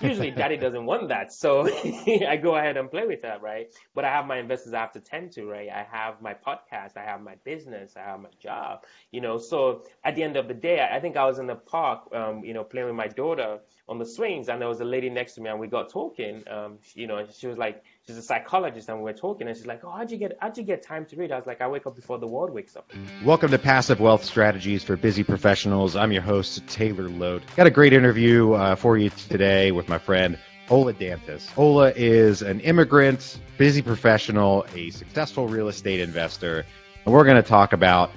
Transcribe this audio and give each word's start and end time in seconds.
Usually, 0.00 0.30
daddy 0.30 0.56
doesn't 0.56 0.84
want 0.86 1.08
that, 1.08 1.32
so 1.32 1.66
I 2.28 2.36
go 2.36 2.56
ahead 2.56 2.76
and 2.76 2.90
play 2.90 3.06
with 3.06 3.22
that, 3.22 3.42
right? 3.42 3.72
But 3.94 4.04
I 4.04 4.10
have 4.10 4.26
my 4.26 4.38
investors 4.38 4.72
I 4.74 4.80
have 4.80 4.92
to 4.92 5.00
tend 5.00 5.32
to, 5.32 5.46
right? 5.46 5.68
I 5.70 5.86
have 5.90 6.20
my 6.20 6.34
podcast, 6.34 6.96
I 6.96 7.04
have 7.04 7.20
my 7.22 7.36
business, 7.44 7.96
I 7.96 8.00
have 8.00 8.20
my 8.20 8.30
job, 8.38 8.84
you 9.10 9.20
know. 9.20 9.38
So 9.38 9.84
at 10.04 10.14
the 10.16 10.22
end 10.22 10.36
of 10.36 10.48
the 10.48 10.54
day, 10.54 10.86
I 10.90 11.00
think 11.00 11.16
I 11.16 11.24
was 11.24 11.38
in 11.38 11.46
the 11.46 11.54
park, 11.54 12.08
um, 12.14 12.44
you 12.44 12.52
know, 12.54 12.64
playing 12.64 12.86
with 12.86 12.96
my 12.96 13.08
daughter 13.08 13.60
on 13.88 13.98
the 13.98 14.06
swings, 14.06 14.48
and 14.48 14.60
there 14.60 14.68
was 14.68 14.80
a 14.80 14.84
lady 14.84 15.10
next 15.10 15.34
to 15.34 15.40
me, 15.40 15.50
and 15.50 15.60
we 15.60 15.66
got 15.68 15.88
talking. 15.90 16.42
Um, 16.48 16.78
you 16.94 17.06
know, 17.06 17.26
she 17.32 17.46
was 17.46 17.58
like, 17.58 17.82
she's 18.06 18.18
a 18.18 18.22
psychologist, 18.22 18.88
and 18.88 19.02
we're 19.02 19.12
talking, 19.12 19.48
and 19.48 19.56
she's 19.56 19.66
like, 19.66 19.82
"Oh, 19.84 19.90
how'd 19.90 20.10
you 20.10 20.18
get 20.18 20.36
how'd 20.40 20.56
you 20.58 20.64
get 20.64 20.82
time 20.82 21.06
to 21.06 21.16
read?" 21.16 21.32
I 21.32 21.36
was 21.36 21.46
like, 21.46 21.60
"I 21.60 21.68
wake 21.68 21.86
up 21.86 21.96
before 21.96 22.18
the 22.18 22.26
world 22.26 22.50
wakes 22.50 22.76
up." 22.76 22.90
Welcome 23.24 23.50
to 23.50 23.58
Passive 23.58 24.00
Wealth 24.00 24.24
Strategies 24.24 24.84
for 24.84 24.96
Busy 24.96 25.24
Professionals. 25.24 25.96
I'm 25.96 26.12
your 26.12 26.22
host 26.22 26.66
Taylor 26.66 27.08
Loht. 27.08 27.42
Got 27.56 27.66
a 27.66 27.70
great 27.70 27.92
interview 27.92 28.52
uh, 28.52 28.74
for 28.74 28.98
you 28.98 29.10
today 29.10 29.72
with 29.72 29.88
my 29.88 29.98
friend. 29.98 30.38
Ola 30.70 30.94
Dantas. 30.94 31.50
Ola 31.58 31.92
is 31.94 32.40
an 32.40 32.60
immigrant, 32.60 33.38
busy 33.58 33.82
professional, 33.82 34.66
a 34.74 34.90
successful 34.90 35.46
real 35.46 35.68
estate 35.68 36.00
investor, 36.00 36.64
and 37.04 37.14
we're 37.14 37.24
going 37.24 37.36
to 37.36 37.42
talk 37.42 37.72
about 37.74 38.10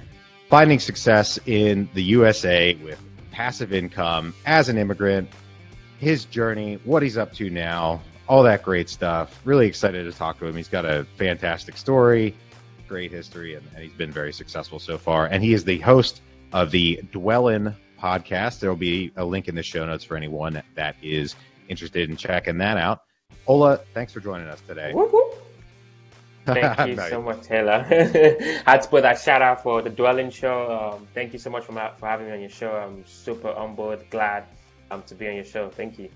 finding 0.48 0.78
success 0.78 1.38
in 1.44 1.90
the 1.92 2.02
USA 2.02 2.74
with 2.74 2.98
passive 3.32 3.72
income 3.72 4.34
as 4.46 4.70
an 4.70 4.78
immigrant, 4.78 5.28
his 5.98 6.24
journey, 6.24 6.78
what 6.84 7.02
he's 7.02 7.18
up 7.18 7.34
to 7.34 7.50
now, 7.50 8.00
all 8.28 8.42
that 8.42 8.62
great 8.62 8.88
stuff. 8.88 9.40
Really 9.44 9.66
excited 9.66 10.04
to 10.04 10.16
talk 10.16 10.38
to 10.38 10.46
him. 10.46 10.54
He's 10.54 10.68
got 10.68 10.84
a 10.84 11.06
fantastic 11.16 11.76
story, 11.76 12.34
great 12.86 13.10
history, 13.10 13.54
and, 13.54 13.66
and 13.74 13.82
he's 13.82 13.92
been 13.92 14.12
very 14.12 14.32
successful 14.32 14.78
so 14.78 14.98
far. 14.98 15.26
And 15.26 15.42
he 15.42 15.54
is 15.54 15.64
the 15.64 15.78
host 15.78 16.20
of 16.52 16.70
the 16.70 17.00
Dwellin 17.12 17.74
podcast. 18.00 18.60
There 18.60 18.70
will 18.70 18.76
be 18.76 19.12
a 19.16 19.24
link 19.24 19.48
in 19.48 19.54
the 19.54 19.62
show 19.62 19.84
notes 19.86 20.04
for 20.04 20.16
anyone 20.16 20.62
that 20.74 20.96
is 21.02 21.34
interested 21.68 22.08
in 22.10 22.16
checking 22.16 22.58
that 22.58 22.76
out. 22.76 23.02
Ola, 23.46 23.78
thanks 23.94 24.12
for 24.12 24.20
joining 24.20 24.46
us 24.48 24.60
today. 24.66 24.92
Thank 26.44 26.78
you 26.88 26.96
nice. 26.96 27.10
so 27.10 27.22
much, 27.22 27.42
Taylor. 27.42 27.86
I 27.90 28.70
had 28.70 28.82
to 28.82 28.88
put 28.88 29.02
that 29.02 29.18
shout 29.18 29.42
out 29.42 29.62
for 29.62 29.82
the 29.82 29.90
Dwellin 29.90 30.30
Show. 30.30 30.94
Um, 30.94 31.08
thank 31.14 31.32
you 31.32 31.38
so 31.38 31.50
much 31.50 31.64
for, 31.64 31.72
for 31.72 32.06
having 32.06 32.26
me 32.26 32.32
on 32.32 32.40
your 32.40 32.50
show. 32.50 32.72
I'm 32.72 33.06
super 33.06 33.50
on 33.50 33.74
board, 33.74 34.04
glad 34.10 34.44
um, 34.90 35.02
to 35.04 35.14
be 35.14 35.28
on 35.28 35.34
your 35.34 35.44
show. 35.44 35.70
Thank 35.70 35.98
you. 35.98 36.10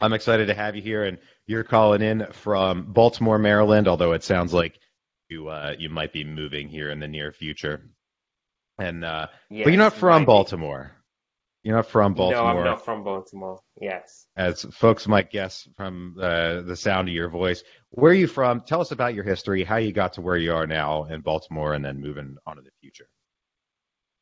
I'm 0.00 0.12
excited 0.12 0.48
to 0.48 0.54
have 0.54 0.76
you 0.76 0.82
here, 0.82 1.04
and 1.04 1.18
you're 1.46 1.64
calling 1.64 2.02
in 2.02 2.26
from 2.32 2.92
Baltimore, 2.92 3.38
Maryland. 3.38 3.88
Although 3.88 4.12
it 4.12 4.24
sounds 4.24 4.52
like 4.52 4.78
you 5.28 5.48
uh, 5.48 5.74
you 5.78 5.88
might 5.88 6.12
be 6.12 6.24
moving 6.24 6.68
here 6.68 6.90
in 6.90 7.00
the 7.00 7.08
near 7.08 7.32
future. 7.32 7.90
And 8.78 9.04
uh, 9.04 9.28
yes, 9.50 9.64
but 9.64 9.72
you're 9.72 9.78
not 9.78 9.94
from 9.94 10.24
Baltimore. 10.24 10.92
You're 11.62 11.76
not 11.76 11.86
from 11.86 12.12
Baltimore. 12.12 12.52
No, 12.52 12.60
I'm 12.60 12.64
not 12.64 12.84
from 12.84 13.04
Baltimore. 13.04 13.58
Yes. 13.80 14.26
As 14.36 14.64
folks 14.64 15.08
might 15.08 15.30
guess 15.30 15.66
from 15.78 16.16
uh, 16.20 16.60
the 16.60 16.76
sound 16.76 17.08
of 17.08 17.14
your 17.14 17.30
voice, 17.30 17.62
where 17.88 18.12
are 18.12 18.14
you 18.14 18.26
from? 18.26 18.60
Tell 18.60 18.82
us 18.82 18.90
about 18.90 19.14
your 19.14 19.24
history, 19.24 19.64
how 19.64 19.76
you 19.76 19.90
got 19.90 20.12
to 20.14 20.20
where 20.20 20.36
you 20.36 20.52
are 20.52 20.66
now 20.66 21.04
in 21.04 21.22
Baltimore, 21.22 21.72
and 21.72 21.82
then 21.82 22.02
moving 22.02 22.36
on 22.46 22.56
to 22.56 22.62
the 22.62 22.70
future. 22.82 23.08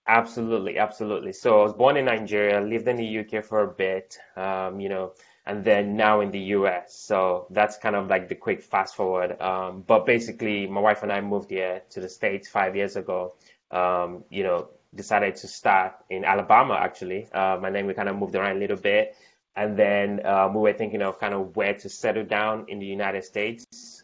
Absolutely, 0.06 0.78
absolutely. 0.78 1.32
So 1.32 1.60
I 1.60 1.62
was 1.64 1.72
born 1.72 1.96
in 1.96 2.04
Nigeria, 2.04 2.60
lived 2.60 2.86
in 2.86 2.96
the 2.96 3.18
UK 3.18 3.44
for 3.44 3.64
a 3.64 3.72
bit, 3.72 4.18
um, 4.36 4.78
you 4.78 4.88
know, 4.88 5.12
and 5.44 5.64
then 5.64 5.96
now 5.96 6.20
in 6.20 6.30
the 6.30 6.40
US. 6.56 6.94
So 6.94 7.46
that's 7.50 7.76
kind 7.78 7.96
of 7.96 8.08
like 8.08 8.28
the 8.28 8.34
quick 8.34 8.62
fast 8.62 8.94
forward. 8.94 9.40
Um, 9.40 9.82
but 9.86 10.06
basically, 10.06 10.66
my 10.66 10.80
wife 10.80 11.02
and 11.02 11.12
I 11.12 11.20
moved 11.20 11.50
here 11.50 11.82
to 11.90 12.00
the 12.00 12.08
States 12.08 12.48
five 12.48 12.76
years 12.76 12.96
ago. 12.96 13.34
Um, 13.70 14.24
you 14.30 14.42
know, 14.42 14.68
decided 14.94 15.36
to 15.36 15.48
start 15.48 15.94
in 16.10 16.24
Alabama 16.24 16.74
actually. 16.74 17.30
Um, 17.32 17.64
and 17.64 17.74
then 17.74 17.86
we 17.86 17.94
kind 17.94 18.08
of 18.08 18.16
moved 18.16 18.34
around 18.34 18.56
a 18.56 18.60
little 18.60 18.76
bit. 18.76 19.16
And 19.56 19.76
then 19.76 20.24
um, 20.26 20.54
we 20.54 20.60
were 20.60 20.72
thinking 20.72 21.02
of 21.02 21.18
kind 21.18 21.34
of 21.34 21.56
where 21.56 21.74
to 21.74 21.88
settle 21.88 22.24
down 22.24 22.66
in 22.68 22.78
the 22.78 22.86
United 22.86 23.24
States. 23.24 24.02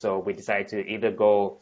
So 0.00 0.18
we 0.18 0.32
decided 0.32 0.68
to 0.68 0.86
either 0.86 1.10
go 1.10 1.60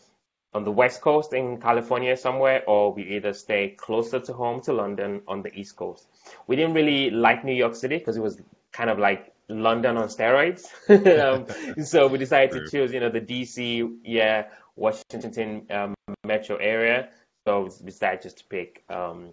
on 0.54 0.64
the 0.64 0.72
West 0.72 1.00
Coast 1.02 1.32
in 1.32 1.60
California 1.60 2.16
somewhere, 2.16 2.62
or 2.66 2.92
we 2.92 3.02
either 3.16 3.32
stay 3.32 3.68
closer 3.76 4.18
to 4.18 4.32
home 4.32 4.60
to 4.62 4.72
London 4.72 5.22
on 5.28 5.42
the 5.42 5.52
East 5.54 5.76
Coast. 5.76 6.06
We 6.46 6.56
didn't 6.56 6.74
really 6.74 7.10
like 7.10 7.44
New 7.44 7.52
York 7.52 7.74
City 7.74 7.98
because 7.98 8.16
it 8.16 8.22
was 8.22 8.40
kind 8.72 8.90
of 8.90 8.98
like 8.98 9.32
London 9.48 9.96
on 9.96 10.08
steroids. 10.08 10.64
um, 11.78 11.84
so 11.84 12.06
we 12.06 12.18
decided 12.18 12.52
to 12.52 12.70
choose, 12.70 12.92
you 12.92 13.00
know, 13.00 13.10
the 13.10 13.20
DC, 13.20 13.98
yeah, 14.04 14.46
Washington 14.76 15.66
um, 15.70 15.94
metro 16.24 16.56
area. 16.56 17.08
So 17.46 17.70
we 17.80 17.86
decided 17.86 18.22
just 18.22 18.38
to 18.38 18.44
pick 18.44 18.84
um, 18.90 19.30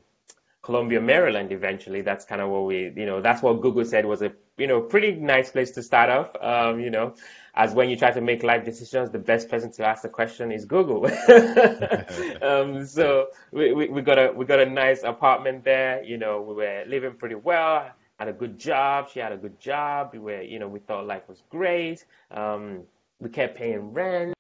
Columbia, 0.62 1.02
Maryland. 1.02 1.52
Eventually, 1.52 2.02
that's 2.02 2.26
kind 2.26 2.42
of 2.42 2.50
what 2.50 2.66
we, 2.66 2.94
you 2.96 3.06
know, 3.06 3.22
that's 3.22 3.42
what 3.42 3.62
Google 3.62 3.86
said 3.86 4.06
was 4.06 4.22
a, 4.22 4.32
you 4.58 4.68
know, 4.68 4.82
pretty 4.82 5.12
nice 5.12 5.52
place 5.52 5.72
to 5.72 5.84
start 5.84 6.10
off. 6.10 6.36
Um, 6.42 6.80
you 6.80 6.90
know, 6.90 7.16
as 7.54 7.74
when 7.74 7.90
you 7.90 7.98
try 7.98 8.12
to 8.12 8.22
make 8.22 8.42
life 8.42 8.64
decisions, 8.64 9.12
the 9.12 9.20
best 9.20 9.50
person 9.50 9.72
to 9.74 9.86
ask 9.86 10.02
the 10.02 10.10
question 10.10 10.52
is 10.52 10.66
Google. 10.66 11.06
um, 12.42 12.86
so 12.86 13.28
we, 13.52 13.74
we, 13.74 13.90
we, 13.90 14.02
got 14.02 14.18
a 14.18 14.32
we 14.34 14.46
got 14.46 14.60
a 14.60 14.66
nice 14.66 15.04
apartment 15.04 15.64
there. 15.66 16.04
You 16.04 16.18
know, 16.18 16.42
we 16.42 16.56
were 16.56 16.84
living 16.88 17.14
pretty 17.14 17.36
well. 17.36 17.92
Had 18.20 18.30
a 18.30 18.34
good 18.34 18.58
job. 18.58 19.10
She 19.10 19.20
had 19.20 19.34
a 19.34 19.38
good 19.38 19.60
job. 19.60 20.12
We 20.14 20.20
were, 20.20 20.42
you 20.42 20.60
know, 20.60 20.68
we 20.68 20.80
thought 20.80 21.06
life 21.06 21.28
was 21.28 21.44
great. 21.50 22.06
Um, 22.32 22.84
we 23.20 23.30
kept 23.30 23.58
paying 23.58 23.92
rent, 23.94 24.34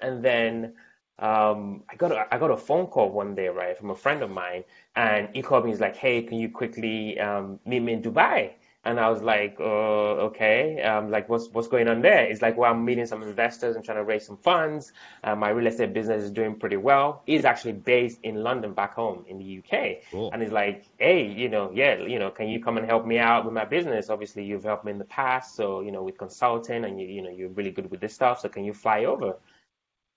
and 0.00 0.24
then 0.24 0.72
um, 1.18 1.84
I 1.88 1.94
got 1.96 2.12
a, 2.12 2.26
I 2.34 2.38
got 2.38 2.50
a 2.50 2.56
phone 2.56 2.86
call 2.86 3.10
one 3.10 3.34
day, 3.34 3.48
right, 3.48 3.76
from 3.78 3.90
a 3.90 3.94
friend 3.94 4.22
of 4.22 4.30
mine, 4.30 4.64
and 4.96 5.28
he 5.34 5.42
called 5.42 5.64
me. 5.64 5.70
He's 5.70 5.80
like, 5.80 5.96
"Hey, 5.96 6.22
can 6.22 6.38
you 6.38 6.48
quickly 6.50 7.18
um, 7.20 7.60
meet 7.64 7.80
me 7.80 7.92
in 7.94 8.02
Dubai?" 8.02 8.52
And 8.84 8.98
I 8.98 9.08
was 9.10 9.22
like, 9.22 9.56
uh, 9.60 10.26
okay, 10.28 10.82
um, 10.82 11.08
like 11.08 11.28
what's 11.28 11.48
what's 11.50 11.68
going 11.68 11.86
on 11.86 12.02
there? 12.02 12.24
It's 12.24 12.42
like, 12.42 12.56
well, 12.56 12.72
I'm 12.72 12.84
meeting 12.84 13.06
some 13.06 13.22
investors 13.22 13.76
and 13.76 13.84
trying 13.84 13.98
to 13.98 14.04
raise 14.04 14.26
some 14.26 14.36
funds. 14.36 14.92
Uh, 15.22 15.36
my 15.36 15.50
real 15.50 15.68
estate 15.68 15.92
business 15.92 16.24
is 16.24 16.32
doing 16.32 16.56
pretty 16.56 16.78
well. 16.78 17.22
He's 17.24 17.44
actually 17.44 17.74
based 17.74 18.18
in 18.24 18.42
London, 18.42 18.72
back 18.72 18.94
home 18.94 19.24
in 19.28 19.38
the 19.38 19.58
UK. 19.58 20.02
Cool. 20.10 20.30
And 20.32 20.42
he's 20.42 20.50
like, 20.50 20.84
hey, 20.98 21.24
you 21.24 21.48
know, 21.48 21.70
yeah, 21.72 21.98
you 21.98 22.18
know, 22.18 22.30
can 22.30 22.48
you 22.48 22.60
come 22.60 22.76
and 22.76 22.84
help 22.84 23.06
me 23.06 23.18
out 23.18 23.44
with 23.44 23.54
my 23.54 23.64
business? 23.64 24.10
Obviously, 24.10 24.44
you've 24.44 24.64
helped 24.64 24.84
me 24.84 24.90
in 24.90 24.98
the 24.98 25.04
past, 25.04 25.54
so 25.54 25.80
you 25.80 25.92
know, 25.92 26.02
with 26.02 26.18
consulting, 26.18 26.84
and 26.84 27.00
you 27.00 27.06
you 27.06 27.22
know, 27.22 27.30
you're 27.30 27.50
really 27.50 27.70
good 27.70 27.88
with 27.88 28.00
this 28.00 28.14
stuff. 28.14 28.40
So 28.40 28.48
can 28.48 28.64
you 28.64 28.74
fly 28.74 29.04
over? 29.04 29.36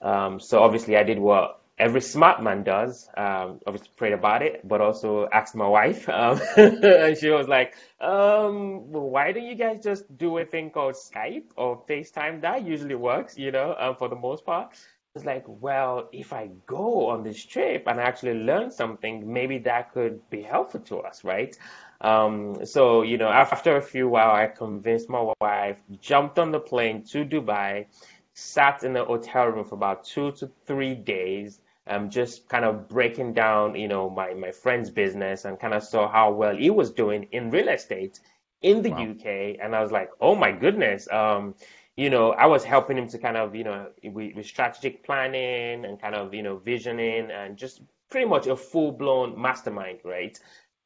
Um, 0.01 0.39
so 0.39 0.63
obviously, 0.63 0.97
I 0.97 1.03
did 1.03 1.19
what 1.19 1.61
every 1.77 2.01
smart 2.01 2.41
man 2.41 2.63
does. 2.63 3.09
Um, 3.15 3.59
obviously 3.67 3.89
prayed 3.97 4.13
about 4.13 4.41
it, 4.41 4.67
but 4.67 4.81
also 4.81 5.27
asked 5.31 5.55
my 5.55 5.67
wife, 5.67 6.07
um, 6.21 6.39
and 6.57 7.17
she 7.17 7.29
was 7.29 7.47
like, 7.47 7.75
um, 7.99 8.91
"Why 8.91 9.31
don't 9.31 9.45
you 9.45 9.55
guys 9.55 9.83
just 9.83 10.17
do 10.17 10.37
a 10.37 10.45
thing 10.45 10.69
called 10.71 10.95
Skype 10.95 11.51
or 11.55 11.83
FaceTime? 11.87 12.41
That 12.41 12.65
usually 12.65 12.95
works, 12.95 13.37
you 13.37 13.51
know, 13.51 13.75
um, 13.77 13.95
for 13.95 14.09
the 14.09 14.15
most 14.15 14.45
part." 14.45 14.75
It's 15.15 15.23
like, 15.23 15.45
well, 15.47 16.09
if 16.11 16.33
I 16.33 16.49
go 16.65 17.07
on 17.07 17.23
this 17.23 17.41
trip 17.45 17.85
and 17.87 18.01
actually 18.01 18.33
learn 18.33 18.69
something, 18.69 19.31
maybe 19.31 19.59
that 19.59 19.93
could 19.93 20.29
be 20.29 20.41
helpful 20.41 20.81
to 20.81 20.99
us, 20.99 21.23
right? 21.23 21.57
Um, 22.01 22.65
so, 22.65 23.01
you 23.01 23.17
know, 23.17 23.29
after 23.29 23.77
a 23.77 23.81
few 23.81 24.09
while, 24.09 24.31
I 24.31 24.47
convinced 24.47 25.09
my 25.09 25.31
wife, 25.39 25.77
jumped 26.01 26.37
on 26.37 26.51
the 26.51 26.59
plane 26.59 27.05
to 27.11 27.23
Dubai, 27.23 27.85
sat 28.33 28.83
in 28.83 28.91
the 28.91 29.05
hotel 29.05 29.45
room 29.47 29.63
for 29.63 29.75
about 29.75 30.03
two 30.03 30.33
to 30.33 30.51
three 30.67 30.95
days, 30.95 31.61
um, 31.87 32.09
just 32.09 32.49
kind 32.49 32.65
of 32.65 32.87
breaking 32.87 33.33
down, 33.33 33.75
you 33.75 33.87
know, 33.87 34.09
my, 34.09 34.33
my 34.33 34.51
friend's 34.51 34.89
business 34.89 35.45
and 35.45 35.59
kind 35.59 35.73
of 35.73 35.83
saw 35.83 36.09
how 36.09 36.31
well 36.31 36.55
he 36.55 36.69
was 36.69 36.91
doing 36.91 37.27
in 37.31 37.51
real 37.51 37.69
estate 37.69 38.19
in 38.61 38.81
the 38.81 38.89
wow. 38.89 39.11
UK. 39.11 39.57
And 39.61 39.75
I 39.75 39.81
was 39.81 39.91
like, 39.91 40.09
oh 40.19 40.35
my 40.35 40.51
goodness. 40.51 41.07
Um, 41.11 41.55
you 41.95 42.09
know, 42.09 42.31
I 42.31 42.47
was 42.47 42.63
helping 42.63 42.97
him 42.97 43.07
to 43.09 43.19
kind 43.19 43.37
of, 43.37 43.55
you 43.55 43.63
know, 43.63 43.87
with, 44.03 44.35
with 44.35 44.45
strategic 44.45 45.05
planning 45.05 45.85
and 45.85 46.01
kind 46.01 46.15
of, 46.15 46.33
you 46.33 46.43
know, 46.43 46.57
visioning 46.57 47.29
and 47.31 47.55
just 47.55 47.81
pretty 48.09 48.27
much 48.27 48.47
a 48.47 48.55
full 48.55 48.91
blown 48.91 49.39
mastermind, 49.39 49.99
right? 50.03 50.37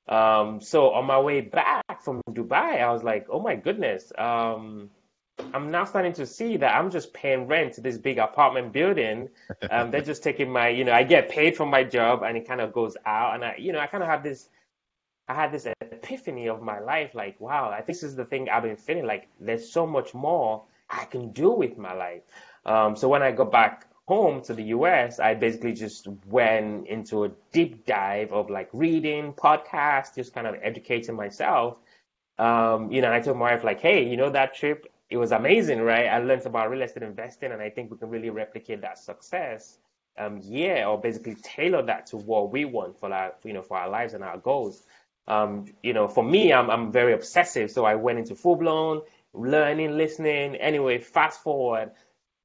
Um, 0.07 0.59
so 0.59 0.91
on 0.91 1.05
my 1.05 1.19
way 1.19 1.41
back 1.41 2.03
from 2.03 2.21
Dubai, 2.29 2.81
I 2.81 2.91
was 2.91 3.03
like, 3.03 3.27
oh 3.29 3.39
my 3.39 3.55
goodness. 3.55 4.11
Um, 4.17 4.90
I'm 5.53 5.72
now 5.72 5.86
starting 5.86 6.14
to 6.14 6.26
see 6.26 6.58
that 6.58 6.76
I'm 6.76 6.91
just 6.91 7.14
paying 7.14 7.47
rent 7.47 7.74
to 7.74 7.82
this 7.82 7.97
big 7.97 8.18
apartment 8.18 8.74
building. 8.74 9.30
Um, 9.72 9.91
they're 9.91 10.02
just 10.02 10.24
taking 10.24 10.50
my, 10.52 10.70
you 10.70 10.84
know, 10.84 10.94
I 10.94 11.03
get 11.03 11.30
paid 11.30 11.56
for 11.56 11.66
my 11.66 11.84
job 11.84 12.24
and 12.24 12.36
it 12.38 12.47
kind 12.47 12.62
of 12.62 12.74
goes 12.74 12.96
out. 13.06 13.36
And 13.36 13.46
I, 13.46 13.56
you 13.58 13.72
know, 13.72 13.80
I 13.80 13.88
kind 13.88 14.03
of 14.03 14.09
have 14.09 14.24
this, 14.24 14.50
I 15.28 15.34
had 15.34 15.52
this 15.52 15.68
epiphany 15.82 16.50
of 16.50 16.62
my 16.62 16.80
life. 16.80 17.14
Like, 17.14 17.40
wow, 17.40 17.78
this 17.86 18.02
is 18.03 18.16
the 18.16 18.26
thing 18.26 18.50
I've 18.50 18.64
been 18.64 18.78
feeling 18.78 19.06
like 19.06 19.28
there's 19.40 19.72
so 19.72 19.86
much 19.86 20.14
more 20.14 20.64
I 20.90 21.06
can 21.06 21.32
do 21.32 21.52
with 21.52 21.78
my 21.78 21.94
life. 21.94 22.22
Um, 22.66 22.96
so 22.96 23.08
when 23.08 23.22
I 23.22 23.32
got 23.32 23.52
back 23.52 23.88
home 24.08 24.41
to 24.41 24.56
the 24.56 24.64
US, 24.76 25.20
I 25.20 25.36
basically 25.36 25.74
just 25.74 26.08
went 26.26 26.88
into 26.88 27.26
a 27.26 27.32
deep 27.52 27.86
dive 27.86 28.32
of 28.32 28.50
like 28.50 28.70
reading, 28.74 29.34
podcasts, 29.34 30.16
just 30.16 30.34
kind 30.34 30.47
of 30.47 30.56
educating 30.64 31.16
myself. 31.16 31.78
Um, 32.40 32.91
you 32.91 33.02
know, 33.02 33.14
I 33.14 33.20
told 33.20 33.38
my 33.38 33.53
wife 33.53 33.64
like, 33.64 33.82
hey, 33.82 34.09
you 34.09 34.18
know 34.18 34.32
that 34.32 34.56
trip 34.56 34.89
it 35.09 35.17
was 35.17 35.32
amazing, 35.32 35.82
right? 35.82 36.08
I 36.08 36.20
learned 36.20 36.46
about 36.46 36.70
real 36.70 36.82
estate 36.84 37.03
investing, 37.03 37.52
and 37.52 37.61
I 37.61 37.70
think 37.70 37.91
we 37.91 37.97
can 37.97 38.09
really 38.09 38.29
replicate 38.29 38.82
that 38.82 39.00
success. 39.00 39.78
Um, 40.17 40.40
yeah, 40.44 40.85
or 40.88 41.00
basically 41.00 41.35
tailor 41.35 41.82
that 41.84 42.08
to 42.08 42.17
what 42.17 42.52
we 42.52 42.66
want 42.66 43.00
for 43.00 43.11
our, 43.14 43.34
you 43.44 43.53
know, 43.53 43.61
for 43.61 43.78
our 43.78 43.90
lives 43.90 44.14
and 44.14 44.23
our 44.23 44.38
goals. 44.38 44.84
Um, 45.28 45.66
you 45.84 45.94
know, 45.94 46.08
for 46.08 46.23
me, 46.23 46.53
I'm 46.53 46.70
I'm 46.70 46.91
very 46.91 47.14
obsessive, 47.14 47.72
so 47.72 47.85
I 47.85 47.96
went 47.96 48.20
into 48.20 48.35
full 48.35 48.56
blown 48.58 49.02
learning, 49.34 49.97
listening. 49.97 50.56
Anyway, 50.56 51.00
fast 51.00 51.41
forward 51.41 51.91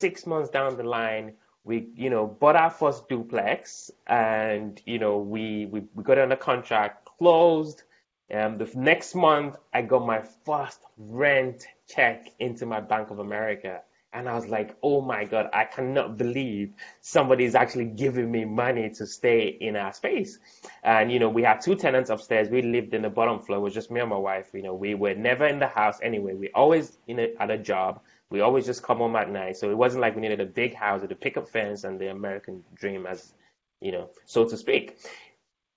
six 0.01 0.27
months 0.27 0.51
down 0.51 0.77
the 0.77 0.83
line, 0.85 1.35
we 1.65 1.89
you 1.97 2.11
know 2.11 2.27
bought 2.27 2.57
our 2.57 2.71
first 2.71 3.09
duplex, 3.09 3.91
and 4.07 4.81
you 4.87 4.99
know 4.99 5.19
we 5.19 5.67
we, 5.67 5.83
we 5.95 6.05
got 6.05 6.19
under 6.19 6.37
contract, 6.37 7.07
closed. 7.19 7.83
Um, 8.33 8.59
the 8.59 8.71
next 8.75 9.15
month, 9.15 9.57
I 9.73 9.83
got 9.83 10.07
my 10.07 10.23
first 10.45 10.81
rent 10.97 11.67
check 11.89 12.29
into 12.39 12.67
my 12.67 12.81
Bank 12.81 13.11
of 13.11 13.19
America. 13.19 13.83
And 14.15 14.29
I 14.29 14.35
was 14.35 14.47
like, 14.47 14.77
oh 14.81 15.01
my 15.01 15.25
God, 15.25 15.51
I 15.53 15.65
cannot 15.65 16.17
believe 16.17 16.73
somebody 17.01 17.45
is 17.45 17.57
actually 17.57 17.87
giving 17.87 18.31
me 18.31 18.45
money 18.45 18.91
to 18.91 19.07
stay 19.09 19.49
in 19.49 19.75
our 19.75 19.93
space. 19.93 20.39
And, 20.85 21.11
you 21.11 21.19
know, 21.19 21.29
we 21.29 21.43
had 21.43 21.61
two 21.61 21.75
tenants 21.75 22.11
upstairs. 22.11 22.49
We 22.49 22.63
lived 22.63 22.95
in 22.95 23.03
the 23.03 23.11
bottom 23.11 23.41
floor. 23.41 23.59
It 23.59 23.63
was 23.63 23.75
just 23.75 23.91
me 23.91 24.01
and 24.01 24.09
my 24.09 24.17
wife. 24.17 24.51
You 24.55 24.63
know, 24.63 24.75
we 24.75 24.95
were 24.95 25.15
never 25.15 25.47
in 25.47 25.59
the 25.59 25.67
house 25.67 25.99
anyway. 26.01 26.35
We 26.35 26.51
always, 26.55 26.97
in 27.09 27.17
know, 27.17 27.27
had 27.41 27.51
a 27.51 27.59
job. 27.59 28.03
We 28.31 28.41
always 28.41 28.67
just 28.67 28.85
come 28.85 28.99
home 28.99 29.17
at 29.17 29.31
night. 29.31 29.57
So 29.57 29.71
it 29.71 29.77
wasn't 29.77 30.03
like 30.03 30.15
we 30.15 30.23
needed 30.23 30.41
a 30.41 30.47
big 30.47 30.75
house 30.75 31.03
with 31.03 31.11
a 31.11 31.17
pickup 31.17 31.49
fence 31.49 31.83
and 31.83 32.01
the 32.01 32.11
American 32.11 32.63
dream 32.73 33.07
as, 33.07 33.35
you 33.81 33.91
know, 33.91 34.11
so 34.27 34.49
to 34.49 34.57
speak. 34.57 34.97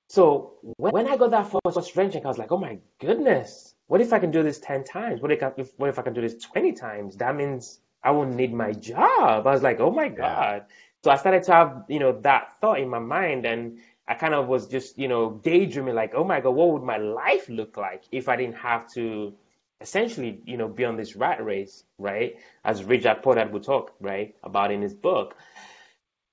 So 0.08 0.54
when 0.62 1.08
I 1.08 1.18
got 1.18 1.32
that 1.32 1.52
first 1.52 1.94
check, 1.94 2.24
I 2.24 2.28
was 2.28 2.38
like, 2.38 2.52
oh 2.52 2.58
my 2.58 2.80
goodness, 3.00 3.76
what 3.88 4.02
if 4.02 4.14
I 4.14 4.20
can 4.20 4.32
do 4.32 4.42
this 4.42 4.60
10 4.60 4.86
times? 4.86 5.22
What 5.22 5.32
if, 5.32 5.72
what 5.78 5.90
if 5.90 6.00
I 6.00 6.02
can 6.02 6.14
do 6.14 6.22
this 6.22 6.36
20 6.44 6.74
times? 6.74 7.18
That 7.18 7.36
means 7.36 7.80
I 8.04 8.12
won't 8.12 8.36
need 8.36 8.54
my 8.54 8.72
job. 8.72 9.46
I 9.46 9.52
was 9.52 9.64
like, 9.64 9.80
oh 9.80 9.92
my 9.92 10.08
God. 10.08 10.66
So 11.04 11.12
I 11.12 11.18
started 11.18 11.44
to 11.44 11.52
have, 11.52 11.84
you 11.90 12.00
know, 12.00 12.20
that 12.22 12.60
thought 12.62 12.80
in 12.80 12.90
my 12.90 13.00
mind 13.00 13.46
and 13.46 13.80
I 14.08 14.14
kind 14.14 14.34
of 14.34 14.48
was 14.48 14.68
just, 14.68 14.98
you 14.98 15.10
know, 15.10 15.42
daydreaming 15.44 15.96
like, 15.96 16.14
oh 16.16 16.24
my 16.24 16.40
God, 16.40 16.52
what 16.52 16.72
would 16.72 16.84
my 16.84 16.98
life 16.98 17.50
look 17.50 17.76
like 17.76 18.04
if 18.12 18.30
I 18.30 18.38
didn't 18.38 18.56
have 18.56 18.92
to 18.94 19.34
essentially, 19.82 20.42
you 20.46 20.58
know, 20.58 20.70
be 20.70 20.86
on 20.86 20.96
this 20.96 21.16
rat 21.16 21.44
race, 21.44 21.84
right? 21.98 22.38
As 22.64 22.84
Rich 22.84 23.04
Dad 23.04 23.22
Poor 23.22 23.36
Dad 23.36 23.52
would 23.52 23.64
talk, 23.64 23.94
right, 24.00 24.36
about 24.42 24.72
in 24.72 24.82
his 24.82 24.94
book. 24.94 25.36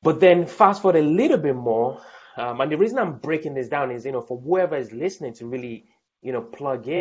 But 0.02 0.20
then 0.20 0.46
fast 0.46 0.82
forward 0.82 0.98
a 0.98 1.02
little 1.02 1.38
bit 1.38 1.56
more, 1.56 2.00
um, 2.36 2.60
and 2.60 2.70
the 2.70 2.76
reason 2.76 2.98
I'm 2.98 3.18
breaking 3.18 3.54
this 3.54 3.68
down 3.68 3.90
is, 3.90 4.04
you 4.04 4.12
know, 4.12 4.20
for 4.20 4.40
whoever 4.40 4.76
is 4.76 4.92
listening 4.92 5.34
to 5.34 5.46
really, 5.46 5.84
you 6.22 6.32
know, 6.32 6.40
plug 6.40 6.88
in 6.88 7.00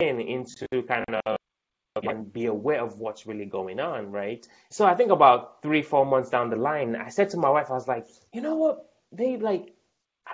into 0.00 0.66
kind 0.86 1.04
of 1.24 1.36
and 2.02 2.32
be 2.32 2.46
aware 2.46 2.82
of 2.82 2.98
what's 2.98 3.26
really 3.26 3.44
going 3.44 3.80
on, 3.80 4.10
right? 4.10 4.46
So 4.70 4.86
I 4.86 4.94
think 4.94 5.10
about 5.10 5.62
three, 5.62 5.82
four 5.82 6.06
months 6.06 6.30
down 6.30 6.50
the 6.50 6.56
line, 6.56 6.96
I 6.96 7.08
said 7.08 7.30
to 7.30 7.36
my 7.36 7.50
wife, 7.50 7.70
I 7.70 7.74
was 7.74 7.88
like, 7.88 8.06
you 8.32 8.40
know 8.40 8.54
what, 8.54 8.88
babe, 9.14 9.42
like, 9.42 9.74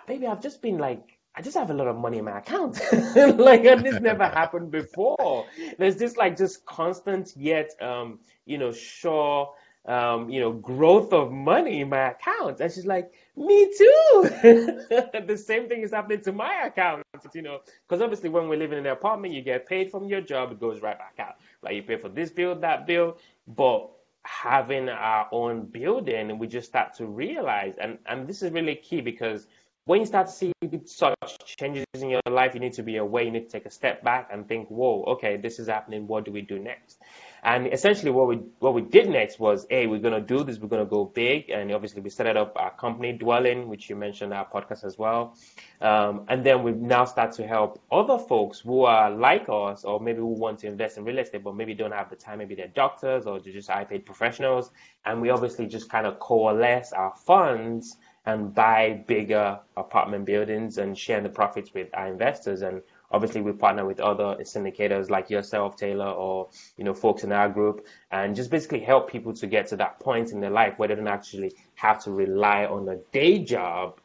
baby, 0.07 0.27
I've 0.27 0.43
just 0.43 0.61
been 0.61 0.79
like, 0.79 1.19
I 1.35 1.43
just 1.43 1.57
have 1.57 1.71
a 1.71 1.75
lot 1.75 1.87
of 1.87 1.97
money 1.97 2.19
in 2.19 2.25
my 2.25 2.39
account. 2.39 2.81
like 3.17 3.63
this 3.63 4.01
never 4.01 4.25
happened 4.25 4.71
before. 4.71 5.47
There's 5.79 5.97
this 5.97 6.17
like 6.17 6.37
just 6.37 6.65
constant 6.65 7.33
yet, 7.37 7.71
um, 7.83 8.21
you 8.47 8.57
know, 8.57 8.73
sure, 8.73 9.53
um, 9.87 10.31
you 10.31 10.41
know, 10.41 10.53
growth 10.53 11.13
of 11.13 11.31
money 11.31 11.83
in 11.83 11.91
my 11.91 12.11
account. 12.13 12.61
And 12.61 12.73
she's 12.73 12.87
like, 12.87 13.13
me 13.37 13.71
too. 13.77 14.31
the 15.27 15.37
same 15.37 15.69
thing 15.69 15.83
is 15.83 15.93
happening 15.93 16.21
to 16.23 16.33
my 16.33 16.62
account, 16.67 17.03
you 17.35 17.43
know, 17.43 17.61
because 17.87 18.03
obviously 18.03 18.31
when 18.31 18.49
we're 18.49 18.59
living 18.59 18.79
in 18.79 18.87
an 18.87 18.93
apartment, 18.93 19.35
you 19.35 19.43
get 19.43 19.67
paid 19.67 19.91
from 19.91 20.09
your 20.09 20.21
job, 20.21 20.53
it 20.53 20.61
goes 20.61 20.81
right 20.81 20.99
back 20.99 21.15
out. 21.19 21.37
Like 21.62 21.75
you 21.75 21.83
pay 21.83 21.97
for 21.97 22.09
this 22.09 22.31
bill, 22.31 22.55
that 22.56 22.87
bill, 22.87 23.19
but 23.47 23.91
having 24.25 24.88
our 24.88 25.29
own 25.33 25.67
building, 25.67 26.38
we 26.38 26.47
just 26.47 26.69
start 26.69 26.94
to 26.94 27.06
realize, 27.06 27.77
and, 27.81 27.99
and 28.06 28.27
this 28.27 28.43
is 28.43 28.50
really 28.53 28.75
key 28.75 29.00
because 29.00 29.47
when 29.85 30.00
you 30.00 30.06
start 30.06 30.27
to 30.27 30.33
see 30.33 30.53
such 30.85 31.15
changes 31.44 31.85
in 31.94 32.11
your 32.11 32.21
life, 32.29 32.55
you 32.55 32.61
need 32.61 32.73
to 32.73 32.83
be 32.83 32.97
aware, 32.97 33.23
you 33.23 33.31
need 33.31 33.44
to 33.44 33.50
take 33.50 33.67
a 33.67 33.71
step 33.71 34.03
back 34.03 34.29
and 34.33 34.49
think, 34.49 34.69
whoa, 34.69 35.05
okay, 35.05 35.37
this 35.37 35.61
is 35.61 35.69
happening, 35.69 36.09
what 36.09 36.25
do 36.25 36.33
we 36.33 36.41
do 36.41 36.59
next? 36.59 36.99
And 37.47 37.73
essentially, 37.73 38.11
what 38.11 38.27
we 38.27 38.37
what 38.59 38.75
we 38.75 38.83
did 38.83 39.09
next 39.09 39.39
was, 39.39 39.69
hey, 39.71 39.87
we're 39.87 40.01
gonna 40.01 40.21
do 40.21 40.43
this. 40.43 40.59
We're 40.59 40.67
gonna 40.67 40.85
go 40.85 41.05
big, 41.05 41.49
and 41.49 41.71
obviously, 41.71 42.03
we 42.03 42.11
set 42.11 42.37
up 42.37 42.55
our 42.57 42.73
company 42.73 43.17
Dwellin, 43.17 43.69
which 43.69 43.89
you 43.89 43.95
mentioned 43.95 44.35
our 44.35 44.45
podcast 44.45 44.83
as 44.85 44.99
well. 44.99 45.37
Um, 45.81 46.25
and 46.27 46.45
then 46.45 46.65
we 46.65 46.73
now 46.73 47.05
start 47.05 47.31
to 47.35 47.47
help 47.47 47.81
other 47.93 48.19
folks 48.19 48.59
who 48.59 48.83
are 48.83 49.13
like 49.13 49.47
us, 49.49 49.85
or 49.85 50.01
maybe 50.01 50.19
who 50.19 50.27
want 50.27 50.59
to 50.61 50.67
invest 50.67 50.99
in 50.99 51.05
real 51.05 51.19
estate, 51.21 51.45
but 51.45 51.55
maybe 51.55 51.73
don't 51.73 51.93
have 51.93 52.11
the 52.11 52.17
time. 52.17 52.39
Maybe 52.39 52.57
they're 52.57 52.67
doctors 52.67 53.27
or 53.27 53.39
they're 53.39 53.53
just 53.53 53.71
high 53.71 53.85
paid 53.85 54.05
professionals. 54.05 54.73
And 55.05 55.23
we 55.23 55.31
obviously 55.31 55.69
just 55.69 55.89
kind 55.89 56.05
of 56.05 56.19
coalesce 56.19 56.93
our 56.93 57.15
funds 57.15 57.97
and 58.25 58.53
buy 58.53 59.05
bigger 59.07 59.61
apartment 59.77 60.25
buildings 60.25 60.79
and 60.79 60.99
share 60.99 61.21
the 61.21 61.29
profits 61.29 61.73
with 61.73 61.89
our 61.95 62.09
investors. 62.09 62.63
And 62.63 62.83
obviously 63.11 63.41
we 63.41 63.53
partner 63.53 63.85
with 63.85 64.00
other 64.00 64.37
syndicators 64.43 65.11
like 65.11 65.31
yourself, 65.31 65.76
Taylor, 65.76 66.11
or 66.11 66.49
you 66.76 66.85
know 66.85 66.94
folks 66.94 67.25
in 67.25 67.32
our 67.32 67.49
group, 67.49 67.87
and 68.11 68.37
just 68.37 68.50
basically 68.50 68.81
help 68.81 69.11
people 69.11 69.32
to 69.35 69.47
get 69.47 69.69
to 69.69 69.76
that 69.76 70.00
point 70.00 70.32
in 70.32 70.41
their 70.41 70.50
life 70.50 70.75
where 70.79 70.88
they 70.88 70.94
don't 70.94 71.08
actually 71.08 71.53
have 71.75 72.03
to 72.05 72.11
rely 72.11 72.64
on 72.67 72.88
a 72.88 72.97
day 73.12 73.38
job 73.38 74.00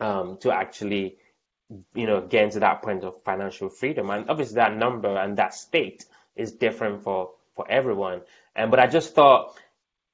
um, 0.00 0.36
to 0.38 0.52
actually 0.52 1.16
you 1.94 2.06
know 2.06 2.20
get 2.20 2.44
into 2.44 2.60
that 2.60 2.82
point 2.82 3.04
of 3.04 3.22
financial 3.22 3.68
freedom. 3.68 4.10
And 4.10 4.28
obviously 4.28 4.56
that 4.56 4.76
number 4.76 5.16
and 5.16 5.36
that 5.38 5.54
state 5.54 6.04
is 6.36 6.52
different 6.52 7.02
for 7.02 7.30
for 7.54 7.66
everyone. 7.70 8.22
And 8.56 8.70
but 8.70 8.80
I 8.80 8.86
just 8.86 9.14
thought 9.14 9.56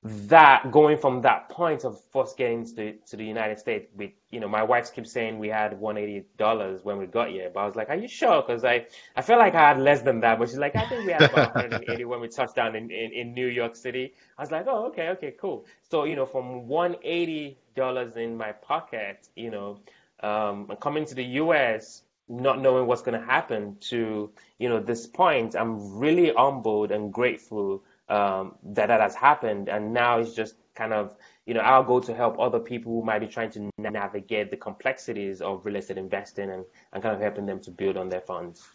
that 0.03 0.71
going 0.71 0.97
from 0.97 1.21
that 1.21 1.51
point 1.51 1.85
of 1.85 2.01
first 2.11 2.39
getting 2.39 2.65
to, 2.65 2.95
to 3.07 3.17
the 3.17 3.25
United 3.25 3.59
States 3.59 3.87
with, 3.95 4.13
you 4.31 4.41
know, 4.41 4.49
my 4.49 4.63
wife 4.63 4.95
keeps 4.95 5.13
saying 5.13 5.39
we 5.39 5.49
had 5.49 5.79
$180 5.79 6.85
when 6.85 6.97
we 6.97 7.07
got 7.07 7.29
here, 7.29 7.51
but 7.53 7.61
I 7.61 7.67
was 7.67 7.77
like, 7.77 7.91
are 7.91 7.97
you 7.97 8.09
sure? 8.09 8.43
Cause 8.43 8.65
I, 8.65 8.87
I 9.15 9.21
felt 9.21 9.41
like 9.41 9.55
I 9.55 9.69
had 9.69 9.79
less 9.79 10.01
than 10.01 10.21
that, 10.21 10.39
but 10.39 10.49
she's 10.49 10.57
like, 10.57 10.75
I 10.75 10.87
think 10.87 11.05
we 11.05 11.13
had 11.13 11.23
about 11.23 11.55
180 11.55 12.05
when 12.07 12.21
we 12.21 12.29
touched 12.29 12.55
down 12.55 12.77
in, 12.77 12.91
in, 12.91 13.13
in 13.13 13.35
New 13.35 13.49
York 13.49 13.77
City. 13.77 14.15
I 14.39 14.43
was 14.43 14.51
like, 14.51 14.65
oh, 14.69 14.87
okay, 14.87 15.11
okay, 15.11 15.35
cool. 15.39 15.67
So, 15.91 16.05
you 16.05 16.17
know, 16.17 16.25
from 16.25 16.67
$180 16.67 18.17
in 18.17 18.37
my 18.39 18.53
pocket, 18.53 19.29
you 19.37 19.51
know, 19.51 19.81
um, 20.23 20.67
coming 20.81 21.05
to 21.05 21.15
the 21.15 21.25
US, 21.25 22.03
not 22.27 22.59
knowing 22.59 22.87
what's 22.87 23.03
going 23.03 23.21
to 23.21 23.27
happen 23.27 23.77
to, 23.91 24.31
you 24.59 24.69
know, 24.71 24.81
this 24.81 25.07
point, 25.07 25.55
I'm 25.55 25.99
really 25.99 26.33
humbled 26.35 26.91
and 26.91 27.13
grateful 27.13 27.83
um, 28.11 28.57
that 28.65 28.87
that 28.87 29.01
has 29.01 29.15
happened, 29.15 29.69
and 29.69 29.93
now 29.95 30.19
it's 30.19 30.35
just 30.35 30.57
kind 30.75 30.93
of 30.93 31.17
you 31.47 31.55
know 31.55 31.61
our 31.61 31.85
goal 31.85 32.01
to 32.03 32.15
help 32.15 32.39
other 32.39 32.59
people 32.59 32.93
who 32.93 33.05
might 33.05 33.21
be 33.21 33.27
trying 33.27 33.51
to 33.53 33.71
navigate 33.79 34.51
the 34.51 34.57
complexities 34.57 35.41
of 35.41 35.65
real 35.65 35.77
estate 35.77 35.99
investing 35.99 36.51
and, 36.51 36.65
and 36.93 37.03
kind 37.03 37.15
of 37.15 37.21
helping 37.21 37.47
them 37.47 37.61
to 37.61 37.71
build 37.71 37.97
on 37.97 38.09
their 38.09 38.21
funds. 38.21 38.67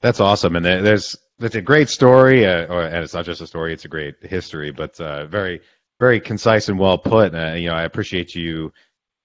That's 0.00 0.20
awesome, 0.20 0.56
and 0.56 0.64
there's 0.64 1.16
it's 1.38 1.54
a 1.54 1.62
great 1.62 1.88
story, 1.88 2.46
uh, 2.46 2.66
and 2.66 3.04
it's 3.04 3.14
not 3.14 3.24
just 3.24 3.40
a 3.40 3.46
story; 3.46 3.72
it's 3.72 3.84
a 3.84 3.88
great 3.88 4.16
history, 4.22 4.70
but 4.70 5.00
uh, 5.00 5.26
very 5.26 5.60
very 6.00 6.20
concise 6.20 6.68
and 6.68 6.78
well 6.78 6.98
put. 6.98 7.34
Uh, 7.34 7.52
you 7.52 7.68
know, 7.68 7.74
I 7.74 7.84
appreciate 7.84 8.34
you 8.34 8.72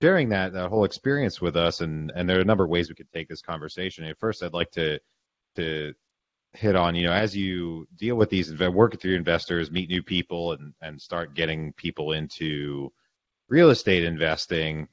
sharing 0.02 0.30
that, 0.30 0.54
that 0.54 0.70
whole 0.70 0.84
experience 0.84 1.42
with 1.42 1.58
us, 1.58 1.82
and 1.82 2.12
and 2.16 2.30
there 2.30 2.38
are 2.38 2.42
a 2.42 2.46
number 2.46 2.64
of 2.64 2.70
ways 2.70 2.88
we 2.88 2.96
could 2.96 3.12
take 3.12 3.28
this 3.28 3.42
conversation. 3.42 4.06
At 4.06 4.20
first, 4.20 4.44
I'd 4.44 4.54
like 4.54 4.72
to 4.72 5.00
to 5.56 5.94
hit 6.54 6.75
on, 6.75 6.96
you 6.96 7.06
know, 7.06 7.13
as 7.13 7.36
you 7.36 7.88
deal 7.98 8.16
with 8.16 8.30
these, 8.30 8.58
work 8.60 8.92
with 8.92 9.04
your 9.04 9.16
investors, 9.16 9.72
meet 9.72 9.89
new 9.89 10.04
people, 10.04 10.54
and 10.54 10.74
and 10.82 11.01
start 11.01 11.36
getting 11.36 11.74
people 11.74 12.13
into 12.13 12.92
real 13.50 13.70
estate 13.70 14.04
investing, 14.04 14.88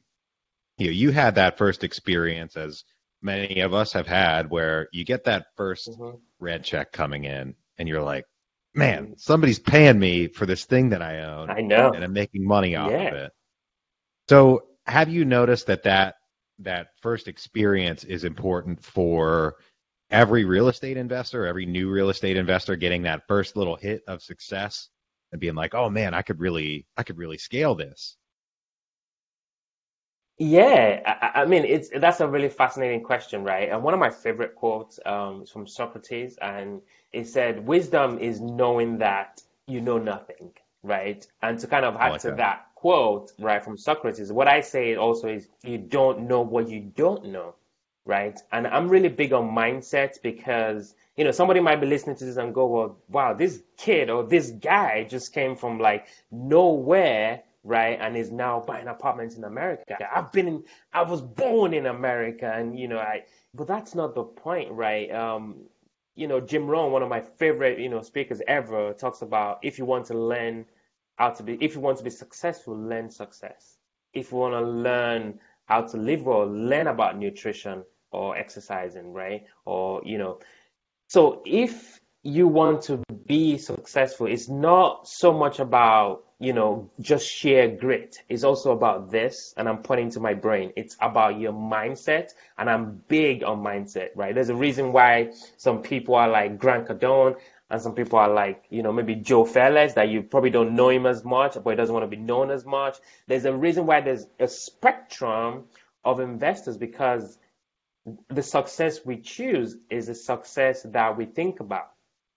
you 0.78 0.86
know, 0.86 0.92
you 0.92 1.10
had 1.10 1.36
that 1.36 1.58
first 1.58 1.84
experience, 1.84 2.56
as 2.56 2.84
many 3.22 3.60
of 3.60 3.74
us 3.74 3.92
have 3.92 4.06
had, 4.06 4.50
where 4.50 4.88
you 4.92 5.04
get 5.04 5.24
that 5.24 5.46
1st 5.58 5.88
mm-hmm. 5.88 6.16
red 6.38 6.64
check 6.64 6.92
coming 6.92 7.24
in, 7.24 7.54
and 7.78 7.88
you're 7.88 8.02
like, 8.02 8.24
man, 8.74 9.04
mm-hmm. 9.04 9.12
somebody's 9.16 9.58
paying 9.58 9.98
me 9.98 10.28
for 10.28 10.46
this 10.46 10.64
thing 10.64 10.90
that 10.90 11.02
I 11.02 11.20
own. 11.20 11.50
I 11.50 11.60
know, 11.60 11.92
and 11.92 12.04
I'm 12.04 12.12
making 12.12 12.46
money 12.46 12.76
off 12.76 12.90
yeah. 12.90 13.08
of 13.08 13.14
it. 13.14 13.32
So, 14.28 14.64
have 14.86 15.08
you 15.08 15.24
noticed 15.24 15.66
that 15.68 15.84
that 15.84 16.16
that 16.60 16.88
first 17.00 17.26
experience 17.26 18.04
is 18.04 18.24
important 18.24 18.82
for 18.82 19.56
every 20.14 20.44
real 20.44 20.68
estate 20.68 20.96
investor, 20.96 21.44
every 21.44 21.66
new 21.66 21.90
real 21.90 22.08
estate 22.08 22.36
investor 22.36 22.76
getting 22.76 23.02
that 23.02 23.26
first 23.26 23.56
little 23.56 23.76
hit 23.76 24.02
of 24.06 24.22
success 24.22 24.88
and 25.32 25.40
being 25.40 25.56
like, 25.56 25.74
"Oh 25.74 25.90
man, 25.90 26.14
I 26.14 26.22
could 26.22 26.40
really 26.40 26.86
I 26.96 27.02
could 27.02 27.18
really 27.18 27.38
scale 27.38 27.74
this." 27.74 28.16
Yeah, 30.38 31.02
I, 31.06 31.42
I 31.42 31.44
mean, 31.46 31.64
it's 31.64 31.90
that's 31.90 32.20
a 32.20 32.28
really 32.28 32.48
fascinating 32.48 33.02
question, 33.02 33.44
right? 33.44 33.68
And 33.68 33.82
one 33.82 33.94
of 33.94 34.00
my 34.00 34.10
favorite 34.10 34.54
quotes 34.54 35.00
um, 35.04 35.42
is 35.42 35.50
from 35.50 35.66
Socrates, 35.66 36.36
and 36.40 36.80
it 37.12 37.26
said, 37.28 37.66
"Wisdom 37.66 38.18
is 38.18 38.40
knowing 38.40 38.98
that 38.98 39.42
you 39.66 39.80
know 39.80 39.98
nothing." 39.98 40.52
Right, 40.84 41.26
and 41.42 41.58
to 41.60 41.66
kind 41.66 41.84
of 41.84 41.96
add 41.96 42.10
like 42.10 42.20
to 42.22 42.28
that. 42.28 42.36
that 42.36 42.66
quote, 42.74 43.32
right, 43.38 43.64
from 43.64 43.76
Socrates, 43.78 44.30
what 44.30 44.48
I 44.48 44.60
say 44.60 44.96
also 44.96 45.28
is, 45.28 45.48
"You 45.64 45.78
don't 45.78 46.28
know 46.28 46.42
what 46.42 46.68
you 46.68 46.80
don't 46.80 47.26
know." 47.26 47.54
Right? 48.04 48.38
And 48.52 48.66
I'm 48.66 48.88
really 48.88 49.08
big 49.08 49.32
on 49.32 49.50
mindset 49.50 50.20
because, 50.22 50.94
you 51.16 51.24
know, 51.24 51.30
somebody 51.30 51.60
might 51.60 51.80
be 51.80 51.86
listening 51.86 52.16
to 52.16 52.24
this 52.24 52.36
and 52.36 52.54
go, 52.54 52.66
well, 52.66 52.98
wow, 53.08 53.34
this 53.34 53.62
kid 53.76 54.10
or 54.10 54.24
this 54.24 54.50
guy 54.50 55.04
just 55.04 55.32
came 55.32 55.56
from 55.56 55.78
like 55.78 56.06
nowhere 56.30 57.42
right? 57.64 57.98
And 58.00 58.16
is 58.16 58.30
now 58.30 58.60
buying 58.60 58.88
apartments 58.88 59.36
in 59.36 59.44
America. 59.44 59.96
I've 60.14 60.30
been 60.30 60.46
in, 60.46 60.64
I 60.92 61.02
was 61.02 61.22
born 61.22 61.72
in 61.72 61.86
America, 61.86 62.52
and 62.54 62.78
you 62.78 62.88
know, 62.88 62.98
I. 62.98 63.22
But 63.54 63.66
that's 63.66 63.94
not 63.94 64.14
the 64.14 64.22
point, 64.22 64.70
right? 64.70 65.10
Um, 65.10 65.64
you 66.14 66.28
know, 66.28 66.40
Jim 66.40 66.66
Rohn, 66.66 66.92
one 66.92 67.02
of 67.02 67.08
my 67.08 67.20
favorite, 67.20 67.78
you 67.78 67.88
know, 67.88 68.02
speakers 68.02 68.40
ever, 68.46 68.92
talks 68.92 69.22
about 69.22 69.60
if 69.62 69.78
you 69.78 69.84
want 69.84 70.06
to 70.06 70.14
learn 70.14 70.66
how 71.16 71.30
to 71.30 71.42
be, 71.42 71.56
if 71.60 71.74
you 71.74 71.80
want 71.80 71.98
to 71.98 72.04
be 72.04 72.10
successful, 72.10 72.76
learn 72.76 73.10
success. 73.10 73.78
If 74.12 74.30
you 74.30 74.38
want 74.38 74.54
to 74.54 74.60
learn 74.60 75.40
how 75.66 75.82
to 75.82 75.96
live 75.96 76.22
well, 76.22 76.46
learn 76.46 76.86
about 76.86 77.18
nutrition 77.18 77.84
or 78.14 78.36
exercising, 78.36 79.12
right? 79.12 79.44
Or, 79.64 80.02
you 80.04 80.18
know, 80.18 80.38
so 81.08 81.42
if 81.44 82.00
you 82.22 82.48
want 82.48 82.82
to 82.82 83.02
be 83.26 83.58
successful, 83.58 84.26
it's 84.26 84.48
not 84.48 85.06
so 85.06 85.32
much 85.32 85.60
about, 85.60 86.24
you 86.38 86.52
know, 86.52 86.90
just 87.00 87.26
sheer 87.28 87.68
grit. 87.68 88.16
It's 88.28 88.44
also 88.44 88.72
about 88.72 89.10
this, 89.10 89.52
and 89.56 89.68
I'm 89.68 89.82
pointing 89.82 90.10
to 90.12 90.20
my 90.20 90.34
brain. 90.34 90.72
It's 90.76 90.96
about 91.00 91.38
your 91.38 91.52
mindset, 91.52 92.30
and 92.56 92.70
I'm 92.70 93.02
big 93.08 93.44
on 93.44 93.62
mindset, 93.62 94.10
right? 94.14 94.34
There's 94.34 94.48
a 94.48 94.54
reason 94.54 94.92
why 94.92 95.32
some 95.58 95.82
people 95.82 96.14
are 96.14 96.28
like 96.28 96.58
Grant 96.58 96.88
Cardone, 96.88 97.36
and 97.70 97.82
some 97.82 97.94
people 97.94 98.18
are 98.18 98.32
like, 98.32 98.64
you 98.70 98.82
know, 98.82 98.92
maybe 98.92 99.16
Joe 99.16 99.44
Fairless 99.44 99.94
that 99.94 100.08
you 100.08 100.22
probably 100.22 100.50
don't 100.50 100.74
know 100.74 100.90
him 100.90 101.06
as 101.06 101.24
much, 101.24 101.54
but 101.62 101.70
he 101.70 101.76
doesn't 101.76 101.94
want 101.94 102.04
to 102.04 102.16
be 102.16 102.22
known 102.22 102.50
as 102.50 102.64
much. 102.64 102.96
There's 103.26 103.46
a 103.46 103.52
reason 103.52 103.86
why 103.86 104.00
there's 104.00 104.26
a 104.38 104.48
spectrum 104.48 105.64
of 106.04 106.20
investors 106.20 106.76
because 106.76 107.38
the 108.28 108.42
success 108.42 109.00
we 109.04 109.18
choose 109.18 109.76
is 109.90 110.08
a 110.08 110.14
success 110.14 110.82
that 110.82 111.16
we 111.16 111.24
think 111.24 111.60
about, 111.60 111.90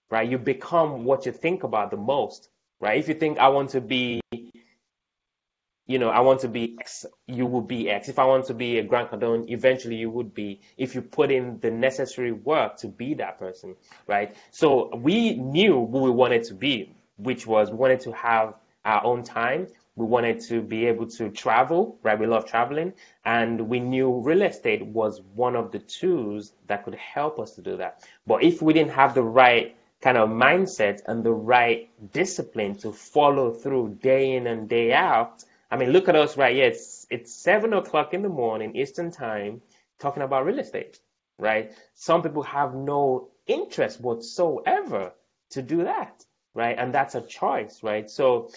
right? 0.09 0.29
You 0.29 0.37
become 0.37 1.03
what 1.03 1.25
you 1.25 1.31
think 1.31 1.63
about 1.63 1.91
the 1.91 1.97
most, 1.97 2.49
right? 2.79 2.97
If 2.99 3.07
you 3.07 3.15
think 3.15 3.37
I 3.37 3.49
want 3.49 3.71
to 3.71 3.81
be, 3.81 4.21
you 4.31 5.99
know, 5.99 6.09
I 6.09 6.21
want 6.21 6.41
to 6.41 6.47
be 6.47 6.77
X, 6.79 7.05
you 7.27 7.45
will 7.45 7.61
be 7.61 7.89
X. 7.89 8.07
If 8.07 8.19
I 8.19 8.25
want 8.25 8.45
to 8.45 8.53
be 8.53 8.79
a 8.79 8.83
Grant 8.83 9.11
Cardone, 9.11 9.49
eventually 9.49 9.95
you 9.95 10.09
would 10.09 10.33
be 10.33 10.61
if 10.77 10.95
you 10.95 11.01
put 11.01 11.31
in 11.31 11.59
the 11.59 11.71
necessary 11.71 12.31
work 12.31 12.77
to 12.77 12.87
be 12.87 13.15
that 13.15 13.37
person, 13.37 13.75
right? 14.05 14.35
So 14.51 14.95
we 14.95 15.35
knew 15.35 15.85
who 15.85 15.99
we 15.99 16.11
wanted 16.11 16.43
to 16.45 16.53
be, 16.53 16.95
which 17.17 17.45
was 17.45 17.71
we 17.71 17.77
wanted 17.77 18.01
to 18.01 18.11
have 18.13 18.53
our 18.85 19.03
own 19.03 19.23
time. 19.23 19.67
We 19.97 20.05
wanted 20.05 20.39
to 20.41 20.61
be 20.61 20.85
able 20.85 21.07
to 21.07 21.29
travel, 21.31 21.99
right? 22.03 22.19
We 22.19 22.27
love 22.27 22.45
traveling. 22.45 22.93
And 23.25 23.67
we 23.67 23.79
knew 23.79 24.19
real 24.19 24.43
estate 24.43 24.85
was 24.85 25.21
one 25.33 25.55
of 25.55 25.71
the 25.71 25.79
tools 25.79 26.53
that 26.67 26.85
could 26.85 26.95
help 26.95 27.39
us 27.39 27.53
to 27.55 27.61
do 27.63 27.77
that. 27.77 28.07
But 28.27 28.43
if 28.43 28.61
we 28.61 28.73
didn't 28.73 28.93
have 28.93 29.15
the 29.15 29.23
right 29.23 29.75
kind 30.01 30.17
of 30.17 30.29
mindset 30.29 31.01
and 31.07 31.23
the 31.23 31.33
right 31.33 31.89
discipline 32.13 32.75
to 32.77 32.93
follow 32.93 33.51
through 33.51 33.97
day 34.01 34.35
in 34.35 34.47
and 34.47 34.69
day 34.69 34.93
out, 34.93 35.43
I 35.71 35.77
mean, 35.77 35.89
look 35.89 36.07
at 36.07 36.15
us 36.15 36.37
right 36.37 36.55
here. 36.55 36.67
It's, 36.67 37.07
it's 37.09 37.33
seven 37.33 37.73
o'clock 37.73 38.13
in 38.13 38.21
the 38.21 38.29
morning, 38.29 38.75
Eastern 38.75 39.11
time, 39.11 39.61
talking 39.99 40.23
about 40.23 40.45
real 40.45 40.59
estate, 40.59 40.99
right? 41.39 41.73
Some 41.95 42.21
people 42.21 42.43
have 42.43 42.75
no 42.75 43.29
interest 43.47 43.99
whatsoever 43.99 45.11
to 45.49 45.61
do 45.63 45.85
that, 45.85 46.23
right? 46.53 46.77
And 46.77 46.93
that's 46.93 47.15
a 47.15 47.21
choice, 47.21 47.81
right? 47.81 48.09
So 48.09 48.51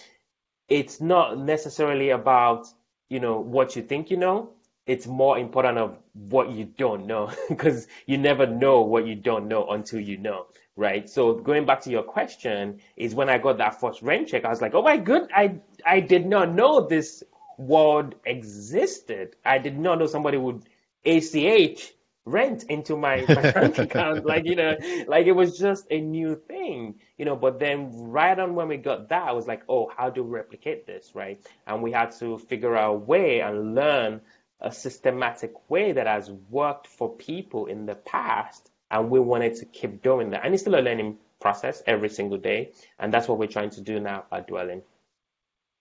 it's 0.71 1.01
not 1.01 1.37
necessarily 1.37 2.09
about 2.11 2.67
you 3.09 3.19
know 3.19 3.39
what 3.39 3.75
you 3.75 3.81
think 3.81 4.09
you 4.09 4.17
know. 4.17 4.51
It's 4.87 5.05
more 5.05 5.37
important 5.37 5.77
of 5.77 5.97
what 6.13 6.49
you 6.51 6.65
don't 6.65 7.05
know 7.05 7.31
because 7.49 7.87
you 8.07 8.17
never 8.17 8.47
know 8.47 8.81
what 8.81 9.05
you 9.05 9.15
don't 9.15 9.47
know 9.47 9.67
until 9.69 9.99
you 9.99 10.17
know 10.17 10.47
right? 10.77 11.09
So 11.09 11.33
going 11.33 11.65
back 11.65 11.81
to 11.81 11.91
your 11.91 12.03
question 12.03 12.79
is 12.95 13.13
when 13.13 13.29
i 13.29 13.37
got 13.37 13.57
that 13.57 13.79
first 13.79 14.01
rent 14.01 14.29
check 14.29 14.45
i 14.45 14.49
was 14.49 14.61
like 14.61 14.73
oh 14.73 14.81
my 14.81 14.95
good 14.97 15.29
i 15.35 15.55
i 15.85 15.99
did 15.99 16.25
not 16.25 16.53
know 16.53 16.87
this 16.87 17.23
world 17.61 18.15
existed. 18.25 19.35
I 19.45 19.57
did 19.59 19.77
not 19.77 19.99
know 19.99 20.07
somebody 20.07 20.37
would 20.37 20.63
ach 21.05 21.93
rent 22.25 22.63
into 22.63 22.95
my, 22.95 23.25
my 23.27 23.51
bank 23.51 23.77
account. 23.77 24.25
Like, 24.25 24.45
you 24.45 24.55
know, 24.55 24.75
like 25.07 25.25
it 25.25 25.31
was 25.31 25.57
just 25.57 25.87
a 25.89 25.99
new 25.99 26.35
thing, 26.35 26.95
you 27.17 27.25
know, 27.25 27.35
but 27.35 27.59
then 27.59 27.91
right 27.93 28.37
on 28.37 28.55
when 28.55 28.67
we 28.67 28.77
got 28.77 29.09
that, 29.09 29.27
I 29.27 29.31
was 29.31 29.47
like, 29.47 29.63
oh, 29.67 29.91
how 29.95 30.09
do 30.09 30.23
we 30.23 30.29
replicate 30.29 30.85
this, 30.85 31.11
right? 31.15 31.41
And 31.65 31.81
we 31.81 31.91
had 31.91 32.11
to 32.19 32.37
figure 32.37 32.75
out 32.75 32.95
a 32.95 32.97
way 32.97 33.41
and 33.41 33.75
learn 33.75 34.21
a 34.59 34.71
systematic 34.71 35.69
way 35.69 35.91
that 35.93 36.07
has 36.07 36.29
worked 36.49 36.87
for 36.87 37.09
people 37.09 37.65
in 37.65 37.85
the 37.85 37.95
past. 37.95 38.69
And 38.91 39.09
we 39.09 39.19
wanted 39.19 39.55
to 39.55 39.65
keep 39.65 40.03
doing 40.03 40.31
that. 40.31 40.45
And 40.45 40.53
it's 40.53 40.63
still 40.63 40.75
a 40.75 40.81
learning 40.81 41.17
process 41.39 41.81
every 41.87 42.09
single 42.09 42.37
day. 42.37 42.73
And 42.99 43.11
that's 43.11 43.27
what 43.27 43.39
we're 43.39 43.47
trying 43.47 43.71
to 43.71 43.81
do 43.81 43.99
now 43.99 44.25
at 44.31 44.47
Dwellin. 44.47 44.83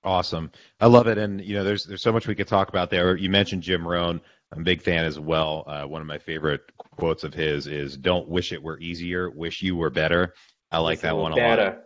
Awesome. 0.02 0.50
I 0.80 0.86
love 0.86 1.08
it. 1.08 1.18
And, 1.18 1.44
you 1.44 1.54
know, 1.54 1.64
there's, 1.64 1.84
there's 1.84 2.02
so 2.02 2.12
much 2.12 2.26
we 2.26 2.34
could 2.34 2.48
talk 2.48 2.70
about 2.70 2.88
there. 2.88 3.14
You 3.16 3.28
mentioned 3.28 3.62
Jim 3.62 3.86
Rohn. 3.86 4.22
I'm 4.52 4.60
a 4.60 4.64
big 4.64 4.82
fan 4.82 5.04
as 5.04 5.18
well. 5.18 5.64
Uh, 5.66 5.84
one 5.84 6.00
of 6.00 6.08
my 6.08 6.18
favorite 6.18 6.62
quotes 6.96 7.24
of 7.24 7.32
his 7.32 7.66
is 7.66 7.96
"Don't 7.96 8.28
wish 8.28 8.52
it 8.52 8.62
were 8.62 8.78
easier, 8.78 9.30
wish 9.30 9.62
you 9.62 9.76
were 9.76 9.90
better." 9.90 10.34
I 10.72 10.78
like 10.78 11.00
that 11.00 11.16
one 11.16 11.32
a 11.32 11.36
lot. 11.36 11.78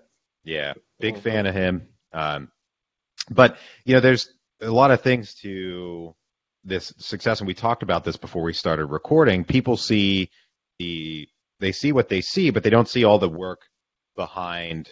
Yeah, 0.44 0.74
big 0.98 1.14
mm-hmm. 1.14 1.22
fan 1.22 1.46
of 1.46 1.54
him. 1.54 1.88
Um, 2.12 2.50
but 3.30 3.58
you 3.84 3.94
know, 3.94 4.00
there's 4.00 4.28
a 4.60 4.70
lot 4.70 4.90
of 4.90 5.02
things 5.02 5.34
to 5.42 6.14
this 6.64 6.94
success, 6.98 7.40
and 7.40 7.46
we 7.46 7.54
talked 7.54 7.82
about 7.82 8.04
this 8.04 8.16
before 8.16 8.42
we 8.42 8.52
started 8.52 8.86
recording. 8.86 9.44
People 9.44 9.76
see 9.76 10.30
the 10.78 11.28
they 11.60 11.72
see 11.72 11.92
what 11.92 12.08
they 12.08 12.20
see, 12.20 12.50
but 12.50 12.62
they 12.62 12.70
don't 12.70 12.88
see 12.88 13.04
all 13.04 13.18
the 13.18 13.28
work 13.28 13.62
behind 14.16 14.88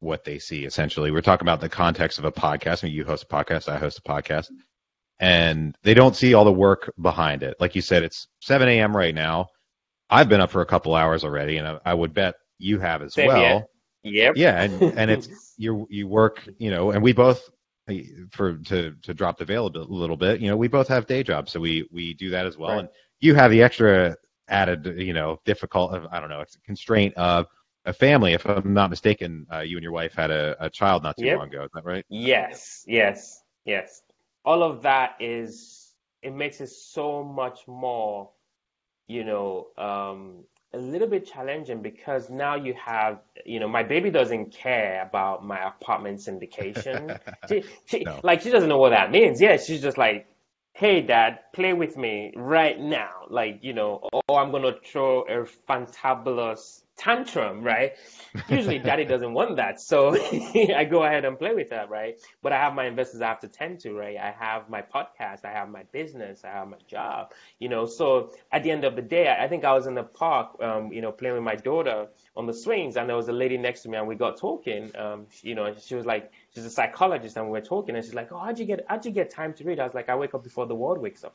what 0.00 0.24
they 0.24 0.38
see. 0.38 0.64
Essentially, 0.64 1.10
we're 1.10 1.20
talking 1.20 1.44
about 1.44 1.60
the 1.60 1.68
context 1.68 2.18
of 2.18 2.24
a 2.24 2.32
podcast. 2.32 2.82
I 2.82 2.86
mean, 2.86 2.96
you 2.96 3.04
host 3.04 3.24
a 3.24 3.34
podcast, 3.34 3.68
I 3.68 3.78
host 3.78 3.98
a 3.98 4.02
podcast 4.02 4.48
and 5.20 5.76
they 5.82 5.94
don't 5.94 6.16
see 6.16 6.34
all 6.34 6.44
the 6.44 6.52
work 6.52 6.92
behind 7.00 7.42
it. 7.42 7.56
Like 7.60 7.74
you 7.74 7.82
said, 7.82 8.02
it's 8.02 8.28
7 8.40 8.68
a.m. 8.68 8.96
right 8.96 9.14
now. 9.14 9.48
I've 10.10 10.28
been 10.28 10.40
up 10.40 10.50
for 10.50 10.60
a 10.60 10.66
couple 10.66 10.94
hours 10.94 11.24
already, 11.24 11.56
and 11.56 11.66
I, 11.66 11.78
I 11.84 11.94
would 11.94 12.14
bet 12.14 12.34
you 12.58 12.78
have 12.78 13.02
as 13.02 13.14
Same, 13.14 13.28
well. 13.28 13.40
Yeah. 13.40 13.60
Yep. 14.06 14.36
Yeah, 14.36 14.62
and 14.62 14.82
and 14.98 15.10
it's 15.10 15.54
you 15.56 15.86
you 15.90 16.06
work, 16.06 16.46
you 16.58 16.70
know, 16.70 16.90
and 16.90 17.02
we 17.02 17.14
both 17.14 17.48
for 18.30 18.56
to 18.58 18.94
to 19.02 19.14
drop 19.14 19.38
the 19.38 19.44
veil 19.44 19.66
a, 19.66 19.70
bit, 19.70 19.82
a 19.82 19.84
little 19.84 20.16
bit, 20.16 20.40
you 20.40 20.48
know, 20.48 20.56
we 20.56 20.68
both 20.68 20.88
have 20.88 21.06
day 21.06 21.22
jobs, 21.22 21.52
so 21.52 21.60
we 21.60 21.88
we 21.90 22.14
do 22.14 22.30
that 22.30 22.46
as 22.46 22.56
well. 22.56 22.70
Right. 22.70 22.80
And 22.80 22.88
you 23.20 23.34
have 23.34 23.50
the 23.50 23.62
extra 23.62 24.16
added, 24.48 24.86
you 24.98 25.14
know, 25.14 25.40
difficult, 25.46 25.94
I 26.10 26.20
don't 26.20 26.28
know, 26.28 26.40
it's 26.40 26.56
a 26.56 26.60
constraint 26.60 27.14
of 27.14 27.46
a 27.86 27.92
family. 27.92 28.34
If 28.34 28.46
I'm 28.46 28.74
not 28.74 28.90
mistaken, 28.90 29.46
uh, 29.52 29.60
you 29.60 29.76
and 29.76 29.82
your 29.82 29.92
wife 29.92 30.14
had 30.14 30.30
a, 30.30 30.56
a 30.60 30.68
child 30.68 31.02
not 31.02 31.16
too 31.16 31.24
yep. 31.24 31.38
long 31.38 31.48
ago. 31.48 31.64
Is 31.64 31.70
that 31.74 31.84
right? 31.84 32.04
Yes, 32.10 32.84
yes, 32.86 33.42
yes 33.64 34.02
all 34.44 34.62
of 34.62 34.82
that 34.82 35.16
is 35.20 35.92
it 36.22 36.34
makes 36.34 36.60
it 36.60 36.68
so 36.68 37.22
much 37.22 37.66
more 37.66 38.30
you 39.06 39.24
know 39.24 39.68
um, 39.78 40.44
a 40.72 40.78
little 40.78 41.08
bit 41.08 41.26
challenging 41.26 41.82
because 41.82 42.30
now 42.30 42.54
you 42.56 42.74
have 42.74 43.20
you 43.44 43.60
know 43.60 43.68
my 43.68 43.82
baby 43.82 44.10
doesn't 44.10 44.52
care 44.52 45.02
about 45.02 45.44
my 45.44 45.68
apartment 45.68 46.18
syndication. 46.18 47.18
She, 47.48 47.64
she 47.84 48.04
no. 48.04 48.20
like 48.22 48.40
she 48.40 48.50
doesn't 48.50 48.68
know 48.68 48.78
what 48.78 48.90
that 48.90 49.10
means. 49.10 49.40
Yeah 49.40 49.56
she's 49.56 49.82
just 49.82 49.98
like 49.98 50.26
hey 50.72 51.02
dad 51.02 51.40
play 51.52 51.72
with 51.72 51.96
me 51.96 52.32
right 52.36 52.78
now. 52.80 53.26
Like 53.28 53.60
you 53.62 53.74
know 53.74 54.08
oh, 54.12 54.36
i'm 54.36 54.50
gonna 54.50 54.74
throw 54.84 55.22
a 55.22 55.46
fantabulous 55.68 56.83
tantrum, 56.96 57.62
right? 57.62 57.92
Usually 58.48 58.78
daddy 58.78 59.04
doesn't 59.04 59.32
want 59.32 59.56
that. 59.56 59.80
So 59.80 60.14
I 60.54 60.86
go 60.88 61.04
ahead 61.04 61.24
and 61.24 61.38
play 61.38 61.54
with 61.54 61.70
that, 61.70 61.90
right? 61.90 62.18
But 62.42 62.52
I 62.52 62.58
have 62.58 62.74
my 62.74 62.86
investors 62.86 63.20
I 63.20 63.28
have 63.28 63.40
to 63.40 63.48
tend 63.48 63.80
to, 63.80 63.92
right? 63.94 64.16
I 64.16 64.34
have 64.38 64.68
my 64.68 64.82
podcast, 64.82 65.44
I 65.44 65.52
have 65.52 65.68
my 65.68 65.84
business, 65.92 66.44
I 66.44 66.48
have 66.48 66.68
my 66.68 66.76
job, 66.86 67.32
you 67.58 67.68
know. 67.68 67.86
So 67.86 68.32
at 68.52 68.62
the 68.62 68.70
end 68.70 68.84
of 68.84 68.96
the 68.96 69.02
day, 69.02 69.34
I 69.38 69.48
think 69.48 69.64
I 69.64 69.72
was 69.72 69.86
in 69.86 69.94
the 69.94 70.02
park, 70.02 70.56
um, 70.62 70.92
you 70.92 71.00
know, 71.00 71.12
playing 71.12 71.34
with 71.34 71.44
my 71.44 71.56
daughter 71.56 72.08
on 72.36 72.46
the 72.46 72.54
swings 72.54 72.96
and 72.96 73.08
there 73.08 73.16
was 73.16 73.28
a 73.28 73.32
lady 73.32 73.56
next 73.58 73.82
to 73.82 73.88
me 73.88 73.98
and 73.98 74.06
we 74.06 74.14
got 74.14 74.36
talking. 74.38 74.90
Um, 74.96 75.26
you 75.42 75.54
know, 75.54 75.74
she 75.76 75.94
was 75.94 76.06
like, 76.06 76.30
she's 76.54 76.64
a 76.64 76.70
psychologist 76.70 77.36
and 77.36 77.50
we 77.50 77.58
are 77.58 77.62
talking 77.62 77.96
and 77.96 78.04
she's 78.04 78.14
like, 78.14 78.32
oh, 78.32 78.38
how'd 78.38 78.58
you 78.58 78.66
get, 78.66 78.84
how'd 78.88 79.04
you 79.04 79.12
get 79.12 79.30
time 79.30 79.52
to 79.54 79.64
read? 79.64 79.80
I 79.80 79.84
was 79.84 79.94
like, 79.94 80.08
I 80.08 80.16
wake 80.16 80.34
up 80.34 80.42
before 80.42 80.66
the 80.66 80.74
world 80.74 80.98
wakes 80.98 81.24
up. 81.24 81.34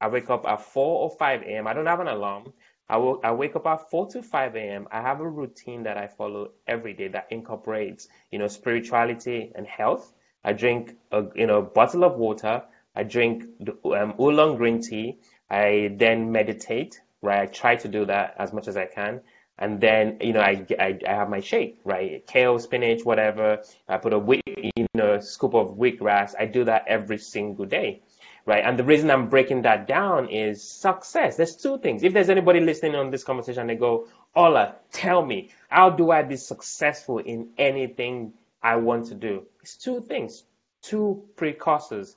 I 0.00 0.08
wake 0.08 0.28
up 0.28 0.46
at 0.46 0.60
4 0.60 1.02
or 1.02 1.10
5 1.10 1.42
a.m. 1.42 1.66
I 1.66 1.72
don't 1.72 1.86
have 1.86 2.00
an 2.00 2.08
alarm. 2.08 2.52
I 2.88 2.98
will 2.98 3.20
I 3.24 3.32
wake 3.32 3.56
up 3.56 3.66
at 3.66 3.90
4 3.90 4.06
to 4.10 4.22
5 4.22 4.54
a.m. 4.56 4.86
I 4.92 5.00
have 5.00 5.20
a 5.20 5.28
routine 5.28 5.82
that 5.84 5.96
I 5.96 6.06
follow 6.06 6.52
every 6.66 6.92
day 6.94 7.08
that 7.08 7.26
incorporates, 7.30 8.08
you 8.30 8.38
know, 8.38 8.46
spirituality 8.46 9.52
and 9.54 9.66
health. 9.66 10.12
I 10.44 10.52
drink 10.52 10.96
a 11.10 11.24
you 11.34 11.46
know 11.46 11.62
bottle 11.62 12.04
of 12.04 12.16
water. 12.16 12.62
I 12.94 13.02
drink 13.02 13.44
um, 13.84 14.14
oolong 14.20 14.56
green 14.56 14.80
tea. 14.80 15.18
I 15.50 15.94
then 15.96 16.30
meditate. 16.30 17.00
Right, 17.22 17.40
I 17.42 17.46
try 17.46 17.76
to 17.76 17.88
do 17.88 18.04
that 18.04 18.36
as 18.38 18.52
much 18.52 18.68
as 18.68 18.76
I 18.76 18.86
can. 18.86 19.20
And 19.58 19.80
then 19.80 20.18
you 20.20 20.32
know 20.32 20.40
I, 20.40 20.64
I, 20.78 20.98
I 21.08 21.12
have 21.12 21.28
my 21.28 21.40
shake. 21.40 21.80
Right, 21.84 22.24
kale, 22.26 22.58
spinach, 22.60 23.04
whatever. 23.04 23.62
I 23.88 23.96
put 23.96 24.12
a 24.12 24.18
wheat, 24.18 24.42
you 24.76 24.86
know 24.94 25.18
scoop 25.18 25.54
of 25.54 25.76
wheatgrass. 25.76 26.34
I 26.38 26.46
do 26.46 26.64
that 26.64 26.84
every 26.86 27.18
single 27.18 27.64
day 27.64 28.02
right? 28.46 28.64
And 28.64 28.78
the 28.78 28.84
reason 28.84 29.10
I'm 29.10 29.28
breaking 29.30 29.62
that 29.62 29.88
down 29.88 30.30
is 30.30 30.62
success. 30.62 31.36
There's 31.36 31.56
two 31.56 31.78
things. 31.78 32.04
If 32.04 32.14
there's 32.14 32.30
anybody 32.30 32.60
listening 32.60 32.96
on 32.96 33.10
this 33.10 33.24
conversation, 33.24 33.68
they 33.68 33.76
go, 33.76 34.08
Ola, 34.36 34.76
tell 34.92 35.24
me, 35.24 35.50
how 35.68 35.90
do 35.90 36.12
I 36.12 36.22
be 36.22 36.36
successful 36.36 37.18
in 37.18 37.50
anything 37.58 38.34
I 38.62 38.76
want 38.76 39.08
to 39.08 39.14
do? 39.16 39.44
It's 39.62 39.76
two 39.76 40.02
things. 40.02 40.44
two 40.82 41.24
precursors. 41.36 42.16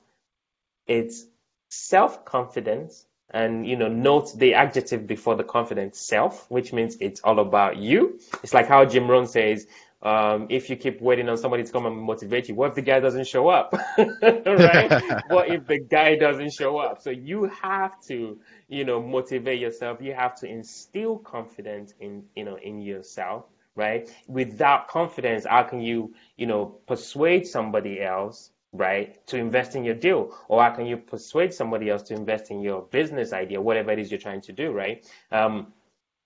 It's 0.86 1.26
self-confidence 1.70 3.06
and 3.30 3.66
you 3.66 3.76
know 3.76 3.88
note 3.88 4.36
the 4.38 4.54
adjective 4.54 5.06
before 5.06 5.36
the 5.36 5.44
confidence 5.44 5.98
self 6.00 6.50
which 6.50 6.72
means 6.72 6.96
it's 7.00 7.20
all 7.22 7.40
about 7.40 7.76
you 7.76 8.18
it's 8.42 8.54
like 8.54 8.68
how 8.68 8.84
jim 8.84 9.10
rohn 9.10 9.26
says 9.26 9.66
um, 10.02 10.46
if 10.48 10.70
you 10.70 10.76
keep 10.76 11.00
waiting 11.00 11.28
on 11.28 11.36
somebody 11.36 11.62
to 11.62 11.70
come 11.70 11.84
and 11.84 11.96
motivate 11.96 12.48
you, 12.48 12.54
what 12.54 12.70
if 12.70 12.74
the 12.74 12.82
guy 12.82 13.00
doesn't 13.00 13.26
show 13.26 13.48
up? 13.48 13.74
right? 13.98 15.22
what 15.28 15.48
if 15.50 15.66
the 15.66 15.78
guy 15.78 16.16
doesn't 16.16 16.52
show 16.54 16.78
up? 16.78 17.02
So 17.02 17.10
you 17.10 17.44
have 17.62 18.00
to, 18.04 18.38
you 18.68 18.84
know, 18.84 19.02
motivate 19.02 19.60
yourself. 19.60 19.98
You 20.00 20.14
have 20.14 20.36
to 20.36 20.46
instill 20.46 21.18
confidence 21.18 21.92
in, 22.00 22.24
you 22.34 22.44
know, 22.44 22.56
in 22.56 22.80
yourself, 22.80 23.44
right? 23.76 24.08
Without 24.26 24.88
confidence, 24.88 25.44
how 25.44 25.64
can 25.64 25.82
you, 25.82 26.14
you 26.36 26.46
know, 26.46 26.64
persuade 26.86 27.46
somebody 27.46 28.00
else, 28.00 28.50
right, 28.72 29.26
to 29.26 29.36
invest 29.36 29.76
in 29.76 29.84
your 29.84 29.96
deal? 29.96 30.34
Or 30.48 30.62
how 30.62 30.70
can 30.70 30.86
you 30.86 30.96
persuade 30.96 31.52
somebody 31.52 31.90
else 31.90 32.04
to 32.04 32.14
invest 32.14 32.50
in 32.50 32.62
your 32.62 32.80
business 32.82 33.34
idea, 33.34 33.60
whatever 33.60 33.90
it 33.90 33.98
is 33.98 34.10
you're 34.10 34.20
trying 34.20 34.40
to 34.42 34.52
do, 34.54 34.72
right? 34.72 35.06
Um, 35.30 35.74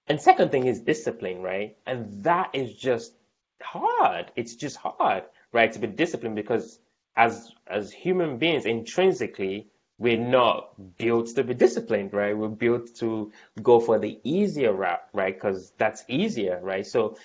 and 0.07 0.21
second 0.21 0.52
thing 0.52 0.66
is 0.66 0.81
discipline, 0.81 1.43
right? 1.43 1.76
And 1.87 2.23
that 2.25 2.50
is 2.52 2.73
just 2.75 3.14
hard. 3.62 4.30
It's 4.37 4.54
just 4.56 4.76
hard, 4.76 5.25
right, 5.52 5.73
to 5.73 5.78
be 5.78 5.87
disciplined 5.87 6.37
because 6.37 6.78
as 7.16 7.52
as 7.66 7.92
human 7.92 8.38
beings, 8.38 8.66
intrinsically, 8.66 9.68
we're 9.99 10.18
not 10.18 10.96
built 10.99 11.28
to 11.28 11.44
be 11.44 11.54
disciplined, 11.54 12.12
right? 12.12 12.37
We're 12.37 12.49
built 12.49 12.94
to 12.96 13.32
go 13.62 13.78
for 13.80 13.99
the 13.99 14.18
easier 14.25 14.73
route, 14.73 15.04
right? 15.12 15.34
Because 15.34 15.73
that's 15.78 16.04
easier, 16.08 16.58
right? 16.62 16.87
So 16.87 17.16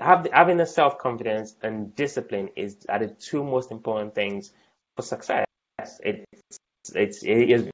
have, 0.00 0.26
having 0.32 0.60
a 0.60 0.66
self 0.66 0.98
confidence 0.98 1.54
and 1.62 1.94
discipline 1.94 2.50
is 2.56 2.84
are 2.88 2.98
the 2.98 3.08
two 3.08 3.44
most 3.44 3.70
important 3.70 4.14
things 4.14 4.52
for 4.96 5.02
success. 5.02 5.46
It's 5.78 6.58
it's 6.94 7.22
it 7.22 7.50
is 7.50 7.70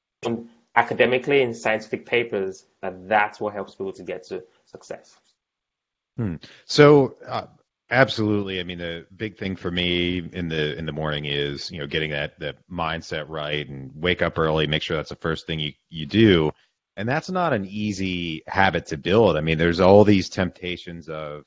academically 0.75 1.43
in 1.43 1.55
scientific 1.55 2.07
papers 2.07 2.65
that 2.81 3.09
that's 3.09 3.41
what 3.41 3.55
helps 3.55 3.75
people 3.75 3.93
to 3.93 4.03
get 4.03 4.25
to 4.25 4.43
success. 4.67 5.17
Hmm. 6.17 6.37
So 6.67 7.17
uh, 7.27 7.47
Absolutely. 7.93 8.59
I 8.59 8.65
mean, 8.65 8.79
the 8.79 9.07
big 9.17 9.37
thing 9.39 9.55
for 9.55 9.71
me 9.71 10.19
in 10.33 10.49
the 10.49 10.77
in 10.79 10.87
the 10.87 10.93
morning 10.93 11.27
is 11.27 11.71
you 11.71 11.79
know 11.79 11.87
getting 11.87 12.11
that 12.13 12.39
that 12.41 12.57
mindset 12.71 13.27
right 13.29 13.69
and 13.69 13.93
wake 13.95 14.23
up 14.23 14.39
early, 14.39 14.67
make 14.67 14.83
sure 14.83 14.97
that's 14.97 15.11
the 15.11 15.17
first 15.17 15.47
thing 15.47 15.61
you 15.61 15.73
you 15.91 16.07
do, 16.07 16.51
and 16.97 17.07
that's 17.09 17.31
not 17.31 17.53
an 17.53 17.67
easy 17.67 18.43
habit 18.49 18.87
to 18.87 18.97
build. 18.97 19.37
I 19.37 19.43
mean, 19.43 19.59
there's 19.59 19.81
all 19.81 20.05
these 20.05 20.31
temptations 20.31 21.09
of 21.11 21.45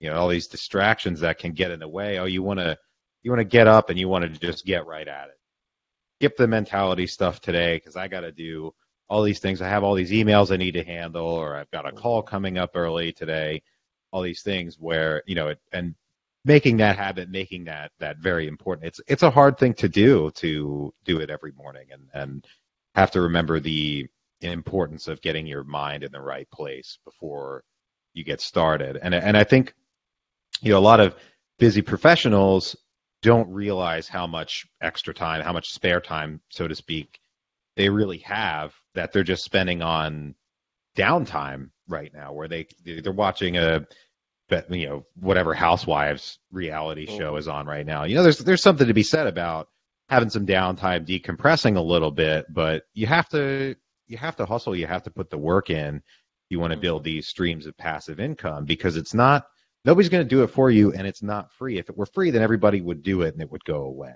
you 0.00 0.10
know 0.10 0.16
all 0.16 0.28
these 0.28 0.48
distractions 0.48 1.20
that 1.20 1.38
can 1.38 1.52
get 1.52 1.70
in 1.72 1.80
the 1.80 1.88
way. 1.88 2.18
Oh, 2.18 2.26
you 2.26 2.42
want 2.42 2.60
to 2.60 2.78
you 3.22 3.30
want 3.30 3.40
to 3.40 3.44
get 3.44 3.68
up 3.68 3.90
and 3.90 3.98
you 3.98 4.08
want 4.08 4.24
to 4.24 4.40
just 4.40 4.66
get 4.66 4.86
right 4.86 5.08
at 5.08 5.28
it. 5.28 5.38
Skip 6.20 6.36
the 6.36 6.48
mentality 6.48 7.06
stuff 7.06 7.40
today 7.40 7.76
because 7.76 7.96
I 7.96 8.08
got 8.08 8.20
to 8.20 8.32
do 8.32 8.72
all 9.08 9.22
these 9.22 9.40
things. 9.40 9.60
I 9.60 9.68
have 9.68 9.84
all 9.84 9.94
these 9.94 10.10
emails 10.10 10.52
I 10.52 10.56
need 10.56 10.72
to 10.74 10.84
handle, 10.84 11.26
or 11.26 11.56
I've 11.56 11.70
got 11.70 11.86
a 11.86 11.92
call 11.92 12.22
coming 12.22 12.58
up 12.58 12.72
early 12.74 13.12
today 13.12 13.62
all 14.14 14.22
these 14.22 14.42
things 14.42 14.76
where 14.78 15.22
you 15.26 15.34
know 15.34 15.48
it, 15.48 15.58
and 15.72 15.96
making 16.44 16.76
that 16.76 16.96
habit 16.96 17.28
making 17.28 17.64
that 17.64 17.90
that 17.98 18.18
very 18.18 18.46
important. 18.46 18.86
It's 18.86 19.00
it's 19.08 19.24
a 19.24 19.30
hard 19.30 19.58
thing 19.58 19.74
to 19.74 19.88
do 19.88 20.30
to 20.36 20.94
do 21.04 21.20
it 21.20 21.30
every 21.30 21.52
morning 21.52 21.88
and 21.92 22.08
and 22.14 22.46
have 22.94 23.10
to 23.10 23.22
remember 23.22 23.58
the 23.58 24.08
importance 24.40 25.08
of 25.08 25.20
getting 25.20 25.46
your 25.46 25.64
mind 25.64 26.04
in 26.04 26.12
the 26.12 26.20
right 26.20 26.48
place 26.50 26.98
before 27.04 27.64
you 28.12 28.22
get 28.24 28.40
started. 28.40 28.98
And 29.02 29.14
and 29.14 29.36
i 29.36 29.44
think 29.44 29.74
you 30.62 30.72
know 30.72 30.78
a 30.78 30.80
lot 30.80 31.00
of 31.00 31.16
busy 31.58 31.82
professionals 31.82 32.76
don't 33.22 33.50
realize 33.50 34.06
how 34.06 34.26
much 34.26 34.66
extra 34.80 35.12
time 35.14 35.42
how 35.42 35.52
much 35.52 35.72
spare 35.72 36.00
time 36.00 36.40
so 36.50 36.68
to 36.68 36.74
speak 36.74 37.18
they 37.76 37.88
really 37.88 38.18
have 38.18 38.74
that 38.94 39.12
they're 39.12 39.24
just 39.24 39.44
spending 39.44 39.82
on 39.82 40.34
downtime 40.96 41.70
right 41.88 42.12
now 42.14 42.32
where 42.32 42.48
they 42.48 42.66
they're 42.84 43.12
watching 43.12 43.56
a 43.56 43.84
but 44.48 44.72
you 44.72 44.86
know 44.86 45.06
whatever 45.18 45.54
housewives 45.54 46.38
reality 46.50 47.06
show 47.06 47.36
is 47.36 47.48
on 47.48 47.66
right 47.66 47.86
now. 47.86 48.04
You 48.04 48.14
know 48.14 48.22
there's 48.22 48.38
there's 48.38 48.62
something 48.62 48.86
to 48.86 48.94
be 48.94 49.02
said 49.02 49.26
about 49.26 49.68
having 50.08 50.30
some 50.30 50.46
downtime 50.46 51.06
decompressing 51.06 51.76
a 51.76 51.80
little 51.80 52.10
bit 52.10 52.44
but 52.50 52.82
you 52.92 53.06
have 53.06 53.28
to 53.30 53.74
you 54.06 54.18
have 54.18 54.36
to 54.36 54.44
hustle 54.44 54.76
you 54.76 54.86
have 54.86 55.02
to 55.04 55.10
put 55.10 55.30
the 55.30 55.38
work 55.38 55.70
in. 55.70 56.02
You 56.50 56.60
want 56.60 56.72
to 56.72 56.78
build 56.78 57.02
mm-hmm. 57.02 57.12
these 57.12 57.26
streams 57.26 57.66
of 57.66 57.76
passive 57.76 58.20
income 58.20 58.64
because 58.64 58.96
it's 58.96 59.14
not 59.14 59.46
nobody's 59.84 60.10
going 60.10 60.24
to 60.24 60.28
do 60.28 60.42
it 60.42 60.48
for 60.48 60.70
you 60.70 60.92
and 60.92 61.06
it's 61.06 61.22
not 61.22 61.52
free. 61.52 61.78
If 61.78 61.88
it 61.88 61.96
were 61.96 62.06
free 62.06 62.30
then 62.30 62.42
everybody 62.42 62.80
would 62.80 63.02
do 63.02 63.22
it 63.22 63.34
and 63.34 63.42
it 63.42 63.50
would 63.50 63.64
go 63.64 63.82
away. 63.82 64.14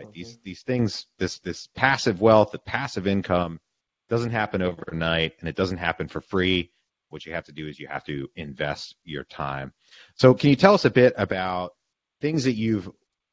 Mm-hmm. 0.00 0.10
these 0.12 0.38
these 0.44 0.62
things 0.62 1.06
this 1.18 1.38
this 1.40 1.68
passive 1.74 2.20
wealth 2.20 2.52
the 2.52 2.58
passive 2.58 3.06
income 3.06 3.60
doesn't 4.08 4.30
happen 4.30 4.62
overnight 4.62 5.32
and 5.40 5.48
it 5.48 5.56
doesn't 5.56 5.78
happen 5.78 6.08
for 6.08 6.20
free 6.20 6.70
what 7.08 7.26
you 7.26 7.32
have 7.32 7.44
to 7.44 7.52
do 7.52 7.68
is 7.68 7.78
you 7.78 7.88
have 7.88 8.04
to 8.04 8.28
invest 8.36 8.96
your 9.04 9.24
time. 9.24 9.72
So, 10.16 10.34
can 10.34 10.50
you 10.50 10.56
tell 10.56 10.74
us 10.74 10.84
a 10.84 10.90
bit 10.90 11.14
about 11.16 11.72
things 12.20 12.44
that 12.44 12.54
you've 12.54 12.90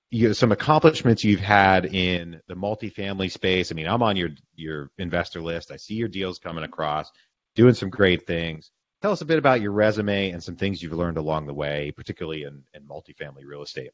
you 0.09 0.33
some 0.33 0.51
accomplishments 0.51 1.23
you've 1.23 1.39
had 1.39 1.85
in 1.85 2.39
the 2.47 2.55
multifamily 2.55 3.31
space? 3.31 3.71
I 3.71 3.75
mean, 3.75 3.87
I'm 3.87 4.03
on 4.03 4.15
your 4.15 4.29
your 4.55 4.91
investor 4.97 5.41
list. 5.41 5.71
I 5.71 5.77
see 5.77 5.95
your 5.95 6.07
deals 6.07 6.39
coming 6.39 6.63
across, 6.63 7.11
doing 7.55 7.73
some 7.73 7.89
great 7.89 8.27
things. 8.27 8.71
Tell 9.01 9.11
us 9.11 9.21
a 9.21 9.25
bit 9.25 9.39
about 9.39 9.59
your 9.59 9.71
resume 9.71 10.31
and 10.31 10.41
some 10.41 10.55
things 10.55 10.81
you've 10.81 10.93
learned 10.93 11.17
along 11.17 11.45
the 11.45 11.53
way, 11.53 11.91
particularly 11.91 12.43
in, 12.43 12.63
in 12.73 12.83
multifamily 12.83 13.43
real 13.45 13.61
estate. 13.61 13.91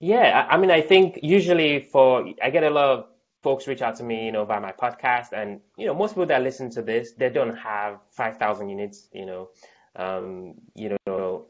Yeah, 0.00 0.46
I 0.50 0.56
mean, 0.56 0.70
I 0.70 0.80
think 0.80 1.20
usually 1.22 1.80
for 1.80 2.26
I 2.42 2.50
get 2.50 2.64
a 2.64 2.70
lot 2.70 2.88
of 2.88 3.06
folks 3.44 3.68
reach 3.68 3.82
out 3.82 3.96
to 3.96 4.02
me, 4.02 4.26
you 4.26 4.32
know, 4.32 4.44
via 4.44 4.60
my 4.60 4.72
podcast, 4.72 5.32
and 5.32 5.60
you 5.76 5.86
know, 5.86 5.94
most 5.94 6.12
people 6.12 6.26
that 6.26 6.42
listen 6.42 6.70
to 6.70 6.82
this, 6.82 7.12
they 7.12 7.28
don't 7.28 7.56
have 7.56 8.00
five 8.10 8.38
thousand 8.38 8.70
units, 8.70 9.08
you 9.12 9.26
know, 9.26 9.50
um, 9.94 10.54
you 10.74 10.96
know, 11.06 11.46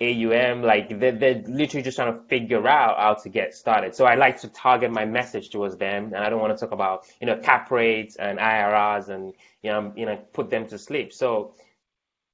AUM, 0.00 0.62
like 0.62 0.98
they're, 0.98 1.12
they're 1.12 1.42
literally 1.46 1.82
just 1.82 1.96
trying 1.96 2.12
to 2.12 2.20
figure 2.28 2.66
out 2.66 2.98
how 2.98 3.14
to 3.22 3.28
get 3.28 3.54
started. 3.54 3.94
So 3.94 4.06
I 4.06 4.16
like 4.16 4.40
to 4.40 4.48
target 4.48 4.90
my 4.90 5.04
message 5.04 5.50
towards 5.50 5.76
them, 5.76 6.06
and 6.14 6.24
I 6.24 6.30
don't 6.30 6.40
want 6.40 6.56
to 6.56 6.60
talk 6.60 6.72
about, 6.72 7.06
you 7.20 7.26
know, 7.26 7.36
cap 7.36 7.70
rates 7.70 8.16
and 8.16 8.38
IRRs 8.38 9.08
and 9.08 9.32
you 9.62 9.70
know, 9.70 9.92
you 9.96 10.06
know, 10.06 10.16
put 10.32 10.50
them 10.50 10.66
to 10.68 10.78
sleep. 10.78 11.12
So 11.12 11.54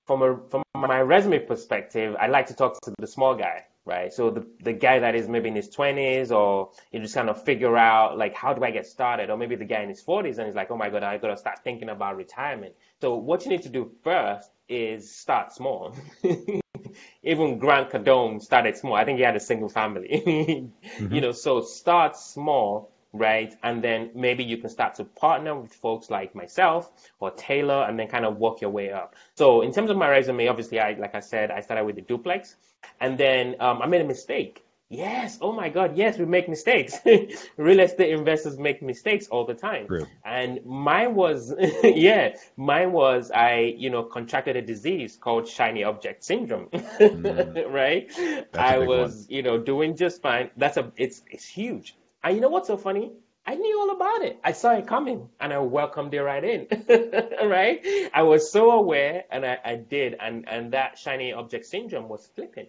from 0.06 0.22
a 0.22 0.38
from 0.48 0.62
my 0.74 1.00
resume 1.00 1.40
perspective, 1.40 2.16
I 2.18 2.28
like 2.28 2.46
to 2.46 2.54
talk 2.54 2.80
to 2.82 2.94
the 2.98 3.06
small 3.06 3.34
guy, 3.34 3.64
right? 3.86 4.12
So 4.12 4.30
the, 4.30 4.46
the 4.62 4.72
guy 4.72 4.98
that 4.98 5.14
is 5.14 5.28
maybe 5.28 5.48
in 5.48 5.54
his 5.54 5.70
20s 5.70 6.30
or 6.30 6.70
you 6.90 7.00
just 7.00 7.14
kind 7.14 7.30
of 7.30 7.42
figure 7.44 7.76
out 7.76 8.18
like, 8.18 8.34
how 8.34 8.52
do 8.52 8.62
I 8.64 8.72
get 8.72 8.86
started? 8.86 9.30
Or 9.30 9.38
maybe 9.38 9.54
the 9.54 9.64
guy 9.64 9.82
in 9.82 9.88
his 9.88 10.02
40s 10.02 10.38
and 10.38 10.46
he's 10.46 10.56
like, 10.56 10.70
oh 10.70 10.76
my 10.76 10.90
God, 10.90 11.04
I 11.04 11.16
got 11.18 11.28
to 11.28 11.36
start 11.36 11.60
thinking 11.62 11.88
about 11.88 12.16
retirement. 12.16 12.74
So 13.00 13.14
what 13.14 13.44
you 13.44 13.50
need 13.50 13.62
to 13.62 13.68
do 13.68 13.92
first 14.02 14.50
is 14.68 15.14
start 15.14 15.52
small. 15.52 15.96
Even 17.22 17.58
Grant 17.58 17.90
Cardone 17.90 18.42
started 18.42 18.76
small. 18.76 18.94
I 18.94 19.04
think 19.04 19.18
he 19.18 19.24
had 19.24 19.36
a 19.36 19.40
single 19.40 19.68
family. 19.68 20.22
mm-hmm. 20.26 21.14
You 21.14 21.20
know, 21.20 21.32
so 21.32 21.62
start 21.62 22.16
small 22.16 22.90
right? 23.18 23.54
And 23.62 23.82
then 23.82 24.10
maybe 24.14 24.44
you 24.44 24.56
can 24.56 24.70
start 24.70 24.94
to 24.96 25.04
partner 25.04 25.58
with 25.58 25.72
folks 25.72 26.10
like 26.10 26.34
myself 26.34 26.92
or 27.20 27.30
Taylor 27.32 27.84
and 27.88 27.98
then 27.98 28.08
kind 28.08 28.24
of 28.24 28.38
work 28.38 28.60
your 28.60 28.70
way 28.70 28.92
up. 28.92 29.14
So 29.34 29.62
in 29.62 29.72
terms 29.72 29.90
of 29.90 29.96
my 29.96 30.08
resume, 30.08 30.48
obviously, 30.48 30.80
I 30.80 30.92
like 30.94 31.14
I 31.14 31.20
said, 31.20 31.50
I 31.50 31.60
started 31.60 31.84
with 31.84 31.96
the 31.96 32.02
duplex 32.02 32.56
and 33.00 33.18
then 33.18 33.56
um, 33.60 33.82
I 33.82 33.86
made 33.86 34.00
a 34.00 34.04
mistake. 34.06 34.62
Yes. 34.88 35.38
Oh 35.40 35.50
my 35.52 35.68
God. 35.68 35.96
Yes, 35.96 36.16
we 36.16 36.26
make 36.26 36.48
mistakes. 36.48 36.98
Real 37.56 37.80
estate 37.80 38.12
investors 38.12 38.56
make 38.56 38.82
mistakes 38.82 39.26
all 39.26 39.44
the 39.44 39.54
time. 39.54 39.88
True. 39.88 40.06
And 40.24 40.64
mine 40.64 41.16
was, 41.16 41.52
yeah, 41.82 42.36
mine 42.56 42.92
was 42.92 43.32
I, 43.32 43.74
you 43.76 43.90
know, 43.90 44.04
contracted 44.04 44.54
a 44.54 44.62
disease 44.62 45.16
called 45.20 45.48
shiny 45.48 45.82
object 45.84 46.24
syndrome. 46.24 46.68
Mm. 46.96 47.72
right. 47.72 48.10
I 48.54 48.78
was, 48.78 49.14
one. 49.14 49.26
you 49.28 49.42
know, 49.42 49.58
doing 49.58 49.96
just 49.96 50.22
fine. 50.22 50.50
That's 50.56 50.76
a, 50.76 50.92
it's, 50.96 51.22
it's 51.30 51.46
huge. 51.46 51.94
And 52.26 52.32
you 52.32 52.40
know 52.40 52.48
what's 52.48 52.66
so 52.66 52.76
funny? 52.76 53.12
I 53.46 53.54
knew 53.54 53.78
all 53.78 53.90
about 53.94 54.22
it. 54.22 54.40
I 54.42 54.50
saw 54.50 54.72
it 54.72 54.88
coming 54.88 55.28
and 55.38 55.52
I 55.52 55.58
welcomed 55.58 56.12
it 56.12 56.20
right 56.20 56.42
in. 56.42 56.66
right? 57.48 57.80
I 58.12 58.22
was 58.22 58.50
so 58.50 58.72
aware 58.72 59.22
and 59.30 59.46
I, 59.46 59.58
I 59.64 59.76
did. 59.76 60.16
And, 60.18 60.48
and 60.48 60.72
that 60.72 60.98
shiny 60.98 61.32
object 61.32 61.66
syndrome 61.66 62.08
was 62.08 62.28
flipping. 62.34 62.66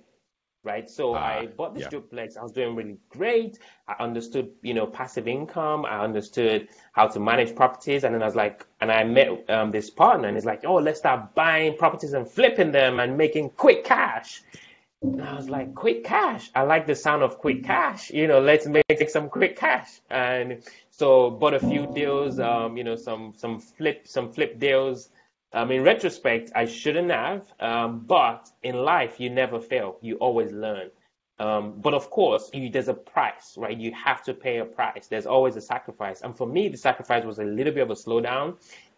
Right. 0.63 0.87
So 0.87 1.15
uh, 1.15 1.17
I 1.17 1.47
bought 1.47 1.73
this 1.73 1.83
yeah. 1.83 1.89
duplex. 1.89 2.37
I 2.37 2.43
was 2.43 2.51
doing 2.51 2.75
really 2.75 2.97
great. 3.09 3.57
I 3.87 3.95
understood, 3.99 4.51
you 4.61 4.75
know, 4.75 4.85
passive 4.85 5.27
income. 5.27 5.85
I 5.85 6.03
understood 6.03 6.67
how 6.91 7.07
to 7.07 7.19
manage 7.19 7.55
properties. 7.55 8.03
And 8.03 8.13
then 8.13 8.21
I 8.21 8.25
was 8.25 8.35
like, 8.35 8.63
and 8.79 8.91
I 8.91 9.05
met 9.05 9.49
um, 9.49 9.71
this 9.71 9.89
partner 9.89 10.27
and 10.27 10.37
he's 10.37 10.45
like, 10.45 10.65
oh, 10.65 10.75
let's 10.75 10.99
start 10.99 11.33
buying 11.33 11.77
properties 11.77 12.13
and 12.13 12.29
flipping 12.29 12.71
them 12.71 12.99
and 12.99 13.17
making 13.17 13.51
quick 13.51 13.85
cash. 13.85 14.43
I 15.03 15.35
was 15.35 15.47
like, 15.47 15.75
quick 15.75 16.03
cash. 16.03 16.49
I 16.55 16.63
like 16.63 16.87
the 16.87 16.95
sound 16.95 17.21
of 17.21 17.37
quick 17.37 17.63
cash. 17.63 18.09
You 18.09 18.27
know, 18.27 18.39
let's 18.39 18.65
make 18.65 19.09
some 19.09 19.29
quick 19.29 19.55
cash. 19.55 20.01
And 20.09 20.63
so 20.89 21.29
bought 21.29 21.53
a 21.53 21.59
few 21.59 21.85
deals, 21.93 22.39
um, 22.39 22.77
you 22.77 22.83
know, 22.83 22.95
some 22.95 23.33
some 23.37 23.59
flip 23.59 24.07
some 24.07 24.31
flip 24.31 24.57
deals. 24.57 25.09
Um, 25.53 25.71
in 25.71 25.83
retrospect, 25.83 26.51
I 26.55 26.65
shouldn't 26.65 27.11
have. 27.11 27.53
Um, 27.59 27.99
but 28.07 28.49
in 28.63 28.75
life, 28.75 29.19
you 29.19 29.29
never 29.29 29.61
fail. 29.61 29.97
You 30.01 30.15
always 30.15 30.51
learn. 30.51 30.89
Um, 31.39 31.79
but 31.79 31.93
of 31.93 32.09
course, 32.09 32.49
you, 32.51 32.69
there's 32.71 32.87
a 32.87 32.95
price, 32.95 33.53
right? 33.57 33.77
You 33.77 33.91
have 33.93 34.23
to 34.23 34.33
pay 34.33 34.57
a 34.57 34.65
price. 34.65 35.07
There's 35.07 35.27
always 35.27 35.55
a 35.55 35.61
sacrifice. 35.61 36.21
And 36.21 36.35
for 36.35 36.47
me, 36.47 36.67
the 36.67 36.77
sacrifice 36.77 37.23
was 37.23 37.37
a 37.37 37.43
little 37.43 37.71
bit 37.71 37.83
of 37.83 37.91
a 37.91 37.93
slowdown 37.93 38.55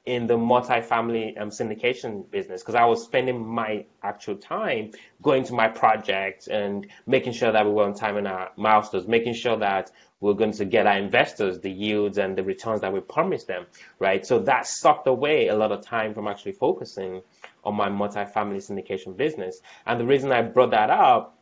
in 0.10 0.26
the 0.26 0.36
multifamily 0.36 1.40
um, 1.40 1.52
syndication 1.52 2.30
business 2.32 2.64
because 2.64 2.74
I 2.74 2.86
was 2.86 3.04
spending 3.04 3.46
my 3.46 3.86
actual 4.02 4.38
time 4.38 4.92
going 5.22 5.44
to 5.44 5.54
my 5.54 5.68
projects 5.68 6.48
and 6.48 6.88
making 7.06 7.34
sure 7.34 7.52
that 7.52 7.64
we 7.64 7.72
were 7.72 7.84
on 7.84 7.94
time 7.94 8.18
in 8.18 8.26
our 8.26 8.50
milestones, 8.58 9.08
making 9.08 9.36
sure 9.36 9.58
that 9.58 9.92
we're 10.20 10.34
going 10.34 10.54
to 10.54 10.66
get 10.66 10.88
our 10.88 10.98
investors 10.98 11.60
the 11.60 11.70
yields 11.70 12.18
and 12.18 12.36
the 12.36 12.44
returns 12.44 12.82
that 12.82 12.92
we 12.92 13.02
promised 13.02 13.46
them, 13.46 13.68
right? 14.00 14.26
So 14.26 14.40
that 14.40 14.66
sucked 14.66 15.06
away 15.06 15.50
a 15.50 15.56
lot 15.56 15.72
of 15.72 15.86
time 15.86 16.16
from 16.16 16.28
actually 16.28 16.54
focusing 16.54 17.22
on 17.64 17.76
my 17.76 17.90
multifamily 17.90 18.58
syndication 18.58 19.16
business. 19.16 19.62
And 19.86 20.00
the 20.00 20.06
reason 20.08 20.32
I 20.32 20.42
brought 20.42 20.72
that 20.72 20.90
up 20.90 21.38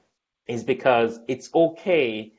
is 0.45 0.65
because 0.65 1.21
it's 1.29 1.49
okay 1.55 2.33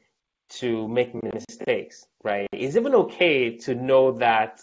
to 0.60 0.88
make 0.88 1.14
mistakes, 1.22 2.06
right? 2.22 2.46
It's 2.52 2.76
even 2.76 2.94
okay 2.94 3.56
to 3.58 3.74
know 3.74 4.12
that 4.18 4.60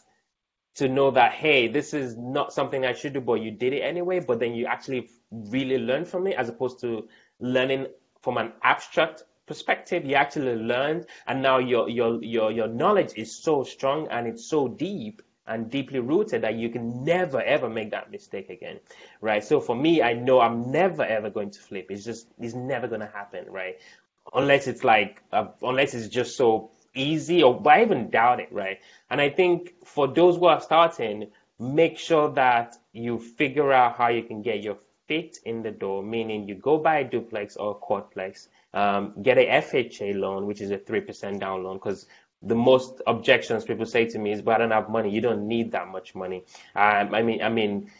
to 0.76 0.88
know 0.90 1.12
that 1.12 1.34
hey, 1.34 1.68
this 1.68 1.94
is 1.94 2.18
not 2.18 2.54
something 2.54 2.86
I 2.86 2.94
should 2.94 3.14
do, 3.14 3.22
but 3.22 3.36
you 3.42 3.52
did 3.52 3.74
it 3.74 3.82
anyway. 3.82 4.20
But 4.20 4.40
then 4.40 4.54
you 4.54 4.66
actually 4.66 5.10
really 5.32 5.78
learn 5.78 6.06
from 6.06 6.28
it, 6.28 6.36
as 6.36 6.50
opposed 6.50 6.80
to 6.82 7.08
learning 7.40 7.88
from 8.22 8.38
an 8.38 8.54
abstract 8.64 9.24
perspective. 9.48 10.06
You 10.06 10.16
actually 10.16 10.56
learned, 10.56 11.08
and 11.28 11.42
now 11.42 11.58
your 11.60 11.90
your 11.90 12.24
your 12.24 12.52
your 12.52 12.68
knowledge 12.68 13.14
is 13.16 13.36
so 13.36 13.64
strong 13.64 14.08
and 14.10 14.28
it's 14.28 14.46
so 14.46 14.68
deep 14.68 15.22
and 15.48 15.70
deeply 15.70 16.00
rooted 16.00 16.42
that 16.42 16.56
you 16.56 16.70
can 16.70 17.04
never 17.04 17.42
ever 17.42 17.70
make 17.70 17.92
that 17.92 18.10
mistake 18.10 18.50
again 18.50 18.80
right 19.22 19.44
so 19.44 19.60
for 19.60 19.76
me 19.76 20.02
i 20.02 20.14
know 20.14 20.40
i'm 20.40 20.72
never 20.72 21.04
ever 21.04 21.30
going 21.30 21.52
to 21.52 21.60
flip 21.60 21.88
it's 21.92 22.04
just 22.04 22.28
it's 22.40 22.56
never 22.56 22.88
going 22.88 23.02
to 23.02 23.08
happen 23.08 23.46
right 23.52 23.76
unless 24.34 24.68
it's 24.68 24.84
like 24.84 25.22
uh, 25.32 25.46
unless 25.62 25.94
it's 25.94 26.08
just 26.08 26.36
so 26.36 26.72
easy 26.96 27.44
or 27.44 27.62
I 27.68 27.84
even 27.84 28.10
doubt 28.10 28.40
it, 28.40 28.52
right? 28.52 28.80
And 29.10 29.22
I 29.22 29.30
think 29.30 29.74
for 29.86 30.08
those 30.08 30.38
who 30.38 30.46
are 30.46 30.62
starting, 30.62 31.28
make 31.60 31.98
sure 31.98 32.32
that 32.32 32.78
you 32.94 33.20
figure 33.20 33.72
out 33.72 33.98
how 33.98 34.08
you 34.10 34.24
can 34.24 34.42
get 34.42 34.62
your 34.62 34.78
feet 35.08 35.40
in 35.46 35.62
the 35.62 35.72
door, 35.72 36.04
meaning 36.04 36.48
you 36.48 36.56
go 36.56 36.78
buy 36.78 37.00
a 37.00 37.04
duplex 37.04 37.56
or 37.56 37.72
a 37.72 37.86
quadplex, 37.86 38.48
um, 38.74 39.14
get 39.22 39.38
a 39.38 39.46
FHA 39.46 40.20
loan, 40.20 40.46
which 40.46 40.62
is 40.62 40.72
a 40.72 40.78
3% 40.78 41.40
down 41.40 41.64
loan, 41.64 41.78
because 41.78 42.08
the 42.42 42.56
most 42.56 43.02
objections 43.08 43.64
people 43.66 43.86
say 43.86 44.06
to 44.06 44.20
me 44.20 44.32
is, 44.32 44.42
but 44.42 44.56
I 44.56 44.58
don't 44.60 44.72
have 44.72 44.90
money. 44.90 45.10
You 45.10 45.22
don't 45.22 45.48
need 45.48 45.72
that 45.72 45.88
much 45.88 46.14
money. 46.16 46.44
Um, 46.76 47.14
I 47.14 47.22
mean, 47.22 47.42
I 47.42 47.50
mean, 47.50 47.92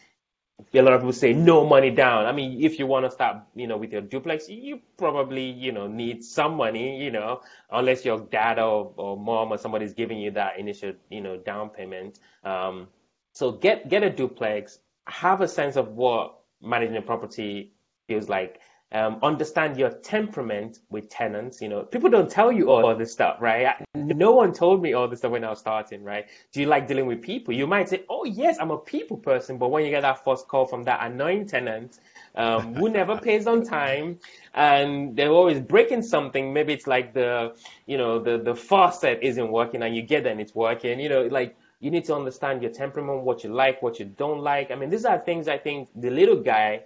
a 0.72 0.82
lot 0.82 0.94
of 0.94 1.00
people 1.00 1.12
say 1.12 1.32
no 1.32 1.66
money 1.66 1.90
down. 1.90 2.26
I 2.26 2.32
mean, 2.32 2.62
if 2.62 2.78
you 2.78 2.86
want 2.86 3.04
to 3.04 3.10
start, 3.10 3.38
you 3.54 3.66
know, 3.66 3.76
with 3.76 3.92
your 3.92 4.00
duplex, 4.00 4.48
you 4.48 4.80
probably, 4.96 5.50
you 5.50 5.72
know, 5.72 5.86
need 5.86 6.24
some 6.24 6.56
money, 6.56 7.02
you 7.02 7.10
know, 7.10 7.40
unless 7.70 8.04
your 8.04 8.20
dad 8.20 8.58
or, 8.58 8.92
or 8.96 9.16
mom 9.16 9.52
or 9.52 9.58
somebody's 9.58 9.94
giving 9.94 10.18
you 10.18 10.30
that 10.32 10.58
initial, 10.58 10.94
you 11.10 11.20
know, 11.20 11.36
down 11.36 11.70
payment. 11.70 12.20
Um, 12.44 12.88
so 13.32 13.52
get 13.52 13.88
get 13.88 14.02
a 14.02 14.10
duplex, 14.10 14.78
have 15.06 15.40
a 15.40 15.48
sense 15.48 15.76
of 15.76 15.88
what 15.88 16.38
managing 16.62 16.96
a 16.96 17.02
property 17.02 17.72
feels 18.08 18.28
like, 18.28 18.60
um, 18.92 19.18
understand 19.22 19.76
your 19.76 19.90
temperament 19.90 20.78
with 20.90 21.08
tenants. 21.08 21.60
You 21.60 21.68
know, 21.68 21.82
people 21.82 22.08
don't 22.08 22.30
tell 22.30 22.52
you 22.52 22.70
all, 22.70 22.94
this 22.96 23.12
stuff, 23.12 23.38
right? 23.40 23.74
No 23.94 24.32
one 24.32 24.52
told 24.52 24.80
me 24.80 24.92
all 24.92 25.08
this 25.08 25.18
stuff 25.20 25.32
when 25.32 25.44
I 25.44 25.50
was 25.50 25.58
starting, 25.58 26.04
right? 26.04 26.26
Do 26.52 26.60
you 26.60 26.66
like 26.66 26.86
dealing 26.86 27.06
with 27.06 27.20
people? 27.20 27.52
You 27.52 27.66
might 27.66 27.88
say, 27.88 28.04
oh, 28.08 28.24
yes, 28.24 28.58
I'm 28.60 28.70
a 28.70 28.78
people 28.78 29.16
person. 29.16 29.58
But 29.58 29.70
when 29.70 29.84
you 29.84 29.90
get 29.90 30.02
that 30.02 30.24
first 30.24 30.46
call 30.46 30.66
from 30.66 30.84
that 30.84 31.00
annoying 31.02 31.46
tenant 31.46 31.98
um, 32.36 32.74
who 32.76 32.88
never 33.00 33.18
pays 33.18 33.46
on 33.46 33.64
time 33.64 34.20
and 34.54 35.16
they're 35.16 35.30
always 35.30 35.60
breaking 35.60 36.02
something, 36.02 36.52
maybe 36.52 36.72
it's 36.72 36.86
like 36.86 37.12
the, 37.12 37.54
you 37.86 37.98
know, 37.98 38.20
the, 38.20 38.38
the 38.38 38.54
faucet 38.54 39.18
isn't 39.20 39.50
working 39.50 39.82
and 39.82 39.96
you 39.96 40.02
get 40.02 40.22
there 40.22 40.32
and 40.32 40.40
it's 40.40 40.54
working, 40.54 41.00
you 41.00 41.08
know, 41.08 41.22
like, 41.26 41.56
you 41.78 41.90
need 41.90 42.06
to 42.06 42.14
understand 42.14 42.62
your 42.62 42.72
temperament, 42.72 43.22
what 43.22 43.44
you 43.44 43.52
like, 43.52 43.82
what 43.82 43.98
you 43.98 44.06
don't 44.06 44.40
like. 44.40 44.70
I 44.70 44.76
mean, 44.76 44.88
these 44.88 45.04
are 45.04 45.18
things 45.18 45.46
I 45.46 45.58
think 45.58 45.90
the 45.94 46.08
little 46.08 46.40
guy 46.40 46.84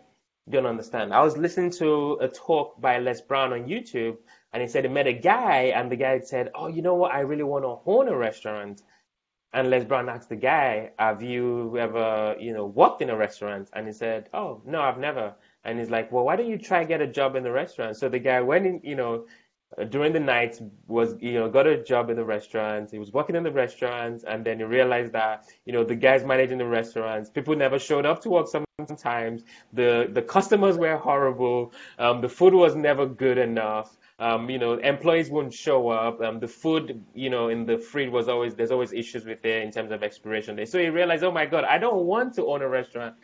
don't 0.48 0.66
understand. 0.66 1.12
I 1.12 1.22
was 1.22 1.36
listening 1.36 1.70
to 1.72 2.14
a 2.20 2.28
talk 2.28 2.80
by 2.80 2.98
Les 2.98 3.20
Brown 3.20 3.52
on 3.52 3.66
YouTube, 3.66 4.16
and 4.52 4.62
he 4.62 4.68
said 4.68 4.84
he 4.84 4.90
met 4.90 5.06
a 5.06 5.12
guy, 5.12 5.72
and 5.76 5.90
the 5.90 5.96
guy 5.96 6.20
said, 6.20 6.50
"Oh, 6.54 6.66
you 6.68 6.82
know 6.82 6.94
what? 6.94 7.12
I 7.12 7.20
really 7.20 7.42
want 7.42 7.64
to 7.64 7.78
own 7.86 8.08
a 8.08 8.16
restaurant." 8.16 8.82
And 9.52 9.70
Les 9.70 9.84
Brown 9.84 10.08
asked 10.08 10.28
the 10.28 10.36
guy, 10.36 10.92
"Have 10.98 11.22
you 11.22 11.76
ever, 11.78 12.36
you 12.38 12.52
know, 12.52 12.66
worked 12.66 13.02
in 13.02 13.10
a 13.10 13.16
restaurant?" 13.16 13.68
And 13.72 13.86
he 13.86 13.92
said, 13.92 14.28
"Oh, 14.32 14.62
no, 14.64 14.80
I've 14.80 14.98
never." 14.98 15.34
And 15.64 15.78
he's 15.78 15.90
like, 15.90 16.10
"Well, 16.12 16.24
why 16.24 16.36
don't 16.36 16.48
you 16.48 16.58
try 16.58 16.84
get 16.84 17.00
a 17.00 17.06
job 17.06 17.36
in 17.36 17.42
the 17.42 17.52
restaurant?" 17.52 17.96
So 17.96 18.08
the 18.08 18.18
guy 18.18 18.40
went 18.40 18.66
in, 18.66 18.80
you 18.82 18.96
know, 18.96 19.26
during 19.88 20.12
the 20.12 20.20
night 20.20 20.60
was 20.88 21.14
you 21.20 21.34
know 21.34 21.48
got 21.48 21.66
a 21.66 21.82
job 21.82 22.10
in 22.10 22.16
the 22.16 22.24
restaurant 22.24 22.90
he 22.90 22.98
was 22.98 23.12
working 23.12 23.36
in 23.36 23.42
the 23.44 23.52
restaurant 23.52 24.24
and 24.26 24.44
then 24.44 24.58
he 24.58 24.64
realized 24.64 25.12
that 25.12 25.44
you 25.64 25.72
know 25.72 25.84
the 25.84 25.94
guys 25.94 26.24
managing 26.24 26.58
the 26.58 26.66
restaurants 26.66 27.30
people 27.30 27.54
never 27.54 27.78
showed 27.78 28.04
up 28.04 28.20
to 28.20 28.28
work 28.28 28.48
sometimes. 28.86 29.44
The 29.72 30.08
the 30.12 30.22
customers 30.22 30.76
were 30.78 30.96
horrible. 30.96 31.72
Um, 31.98 32.20
the 32.20 32.28
food 32.28 32.54
was 32.54 32.74
never 32.74 33.06
good 33.06 33.38
enough. 33.38 33.96
Um, 34.18 34.50
you 34.50 34.58
know 34.58 34.74
employees 34.74 35.30
wouldn't 35.30 35.54
show 35.54 35.88
up. 35.88 36.20
Um, 36.20 36.40
the 36.40 36.48
food 36.48 37.02
you 37.14 37.30
know 37.30 37.48
in 37.48 37.66
the 37.66 37.78
fridge 37.78 38.10
was 38.10 38.28
always 38.28 38.54
there's 38.54 38.70
always 38.70 38.92
issues 38.92 39.24
with 39.24 39.44
it 39.44 39.62
in 39.62 39.70
terms 39.70 39.92
of 39.92 40.02
expiration 40.02 40.56
date. 40.56 40.68
So 40.68 40.78
he 40.78 40.88
realized 40.88 41.24
oh 41.24 41.32
my 41.32 41.46
god 41.46 41.64
i 41.64 41.78
don't 41.78 42.04
want 42.04 42.34
to 42.34 42.46
own 42.46 42.62
a 42.62 42.68
restaurant 42.68 43.14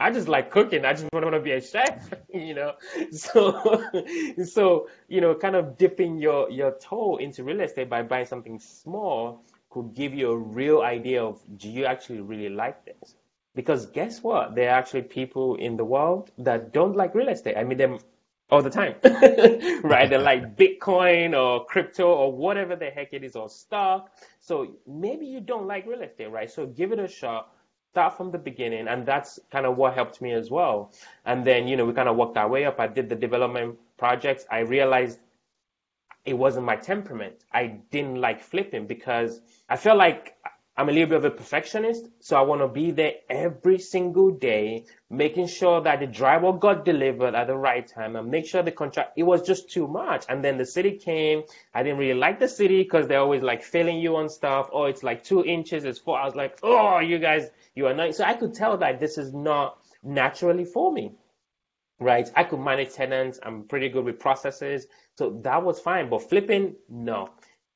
I 0.00 0.10
just 0.10 0.28
like 0.28 0.50
cooking. 0.50 0.84
I 0.84 0.94
just 0.94 1.06
want 1.12 1.30
to 1.32 1.40
be 1.40 1.52
a 1.52 1.60
chef, 1.60 2.12
you 2.34 2.54
know. 2.54 2.72
So, 3.12 3.84
so 4.44 4.88
you 5.08 5.20
know, 5.20 5.34
kind 5.34 5.54
of 5.54 5.76
dipping 5.76 6.18
your 6.18 6.50
your 6.50 6.72
toe 6.72 7.16
into 7.18 7.44
real 7.44 7.60
estate 7.60 7.90
by 7.90 8.02
buying 8.02 8.26
something 8.26 8.58
small 8.58 9.44
could 9.68 9.94
give 9.94 10.12
you 10.14 10.32
a 10.32 10.36
real 10.36 10.80
idea 10.82 11.22
of 11.22 11.40
do 11.56 11.68
you 11.68 11.84
actually 11.84 12.20
really 12.20 12.48
like 12.48 12.84
this? 12.84 13.14
Because 13.54 13.86
guess 13.86 14.22
what? 14.22 14.54
There 14.54 14.70
are 14.70 14.78
actually 14.78 15.02
people 15.02 15.56
in 15.56 15.76
the 15.76 15.84
world 15.84 16.30
that 16.38 16.72
don't 16.72 16.96
like 16.96 17.14
real 17.14 17.28
estate. 17.28 17.56
I 17.56 17.62
meet 17.62 17.78
them 17.78 17.98
all 18.50 18.62
the 18.62 18.70
time, 18.70 18.94
right? 19.84 20.10
They 20.10 20.18
like 20.18 20.56
Bitcoin 20.56 21.38
or 21.38 21.64
crypto 21.66 22.12
or 22.12 22.32
whatever 22.32 22.74
the 22.74 22.90
heck 22.90 23.12
it 23.12 23.22
is 23.22 23.36
or 23.36 23.48
stock. 23.48 24.10
So 24.40 24.76
maybe 24.88 25.26
you 25.26 25.40
don't 25.40 25.66
like 25.66 25.86
real 25.86 26.02
estate, 26.02 26.30
right? 26.30 26.50
So 26.50 26.66
give 26.66 26.90
it 26.90 26.98
a 26.98 27.06
shot 27.06 27.52
start 27.92 28.16
from 28.16 28.30
the 28.30 28.38
beginning 28.38 28.86
and 28.86 29.04
that's 29.04 29.40
kind 29.50 29.66
of 29.66 29.76
what 29.76 29.94
helped 29.94 30.22
me 30.22 30.32
as 30.32 30.50
well. 30.50 30.92
And 31.26 31.44
then 31.44 31.66
you 31.66 31.76
know 31.76 31.84
we 31.84 31.92
kind 31.92 32.08
of 32.08 32.16
worked 32.16 32.36
our 32.36 32.48
way 32.48 32.64
up. 32.64 32.78
I 32.78 32.86
did 32.86 33.08
the 33.08 33.16
development 33.16 33.78
projects. 33.98 34.44
I 34.50 34.60
realized 34.60 35.18
it 36.24 36.34
wasn't 36.34 36.66
my 36.66 36.76
temperament. 36.76 37.34
I 37.52 37.78
didn't 37.90 38.20
like 38.20 38.40
flipping 38.42 38.86
because 38.86 39.40
i 39.68 39.76
felt 39.76 39.98
like 39.98 40.36
I'm 40.76 40.88
a 40.88 40.92
little 40.92 41.08
bit 41.08 41.18
of 41.18 41.24
a 41.26 41.30
perfectionist, 41.30 42.08
so 42.20 42.36
I 42.36 42.42
want 42.42 42.62
to 42.62 42.68
be 42.68 42.90
there 42.90 43.14
every 43.28 43.78
single 43.78 44.30
day, 44.30 44.86
making 45.10 45.48
sure 45.48 45.82
that 45.82 46.00
the 46.00 46.06
drywall 46.06 46.58
got 46.58 46.84
delivered 46.84 47.34
at 47.34 47.48
the 47.48 47.56
right 47.56 47.86
time 47.86 48.16
and 48.16 48.30
make 48.30 48.46
sure 48.46 48.62
the 48.62 48.72
contract, 48.72 49.12
it 49.16 49.24
was 49.24 49.42
just 49.42 49.70
too 49.70 49.86
much. 49.86 50.24
And 50.28 50.42
then 50.42 50.56
the 50.56 50.64
city 50.64 50.96
came. 50.96 51.42
I 51.74 51.82
didn't 51.82 51.98
really 51.98 52.18
like 52.18 52.38
the 52.38 52.48
city 52.48 52.82
because 52.82 53.08
they're 53.08 53.20
always 53.20 53.42
like 53.42 53.62
failing 53.62 53.98
you 53.98 54.16
on 54.16 54.30
stuff. 54.30 54.70
Oh, 54.72 54.84
it's 54.84 55.02
like 55.02 55.22
two 55.22 55.44
inches, 55.44 55.84
it's 55.84 55.98
four. 55.98 56.18
I 56.18 56.24
was 56.24 56.34
like, 56.36 56.58
oh, 56.62 57.00
you 57.00 57.18
guys, 57.18 57.50
you 57.74 57.86
are 57.86 57.94
not. 57.94 58.14
So 58.14 58.24
I 58.24 58.34
could 58.34 58.54
tell 58.54 58.78
that 58.78 59.00
this 59.00 59.18
is 59.18 59.34
not 59.34 59.78
naturally 60.02 60.64
for 60.64 60.90
me. 60.92 61.12
Right. 61.98 62.30
I 62.34 62.44
could 62.44 62.60
manage 62.60 62.94
tenants. 62.94 63.38
I'm 63.42 63.64
pretty 63.64 63.90
good 63.90 64.06
with 64.06 64.18
processes. 64.18 64.86
So 65.18 65.40
that 65.42 65.62
was 65.62 65.78
fine. 65.78 66.08
But 66.08 66.22
flipping, 66.30 66.76
no. 66.88 67.28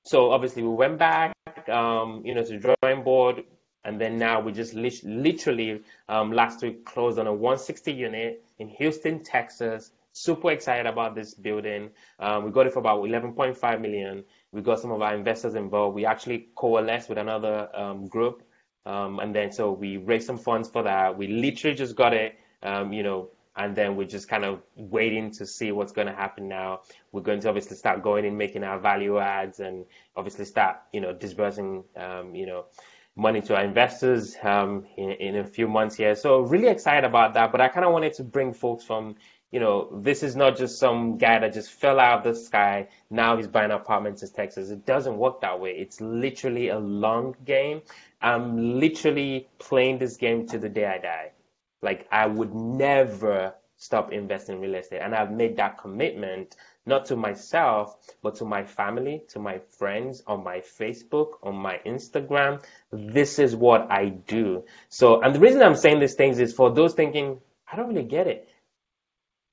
So 0.04 0.30
obviously 0.30 0.62
we 0.62 0.70
went 0.70 0.98
back, 0.98 1.33
um, 1.68 2.22
you 2.24 2.34
know, 2.34 2.44
to 2.44 2.58
drawing 2.58 3.02
board, 3.02 3.44
and 3.84 4.00
then 4.00 4.18
now 4.18 4.40
we 4.40 4.52
just 4.52 4.74
li- 4.74 5.00
literally 5.04 5.82
um, 6.08 6.32
last 6.32 6.62
week 6.62 6.84
closed 6.84 7.18
on 7.18 7.26
a 7.26 7.32
160 7.32 7.92
unit 7.92 8.44
in 8.58 8.68
Houston, 8.68 9.22
Texas. 9.22 9.90
Super 10.12 10.52
excited 10.52 10.86
about 10.86 11.14
this 11.14 11.34
building. 11.34 11.90
Um, 12.20 12.44
we 12.44 12.50
got 12.50 12.66
it 12.66 12.72
for 12.72 12.78
about 12.78 13.02
11.5 13.02 13.80
million. 13.80 14.24
We 14.52 14.62
got 14.62 14.80
some 14.80 14.92
of 14.92 15.02
our 15.02 15.14
investors 15.14 15.54
involved. 15.54 15.96
We 15.96 16.06
actually 16.06 16.48
coalesced 16.54 17.08
with 17.08 17.18
another 17.18 17.68
um, 17.76 18.06
group, 18.06 18.42
um, 18.86 19.18
and 19.18 19.34
then 19.34 19.52
so 19.52 19.72
we 19.72 19.96
raised 19.96 20.26
some 20.26 20.38
funds 20.38 20.68
for 20.68 20.84
that. 20.84 21.18
We 21.18 21.26
literally 21.26 21.76
just 21.76 21.96
got 21.96 22.14
it, 22.14 22.38
um, 22.62 22.92
you 22.92 23.02
know, 23.02 23.30
and 23.56 23.76
then 23.76 23.96
we're 23.96 24.06
just 24.06 24.28
kind 24.28 24.44
of 24.44 24.60
waiting 24.76 25.30
to 25.32 25.46
see 25.46 25.72
what's 25.72 25.92
going 25.92 26.08
to 26.08 26.14
happen 26.14 26.48
now. 26.48 26.80
We're 27.12 27.22
going 27.22 27.40
to 27.40 27.48
obviously 27.48 27.76
start 27.76 28.02
going 28.02 28.26
and 28.26 28.36
making 28.36 28.64
our 28.64 28.78
value 28.78 29.18
adds, 29.18 29.60
and 29.60 29.84
obviously 30.16 30.44
start, 30.44 30.76
you 30.92 31.00
know, 31.00 31.12
disbursing, 31.12 31.84
um, 31.96 32.34
you 32.34 32.46
know, 32.46 32.64
money 33.16 33.40
to 33.40 33.54
our 33.56 33.64
investors 33.64 34.36
um, 34.42 34.86
in, 34.96 35.10
in 35.12 35.36
a 35.36 35.44
few 35.44 35.68
months 35.68 35.94
here. 35.94 36.16
So 36.16 36.40
really 36.40 36.68
excited 36.68 37.04
about 37.04 37.34
that. 37.34 37.52
But 37.52 37.60
I 37.60 37.68
kind 37.68 37.86
of 37.86 37.92
wanted 37.92 38.14
to 38.14 38.24
bring 38.24 38.52
folks 38.52 38.82
from, 38.82 39.14
you 39.52 39.60
know, 39.60 40.00
this 40.02 40.24
is 40.24 40.34
not 40.34 40.56
just 40.56 40.80
some 40.80 41.16
guy 41.16 41.38
that 41.38 41.54
just 41.54 41.70
fell 41.70 42.00
out 42.00 42.18
of 42.18 42.34
the 42.34 42.40
sky. 42.40 42.88
Now 43.10 43.36
he's 43.36 43.46
buying 43.46 43.70
apartments 43.70 44.24
in 44.24 44.30
Texas. 44.30 44.70
It 44.70 44.84
doesn't 44.84 45.16
work 45.16 45.42
that 45.42 45.60
way. 45.60 45.70
It's 45.70 46.00
literally 46.00 46.70
a 46.70 46.78
long 46.78 47.36
game. 47.44 47.82
I'm 48.20 48.80
literally 48.80 49.46
playing 49.60 49.98
this 49.98 50.16
game 50.16 50.48
to 50.48 50.58
the 50.58 50.68
day 50.68 50.86
I 50.86 50.98
die. 50.98 51.30
Like 51.84 52.08
I 52.10 52.26
would 52.26 52.54
never 52.54 53.54
stop 53.76 54.12
investing 54.12 54.56
in 54.56 54.62
real 54.62 54.74
estate. 54.76 55.00
And 55.00 55.14
I've 55.14 55.30
made 55.30 55.56
that 55.56 55.78
commitment 55.78 56.56
not 56.86 57.06
to 57.06 57.16
myself, 57.16 57.96
but 58.22 58.34
to 58.36 58.44
my 58.44 58.64
family, 58.64 59.22
to 59.28 59.38
my 59.38 59.58
friends, 59.78 60.22
on 60.26 60.42
my 60.42 60.58
Facebook, 60.58 61.34
on 61.42 61.54
my 61.54 61.80
Instagram. 61.86 62.62
This 62.92 63.38
is 63.38 63.54
what 63.54 63.90
I 63.90 64.08
do. 64.08 64.64
So, 64.88 65.20
and 65.22 65.34
the 65.34 65.40
reason 65.40 65.62
I'm 65.62 65.76
saying 65.76 66.00
these 66.00 66.14
things 66.14 66.38
is 66.38 66.52
for 66.52 66.70
those 66.72 66.94
thinking, 66.94 67.38
I 67.70 67.76
don't 67.76 67.88
really 67.88 68.04
get 68.04 68.26
it. 68.26 68.48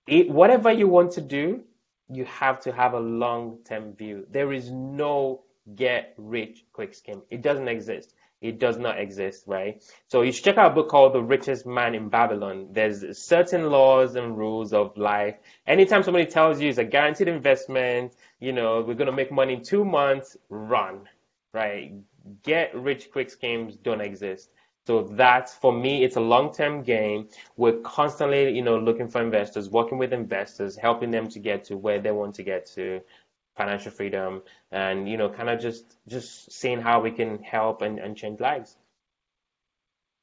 it 0.07 0.29
whatever 0.29 0.71
you 0.71 0.87
want 0.87 1.11
to 1.13 1.21
do, 1.21 1.63
you 2.09 2.25
have 2.25 2.59
to 2.61 2.71
have 2.71 2.93
a 2.93 2.99
long 2.99 3.59
term 3.65 3.93
view. 3.93 4.25
There 4.29 4.51
is 4.51 4.69
no 4.71 5.41
get 5.75 6.13
rich 6.17 6.65
quick 6.73 6.93
scheme. 6.93 7.21
It 7.29 7.41
doesn't 7.41 7.67
exist. 7.67 8.13
It 8.41 8.60
does 8.60 8.80
not 8.80 8.99
exist, 8.99 9.43
right? 9.45 9.84
So 10.08 10.23
you 10.23 10.32
should 10.32 10.43
check 10.43 10.58
out 10.58 10.71
a 10.71 10.73
book 10.73 10.89
called 10.89 11.13
The 11.13 11.21
Richest 11.21 11.67
Man 11.67 11.93
in 11.93 12.10
Babylon. 12.10 12.69
There's 12.71 13.17
certain 13.19 13.69
laws 13.69 14.15
and 14.15 14.36
rules 14.36 14.73
of 14.73 14.97
life. 14.97 15.36
Anytime 15.67 16.01
somebody 16.01 16.25
tells 16.25 16.60
you 16.60 16.69
it's 16.69 16.80
a 16.80 16.84
guaranteed 16.84 17.27
investment, 17.27 18.13
you 18.39 18.51
know, 18.51 18.82
we're 18.82 18.95
going 18.95 19.06
to 19.06 19.12
make 19.12 19.32
money 19.32 19.54
in 19.54 19.63
two 19.63 19.86
months, 19.86 20.38
run, 20.49 21.08
right? 21.54 21.93
Get 22.41 22.73
rich 22.75 23.12
quick 23.12 23.30
schemes 23.30 23.75
don't 23.75 24.01
exist. 24.01 24.49
So 24.88 25.04
that's 25.04 25.54
for 25.54 25.71
me, 25.71 26.04
it's 26.04 26.15
a 26.15 26.21
long-term 26.21 26.82
game. 26.82 27.27
We're 27.56 27.80
constantly, 27.82 28.51
you 28.56 28.63
know, 28.63 28.80
looking 28.80 29.08
for 29.08 29.21
investors, 29.21 29.69
working 29.69 29.99
with 29.99 30.12
investors, 30.12 30.75
helping 30.75 31.12
them 31.12 31.30
to 31.30 31.39
get 31.39 31.63
to 31.65 31.77
where 31.77 31.99
they 32.01 32.12
want 32.12 32.34
to 32.36 32.43
get 32.43 32.65
to 32.73 33.01
financial 33.62 33.91
freedom 33.91 34.41
and 34.71 35.08
you 35.08 35.17
know 35.17 35.30
kind 35.30 35.47
of 35.47 35.60
just 35.60 35.84
just 36.08 36.52
seeing 36.52 36.82
how 36.82 37.00
we 37.00 37.12
can 37.12 37.38
help 37.43 37.84
and, 37.84 38.00
and 38.00 38.17
change 38.17 38.39
lives. 38.39 38.76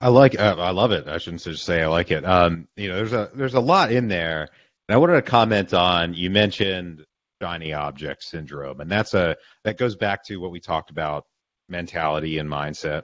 I 0.00 0.08
like 0.08 0.38
uh, 0.38 0.56
i 0.58 0.70
love 0.70 0.90
it. 0.90 1.06
I 1.06 1.18
shouldn't 1.18 1.42
just 1.42 1.64
say 1.64 1.82
i 1.82 1.86
like 1.86 2.10
it. 2.10 2.24
Um 2.24 2.66
you 2.76 2.88
know 2.88 2.96
there's 2.96 3.12
a 3.12 3.30
there's 3.34 3.54
a 3.54 3.60
lot 3.60 3.92
in 3.92 4.08
there. 4.08 4.48
And 4.88 4.94
i 4.94 4.96
wanted 4.96 5.14
to 5.14 5.22
comment 5.22 5.72
on 5.72 6.14
you 6.14 6.30
mentioned 6.30 7.04
shiny 7.40 7.72
object 7.72 8.24
syndrome 8.24 8.80
and 8.80 8.90
that's 8.90 9.14
a 9.14 9.36
that 9.62 9.78
goes 9.78 9.94
back 9.94 10.24
to 10.24 10.38
what 10.38 10.50
we 10.50 10.58
talked 10.58 10.90
about 10.90 11.24
mentality 11.68 12.38
and 12.38 12.50
mindset. 12.50 13.02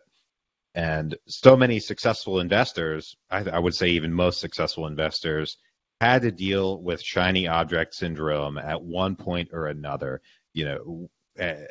And 0.74 1.16
so 1.28 1.56
many 1.56 1.78
successful 1.78 2.40
investors 2.40 3.14
I, 3.30 3.44
I 3.56 3.58
would 3.60 3.76
say 3.76 3.90
even 3.90 4.12
most 4.12 4.40
successful 4.40 4.88
investors 4.88 5.58
had 6.00 6.22
to 6.22 6.32
deal 6.32 6.82
with 6.82 7.00
shiny 7.00 7.48
object 7.48 7.94
syndrome 7.94 8.58
at 8.58 8.82
one 8.82 9.16
point 9.16 9.50
or 9.52 9.66
another. 9.66 10.20
You 10.52 10.64
know, 10.64 11.10
uh, 11.40 11.66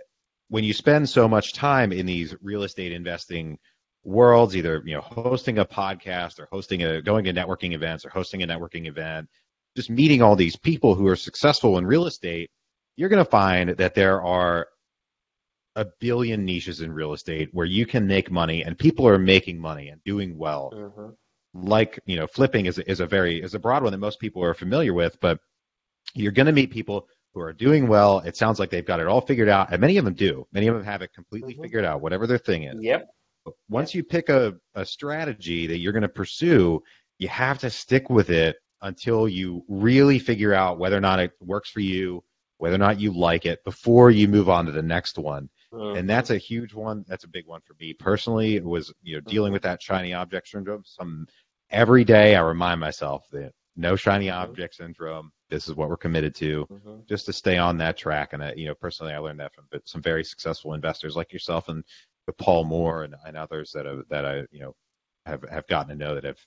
when 0.49 0.63
you 0.63 0.73
spend 0.73 1.09
so 1.09 1.27
much 1.27 1.53
time 1.53 1.91
in 1.91 2.05
these 2.05 2.35
real 2.41 2.63
estate 2.63 2.91
investing 2.91 3.59
worlds, 4.03 4.55
either 4.55 4.81
you 4.85 4.95
know 4.95 5.01
hosting 5.01 5.59
a 5.59 5.65
podcast 5.65 6.39
or 6.39 6.47
hosting 6.51 6.83
a 6.83 7.01
going 7.01 7.25
to 7.25 7.33
networking 7.33 7.73
events 7.73 8.05
or 8.05 8.09
hosting 8.09 8.43
a 8.43 8.47
networking 8.47 8.87
event, 8.87 9.29
just 9.75 9.89
meeting 9.89 10.21
all 10.21 10.35
these 10.35 10.55
people 10.55 10.95
who 10.95 11.07
are 11.07 11.15
successful 11.15 11.77
in 11.77 11.85
real 11.85 12.05
estate, 12.05 12.49
you're 12.95 13.09
going 13.09 13.23
to 13.23 13.29
find 13.29 13.71
that 13.71 13.95
there 13.95 14.21
are 14.21 14.67
a 15.75 15.85
billion 15.99 16.45
niches 16.45 16.81
in 16.81 16.91
real 16.91 17.13
estate 17.13 17.49
where 17.51 17.65
you 17.65 17.85
can 17.85 18.05
make 18.05 18.29
money 18.29 18.63
and 18.63 18.77
people 18.77 19.07
are 19.07 19.17
making 19.17 19.59
money 19.59 19.89
and 19.89 20.03
doing 20.03 20.37
well. 20.37 20.71
Mm-hmm 20.73 21.09
like 21.53 21.99
you 22.05 22.15
know 22.15 22.27
flipping 22.27 22.65
is 22.65 22.79
is 22.79 22.99
a 22.99 23.05
very 23.05 23.41
is 23.41 23.53
a 23.53 23.59
broad 23.59 23.83
one 23.83 23.91
that 23.91 23.99
most 23.99 24.19
people 24.19 24.43
are 24.43 24.53
familiar 24.53 24.93
with, 24.93 25.19
but 25.19 25.39
you're 26.15 26.31
going 26.31 26.45
to 26.47 26.51
meet 26.51 26.71
people 26.71 27.07
who 27.33 27.41
are 27.41 27.53
doing 27.53 27.87
well. 27.87 28.19
It 28.19 28.35
sounds 28.35 28.59
like 28.59 28.69
they've 28.69 28.85
got 28.85 28.99
it 28.99 29.07
all 29.07 29.21
figured 29.21 29.49
out, 29.49 29.71
and 29.71 29.81
many 29.81 29.97
of 29.97 30.05
them 30.05 30.13
do. 30.13 30.47
Many 30.51 30.67
of 30.67 30.75
them 30.75 30.83
have 30.83 31.01
it 31.01 31.13
completely 31.13 31.53
mm-hmm. 31.53 31.63
figured 31.63 31.85
out, 31.85 32.01
whatever 32.01 32.27
their 32.27 32.37
thing 32.37 32.63
is. 32.63 32.75
Yep. 32.79 33.07
But 33.45 33.53
once 33.69 33.93
yep. 33.93 33.95
you 33.95 34.03
pick 34.03 34.29
a, 34.29 34.53
a 34.75 34.85
strategy 34.85 35.67
that 35.67 35.79
you're 35.79 35.93
going 35.93 36.03
to 36.03 36.09
pursue, 36.09 36.81
you 37.17 37.27
have 37.27 37.59
to 37.59 37.69
stick 37.69 38.09
with 38.09 38.29
it 38.29 38.57
until 38.81 39.27
you 39.27 39.63
really 39.67 40.19
figure 40.19 40.53
out 40.53 40.77
whether 40.77 40.97
or 40.97 41.01
not 41.01 41.19
it 41.19 41.31
works 41.39 41.69
for 41.69 41.79
you, 41.79 42.23
whether 42.57 42.75
or 42.75 42.79
not 42.79 42.99
you 42.99 43.11
like 43.11 43.45
it, 43.45 43.63
before 43.63 44.11
you 44.11 44.27
move 44.27 44.49
on 44.49 44.65
to 44.65 44.71
the 44.71 44.81
next 44.81 45.17
one. 45.17 45.49
Mm-hmm. 45.73 45.97
And 45.97 46.09
that's 46.09 46.29
a 46.29 46.37
huge 46.37 46.73
one. 46.73 47.03
That's 47.07 47.23
a 47.23 47.29
big 47.29 47.47
one 47.47 47.61
for 47.65 47.75
me 47.79 47.93
personally. 47.93 48.55
It 48.55 48.63
was 48.63 48.93
you 49.01 49.15
know 49.15 49.21
dealing 49.21 49.47
mm-hmm. 49.47 49.53
with 49.53 49.63
that 49.63 49.81
shiny 49.81 50.13
object 50.13 50.49
syndrome. 50.49 50.83
Some 50.85 51.25
every 51.73 52.03
day 52.03 52.35
I 52.35 52.41
remind 52.41 52.79
myself 52.79 53.25
that 53.31 53.51
no 53.75 53.95
shiny 53.95 54.27
mm-hmm. 54.27 54.51
object 54.51 54.75
syndrome. 54.75 55.31
This 55.49 55.67
is 55.67 55.75
what 55.75 55.89
we're 55.89 55.97
committed 55.97 56.35
to, 56.35 56.65
mm-hmm. 56.71 56.95
just 57.07 57.25
to 57.25 57.33
stay 57.33 57.57
on 57.57 57.77
that 57.79 57.97
track. 57.97 58.33
And 58.33 58.43
I, 58.43 58.53
you 58.53 58.65
know, 58.65 58.75
personally, 58.75 59.13
I 59.13 59.17
learned 59.17 59.39
that 59.39 59.53
from 59.53 59.65
some 59.85 60.01
very 60.01 60.23
successful 60.23 60.73
investors 60.73 61.15
like 61.15 61.33
yourself 61.33 61.67
and 61.69 61.83
Paul 62.37 62.63
Moore 62.63 63.03
and, 63.03 63.15
and 63.25 63.35
others 63.35 63.71
that 63.73 63.85
have, 63.85 64.03
that 64.09 64.25
I, 64.25 64.43
you 64.51 64.61
know, 64.61 64.75
have 65.25 65.43
have 65.49 65.67
gotten 65.67 65.89
to 65.89 65.95
know 65.95 66.15
that 66.15 66.23
have 66.23 66.37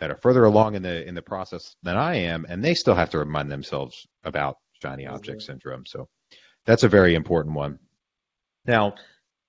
that 0.00 0.10
are 0.10 0.16
further 0.16 0.44
along 0.44 0.74
in 0.74 0.82
the 0.82 1.06
in 1.06 1.14
the 1.14 1.22
process 1.22 1.74
than 1.82 1.96
I 1.96 2.14
am, 2.16 2.46
and 2.48 2.64
they 2.64 2.74
still 2.74 2.94
have 2.94 3.10
to 3.10 3.18
remind 3.18 3.50
themselves 3.50 4.06
about 4.24 4.58
shiny 4.80 5.04
mm-hmm. 5.04 5.14
object 5.14 5.42
syndrome. 5.42 5.86
So 5.86 6.08
that's 6.66 6.84
a 6.84 6.88
very 6.88 7.14
important 7.14 7.56
one. 7.56 7.78
Now, 8.64 8.94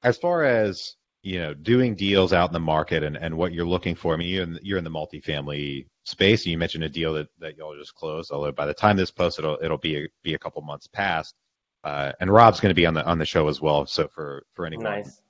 as 0.04 0.18
far 0.18 0.44
as 0.44 0.96
you 1.22 1.40
know, 1.40 1.54
doing 1.54 1.96
deals 1.96 2.32
out 2.32 2.50
in 2.50 2.54
the 2.54 2.60
market 2.60 3.04
and, 3.04 3.18
and 3.18 3.38
what 3.38 3.54
you're 3.54 3.66
looking 3.66 3.96
for. 3.96 4.14
I 4.14 4.18
mean, 4.18 4.30
you're 4.30 4.44
in, 4.44 4.54
the, 4.54 4.60
you're 4.64 4.78
in 4.78 4.84
the 4.84 4.90
multifamily 4.90 5.88
space. 6.06 6.46
You 6.46 6.58
mentioned 6.58 6.84
a 6.84 6.90
deal 6.90 7.14
that, 7.14 7.28
that 7.40 7.58
y'all 7.58 7.78
just 7.78 7.96
closed. 7.96 8.32
Although 8.32 8.52
by 8.52 8.66
the 8.66 8.74
time 8.74 8.96
this 8.96 9.12
post 9.12 9.40
it'll 9.40 9.58
it'll 9.62 9.78
be 9.78 9.98
a, 9.98 10.08
be 10.24 10.34
a 10.34 10.40
couple 10.40 10.62
months 10.62 10.88
past. 10.88 11.36
Uh, 11.84 12.12
and 12.20 12.32
Rob's 12.32 12.60
going 12.60 12.72
to 12.72 12.76
be 12.76 12.86
on 12.86 12.94
the 12.94 13.06
on 13.06 13.20
the 13.20 13.26
show 13.26 13.48
as 13.48 13.62
well. 13.62 13.86
So 13.86 14.08
for 14.08 14.44
for 14.54 14.66
anyone 14.66 14.86
nice. 14.86 15.22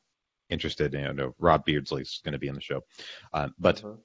interested, 0.50 0.94
you 0.94 1.14
know, 1.14 1.34
Rob 1.40 1.66
Beardsley's 1.66 2.22
going 2.24 2.34
to 2.34 2.40
be 2.40 2.50
on 2.50 2.56
the 2.56 2.62
show. 2.62 2.82
Uh, 3.34 3.50
but 3.58 3.78
mm-hmm. 3.78 4.00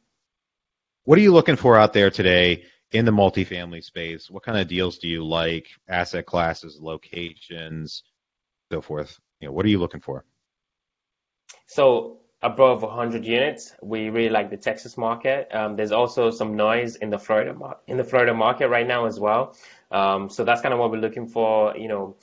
what 1.05 1.19
are 1.19 1.23
you 1.23 1.33
looking 1.33 1.57
for 1.57 1.77
out 1.77 1.93
there 1.93 2.11
today 2.11 2.65
in 2.93 3.05
the 3.05 3.13
multifamily 3.13 3.85
space? 3.85 4.31
What 4.31 4.43
kind 4.43 4.59
of 4.59 4.69
deals 4.69 4.99
do 4.99 5.09
you 5.09 5.25
like? 5.25 5.69
Asset 5.89 6.27
classes, 6.27 6.79
locations, 6.81 8.05
so 8.73 8.81
forth. 8.81 9.19
You 9.41 9.49
know, 9.49 9.53
what 9.53 9.67
are 9.67 9.71
you 9.71 9.79
looking 9.79 10.01
for? 10.01 10.25
So 11.67 12.19
above 12.43 12.83
100 12.83 13.25
units, 13.25 13.75
we 13.83 14.11
really 14.11 14.29
like 14.29 14.51
the 14.51 14.57
Texas 14.57 14.97
market. 14.99 15.49
Um, 15.53 15.77
there's 15.77 15.93
also 15.93 16.31
some 16.31 16.57
noise 16.57 16.97
in 16.97 17.11
the 17.11 17.19
Florida 17.19 17.55
mar- 17.55 17.79
in 17.87 17.97
the 17.97 18.05
Florida 18.05 18.35
market 18.35 18.69
right 18.69 18.87
now 18.87 19.07
as 19.07 19.19
well. 19.19 19.57
Um, 19.91 20.29
so 20.29 20.45
that's 20.45 20.61
kind 20.61 20.75
of 20.75 20.81
what 20.81 20.91
we're 20.91 20.99
looking 20.99 21.27
for. 21.27 21.77
You 21.77 21.89
know, 21.89 22.17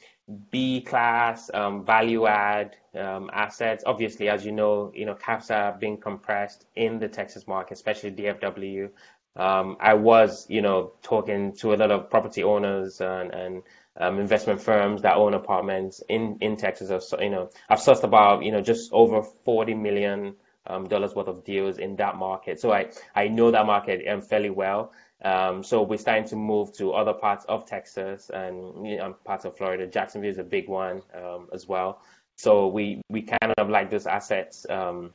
B 0.52 0.82
class 0.82 1.50
um, 1.54 1.84
value 1.86 2.28
add 2.28 2.76
um, 2.96 3.30
assets. 3.34 3.84
Obviously, 3.86 4.30
as 4.30 4.46
you 4.46 4.52
know, 4.52 4.92
you 4.94 5.06
know 5.06 5.16
caps 5.16 5.50
are 5.50 5.74
being 5.74 5.98
compressed 5.98 6.66
in 6.76 7.00
the 7.00 7.08
Texas 7.08 7.48
market, 7.48 7.74
especially 7.74 8.12
DFW. 8.12 8.90
Um, 9.36 9.78
I 9.80 9.94
was, 9.94 10.46
you 10.50 10.62
know, 10.62 10.92
talking 11.02 11.54
to 11.58 11.74
a 11.74 11.76
lot 11.76 11.90
of 11.90 12.10
property 12.10 12.44
owners 12.44 13.00
and, 13.00 13.34
and 13.34 13.64
um, 13.98 14.20
investment 14.20 14.62
firms 14.62 15.02
that 15.02 15.18
own 15.18 15.34
apartments 15.34 16.02
in, 16.08 16.38
in 16.42 16.58
Texas. 16.58 16.90
Have, 16.90 17.04
you 17.22 17.30
know, 17.30 17.50
I've 17.70 17.80
sourced 17.80 18.04
about, 18.04 18.44
you 18.44 18.52
know, 18.52 18.62
just 18.62 18.92
over 18.94 19.24
40 19.24 19.74
million 19.76 20.36
um, 20.66 20.88
dollars 20.88 21.14
worth 21.16 21.28
of 21.28 21.44
deals 21.44 21.78
in 21.78 21.96
that 21.98 22.16
market. 22.16 22.60
So 22.60 22.72
I, 22.72 22.92
I 23.16 23.28
know 23.28 23.52
that 23.52 23.66
market 23.66 24.08
um, 24.08 24.22
fairly 24.22 24.50
well. 24.50 24.94
Um, 25.24 25.64
so 25.64 25.84
we're 25.84 25.98
starting 25.98 26.28
to 26.30 26.36
move 26.36 26.74
to 26.78 26.94
other 26.94 27.14
parts 27.14 27.46
of 27.46 27.66
Texas 27.66 28.32
and 28.34 28.88
you 28.88 28.98
know, 28.98 29.14
parts 29.26 29.46
of 29.46 29.58
Florida. 29.58 29.86
Jacksonville 29.88 30.32
is 30.32 30.40
a 30.40 30.44
big 30.44 30.68
one 30.68 31.04
um, 31.14 31.50
as 31.54 31.68
well. 31.68 32.02
So 32.38 32.68
we, 32.68 33.02
we 33.10 33.24
kind 33.24 33.54
of 33.58 33.70
like 33.70 33.92
those 33.92 34.08
assets. 34.08 34.66
Um, 34.68 35.14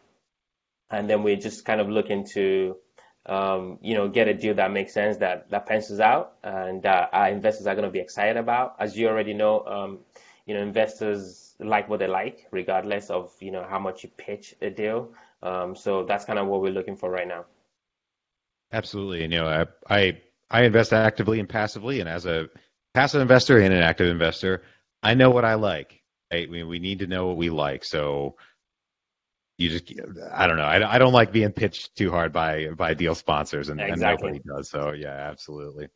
and 0.91 1.11
then 1.11 1.23
we're 1.23 1.37
just 1.37 1.65
kind 1.65 1.81
of 1.81 1.89
looking 1.89 2.25
to 2.35 2.77
um, 3.27 3.79
you 3.83 3.95
know, 3.95 4.09
get 4.09 4.29
a 4.29 4.35
deal 4.35 4.55
that 4.55 4.71
makes 4.71 4.93
sense, 4.93 5.17
that 5.19 5.51
that 5.51 5.67
pencils 5.67 6.01
out, 6.01 6.35
and 6.43 6.83
that 6.83 7.11
our 7.13 7.29
investors 7.29 7.67
are 7.67 7.75
going 7.75 7.85
to 7.87 7.91
be 7.91 7.99
excited 7.99 8.37
about. 8.37 8.77
As 8.79 8.97
you 8.97 9.09
already 9.09 9.35
know, 9.35 9.65
um, 9.67 9.99
you 10.47 10.55
know, 10.55 10.63
investors 10.63 11.55
like 11.59 11.89
what 11.89 11.99
they 11.99 12.07
like, 12.07 12.47
regardless 12.51 13.11
of 13.11 13.33
you 13.41 13.51
know 13.51 13.65
how 13.69 13.79
much 13.79 14.05
you 14.05 14.11
pitch 14.17 14.55
a 14.63 14.71
deal. 14.71 15.13
Um, 15.43 15.77
so 15.77 16.05
that's 16.05 16.25
kind 16.25 16.39
of 16.39 16.47
what 16.47 16.61
we're 16.61 16.73
looking 16.73 16.97
for 16.97 17.11
right 17.11 17.29
now. 17.29 17.45
Absolutely, 18.73 19.25
and 19.25 19.33
you 19.33 19.41
know, 19.41 19.49
I, 19.49 19.67
I 19.89 20.21
I 20.51 20.63
invest 20.65 20.93
actively 20.93 21.41
and 21.41 21.49
passively, 21.49 22.01
and 22.01 22.09
as 22.09 22.27
a 22.27 22.49
passive 22.95 23.21
investor 23.21 23.59
and 23.59 23.75
an 23.75 23.83
active 23.83 24.09
investor, 24.09 24.63
I 25.03 25.15
know 25.15 25.31
what 25.31 25.45
I 25.45 25.55
like. 25.55 26.03
I 26.33 26.47
mean, 26.47 26.69
we 26.69 26.79
need 26.79 27.01
to 27.01 27.07
know 27.07 27.27
what 27.29 27.37
we 27.37 27.51
like. 27.51 27.85
So 27.85 28.37
you 29.59 29.71
just 29.71 29.93
I 30.33 30.47
don't 30.47 30.57
know. 30.57 30.65
I, 30.65 30.95
I 30.95 30.99
don't 30.99 31.13
like 31.13 31.33
being 31.33 31.53
pitched 31.53 31.97
too 31.97 32.11
hard 32.11 32.33
by 32.33 32.69
by 32.77 32.95
deal 32.95 33.15
sponsors, 33.15 33.69
and, 33.69 33.81
exactly. 33.81 34.03
and 34.05 34.23
nobody 34.23 34.41
does. 34.45 34.71
So 34.71 34.93
yeah, 34.93 35.31
absolutely. 35.31 35.89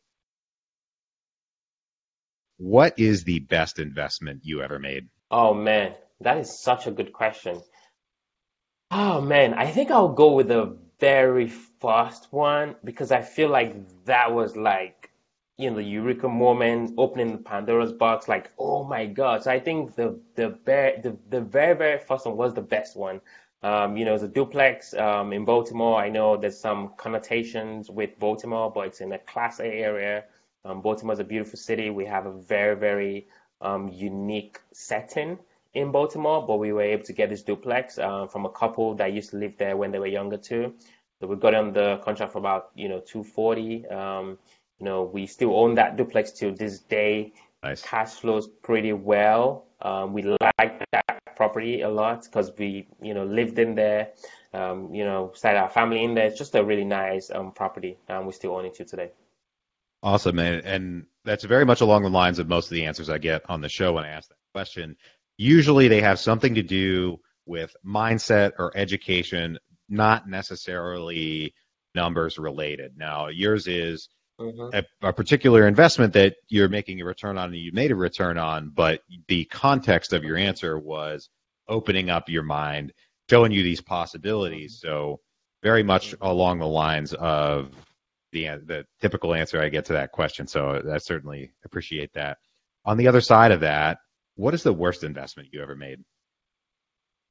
What 2.57 2.99
is 2.99 3.23
the 3.23 3.39
best 3.39 3.79
investment 3.79 4.41
you 4.43 4.61
ever 4.61 4.79
made? 4.79 5.09
Oh 5.29 5.53
man, 5.53 5.93
that 6.21 6.37
is 6.37 6.61
such 6.61 6.87
a 6.87 6.91
good 6.91 7.13
question. 7.13 7.61
Oh 8.89 9.21
man, 9.21 9.53
I 9.53 9.67
think 9.67 9.91
I'll 9.91 10.13
go 10.13 10.33
with 10.33 10.47
the 10.47 10.77
very 10.99 11.47
first 11.47 12.27
one 12.31 12.75
because 12.83 13.11
I 13.11 13.21
feel 13.21 13.49
like 13.49 14.05
that 14.05 14.33
was 14.33 14.55
like 14.55 15.11
you 15.57 15.69
know 15.69 15.75
the 15.75 15.83
eureka 15.83 16.27
moment, 16.27 16.95
opening 16.97 17.31
the 17.31 17.37
Pandora's 17.37 17.93
box. 17.93 18.27
Like, 18.27 18.51
oh 18.57 18.83
my 18.83 19.05
god! 19.05 19.43
So 19.43 19.51
I 19.51 19.59
think 19.59 19.95
the 19.95 20.19
the 20.35 20.49
very 20.65 20.99
the, 20.99 21.17
the 21.29 21.41
very 21.41 21.75
very 21.75 21.99
first 21.99 22.25
one 22.25 22.35
was 22.35 22.53
the 22.55 22.61
best 22.61 22.97
one. 22.97 23.21
Um, 23.63 23.95
you 23.95 24.05
know, 24.05 24.15
it's 24.15 24.23
a 24.23 24.27
duplex 24.27 24.93
um, 24.95 25.33
in 25.33 25.45
Baltimore. 25.45 25.99
I 26.01 26.09
know 26.09 26.35
there's 26.35 26.59
some 26.59 26.93
connotations 26.97 27.89
with 27.89 28.17
Baltimore, 28.17 28.71
but 28.71 28.87
it's 28.87 29.01
in 29.01 29.11
a 29.11 29.19
Class 29.19 29.59
A 29.59 29.65
area. 29.65 30.23
Um, 30.65 30.81
Baltimore 30.81 31.13
is 31.13 31.19
a 31.19 31.23
beautiful 31.23 31.57
city. 31.57 31.89
We 31.89 32.05
have 32.05 32.25
a 32.25 32.31
very, 32.31 32.75
very 32.75 33.27
um, 33.61 33.89
unique 33.89 34.59
setting 34.73 35.37
in 35.73 35.91
Baltimore, 35.91 36.45
but 36.45 36.57
we 36.57 36.73
were 36.73 36.81
able 36.81 37.03
to 37.03 37.13
get 37.13 37.29
this 37.29 37.43
duplex 37.43 37.97
uh, 37.97 38.27
from 38.27 38.45
a 38.45 38.49
couple 38.49 38.95
that 38.95 39.13
used 39.13 39.31
to 39.31 39.37
live 39.37 39.57
there 39.57 39.77
when 39.77 39.91
they 39.91 39.99
were 39.99 40.07
younger 40.07 40.37
too. 40.37 40.73
So 41.19 41.27
we 41.27 41.35
got 41.35 41.53
on 41.53 41.71
the 41.71 41.97
contract 42.03 42.33
for 42.33 42.39
about 42.39 42.71
you 42.75 42.89
know 42.89 42.99
240. 42.99 43.87
Um, 43.87 44.39
you 44.79 44.85
know, 44.85 45.03
we 45.03 45.27
still 45.27 45.55
own 45.55 45.75
that 45.75 45.95
duplex 45.97 46.31
to 46.31 46.51
this 46.51 46.79
day. 46.79 47.33
Nice. 47.63 47.83
Cash 47.83 48.13
flows 48.13 48.47
pretty 48.47 48.93
well. 48.93 49.65
Um, 49.81 50.13
we 50.13 50.23
like 50.23 50.83
that 50.91 51.00
property 51.41 51.81
a 51.81 51.89
lot 51.89 52.23
because 52.23 52.51
we 52.59 52.87
you 53.01 53.15
know 53.15 53.25
lived 53.25 53.57
in 53.57 53.73
there. 53.73 54.03
Um, 54.53 54.93
you 54.93 55.05
know, 55.05 55.31
started 55.33 55.59
our 55.59 55.69
family 55.69 56.03
in 56.03 56.13
there. 56.13 56.27
It's 56.27 56.37
just 56.37 56.53
a 56.55 56.63
really 56.63 56.83
nice 56.83 57.31
um, 57.31 57.51
property, 57.51 57.97
and 58.07 58.27
we 58.27 58.33
still 58.33 58.55
own 58.57 58.65
it 58.65 58.75
to 58.75 58.85
today. 58.85 59.11
Awesome, 60.03 60.37
and 60.39 60.63
and 60.65 61.05
that's 61.25 61.45
very 61.45 61.65
much 61.65 61.81
along 61.81 62.03
the 62.03 62.09
lines 62.09 62.37
of 62.37 62.47
most 62.47 62.65
of 62.65 62.75
the 62.75 62.85
answers 62.85 63.09
I 63.09 63.17
get 63.17 63.41
on 63.49 63.61
the 63.61 63.69
show 63.69 63.93
when 63.93 64.03
I 64.03 64.09
ask 64.09 64.29
that 64.29 64.35
question. 64.53 64.97
Usually, 65.37 65.87
they 65.87 66.01
have 66.01 66.19
something 66.19 66.53
to 66.55 66.63
do 66.63 67.17
with 67.47 67.75
mindset 67.83 68.51
or 68.59 68.71
education, 68.75 69.57
not 69.89 70.29
necessarily 70.29 71.55
numbers 71.95 72.37
related. 72.37 72.91
Now, 72.97 73.29
yours 73.29 73.67
is 73.67 74.09
Mm-hmm. 74.39 74.69
a, 75.03 75.09
a 75.09 75.13
particular 75.13 75.67
investment 75.67 76.13
that 76.13 76.35
you're 76.49 76.69
making 76.69 76.99
a 76.99 77.05
return 77.05 77.37
on 77.37 77.49
and 77.49 77.55
you 77.55 77.71
made 77.73 77.91
a 77.91 77.95
return 77.95 78.39
on, 78.39 78.69
but 78.69 79.01
the 79.27 79.45
context 79.45 80.13
of 80.13 80.23
your 80.23 80.35
answer 80.35 80.79
was 80.79 81.29
opening 81.67 82.09
up 82.09 82.27
your 82.27 82.41
mind, 82.41 82.91
showing 83.29 83.51
you 83.51 83.61
these 83.61 83.81
possibilities. 83.81 84.79
So 84.79 85.19
very 85.61 85.83
much 85.83 86.15
along 86.21 86.59
the 86.59 86.67
lines 86.67 87.13
of 87.13 87.71
the 88.31 88.45
the 88.65 88.85
typical 88.99 89.33
answer 89.33 89.61
I 89.61 89.69
get 89.69 89.85
to 89.85 89.93
that 89.93 90.11
question. 90.11 90.47
So 90.47 90.81
I 90.91 90.97
certainly 90.97 91.51
appreciate 91.63 92.13
that. 92.13 92.37
On 92.85 92.97
the 92.97 93.07
other 93.07 93.21
side 93.21 93.51
of 93.51 93.59
that, 93.59 93.99
what 94.35 94.53
is 94.53 94.63
the 94.63 94.73
worst 94.73 95.03
investment 95.03 95.49
you 95.51 95.61
ever 95.61 95.75
made? 95.75 95.99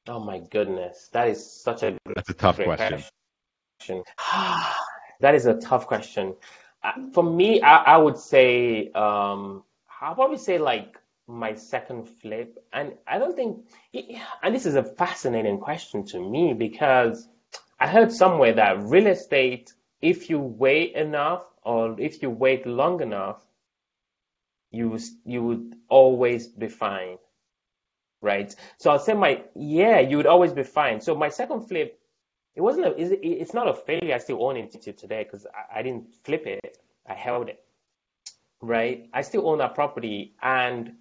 Oh 0.06 0.20
my 0.20 0.38
goodness, 0.38 1.08
that 1.12 1.28
is 1.28 1.44
such 1.44 1.82
a 1.82 1.98
That's 2.14 2.30
a 2.30 2.34
tough 2.34 2.56
question. 2.56 3.02
question. 3.78 4.04
that 5.20 5.34
is 5.34 5.46
a 5.46 5.54
tough 5.54 5.86
question. 5.86 6.36
For 7.12 7.22
me, 7.22 7.60
I, 7.62 7.76
I 7.94 7.96
would 7.98 8.18
say, 8.18 8.90
um, 8.92 9.64
I'll 10.00 10.14
probably 10.14 10.38
say 10.38 10.58
like 10.58 10.98
my 11.26 11.54
second 11.54 12.08
flip. 12.08 12.58
And 12.72 12.94
I 13.06 13.18
don't 13.18 13.36
think, 13.36 13.66
and 14.42 14.54
this 14.54 14.66
is 14.66 14.74
a 14.76 14.82
fascinating 14.82 15.58
question 15.60 16.04
to 16.06 16.20
me 16.20 16.54
because 16.54 17.28
I 17.78 17.86
heard 17.86 18.12
somewhere 18.12 18.54
that 18.54 18.82
real 18.82 19.06
estate, 19.08 19.74
if 20.02 20.30
you 20.30 20.40
wait 20.40 20.94
enough 20.94 21.44
or 21.62 22.00
if 22.00 22.22
you 22.22 22.30
wait 22.30 22.66
long 22.66 23.00
enough, 23.02 23.44
you 24.72 24.98
you 25.24 25.42
would 25.44 25.76
always 25.88 26.48
be 26.48 26.68
fine, 26.68 27.18
right? 28.22 28.54
So 28.78 28.90
I'll 28.90 28.98
say 28.98 29.14
my 29.14 29.44
yeah, 29.54 30.00
you 30.00 30.18
would 30.18 30.26
always 30.26 30.52
be 30.54 30.64
fine. 30.64 31.00
So 31.00 31.14
my 31.14 31.28
second 31.28 31.68
flip, 31.68 31.99
it 32.56 32.60
wasn't 32.60 32.86
a, 32.86 32.94
it's 33.26 33.54
not 33.54 33.68
a 33.68 33.74
failure. 33.74 34.14
I 34.14 34.18
still 34.18 34.44
own 34.44 34.56
it 34.56 34.72
to 34.82 34.92
today 34.92 35.24
because 35.24 35.46
I, 35.46 35.80
I 35.80 35.82
didn't 35.82 36.14
flip 36.24 36.46
it. 36.46 36.78
I 37.08 37.14
held 37.14 37.48
it, 37.48 37.62
right? 38.62 39.08
I 39.12 39.22
still 39.22 39.48
own 39.48 39.58
that 39.58 39.74
property, 39.74 40.34
and 40.42 40.94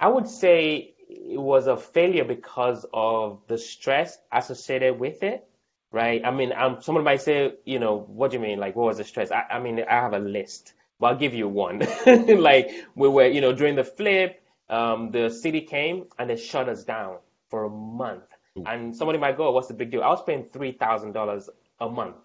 I 0.00 0.08
would 0.08 0.28
say 0.28 0.94
it 1.08 1.40
was 1.40 1.66
a 1.66 1.76
failure 1.76 2.24
because 2.24 2.86
of 2.92 3.42
the 3.48 3.58
stress 3.58 4.18
associated 4.32 4.98
with 4.98 5.22
it, 5.22 5.48
right? 5.92 6.24
I 6.24 6.30
mean, 6.30 6.52
um, 6.52 6.80
someone 6.82 7.04
might 7.04 7.22
say, 7.22 7.54
you 7.64 7.78
know, 7.78 7.98
what 7.98 8.30
do 8.30 8.36
you 8.36 8.42
mean? 8.42 8.58
Like, 8.58 8.76
what 8.76 8.86
was 8.86 8.98
the 8.98 9.04
stress? 9.04 9.30
I, 9.30 9.42
I 9.50 9.60
mean, 9.60 9.80
I 9.80 9.94
have 9.94 10.12
a 10.14 10.18
list, 10.18 10.74
but 10.98 11.06
I'll 11.08 11.16
give 11.16 11.34
you 11.34 11.48
one. 11.48 11.82
Like, 12.06 12.70
we 12.94 13.08
were, 13.08 13.26
you 13.26 13.40
know, 13.40 13.52
during 13.52 13.76
the 13.76 13.84
flip, 13.84 14.42
um, 14.68 15.10
the 15.10 15.30
city 15.30 15.62
came 15.62 16.06
and 16.18 16.28
they 16.30 16.36
shut 16.36 16.68
us 16.68 16.84
down 16.84 17.18
for 17.50 17.64
a 17.64 17.70
month. 17.70 18.24
And 18.66 18.96
somebody 18.96 19.18
might 19.18 19.36
go, 19.36 19.50
what's 19.50 19.68
the 19.68 19.74
big 19.74 19.90
deal? 19.90 20.02
I 20.02 20.08
was 20.08 20.22
paying 20.22 20.44
$3,000 20.44 21.48
a 21.80 21.88
month 21.88 22.16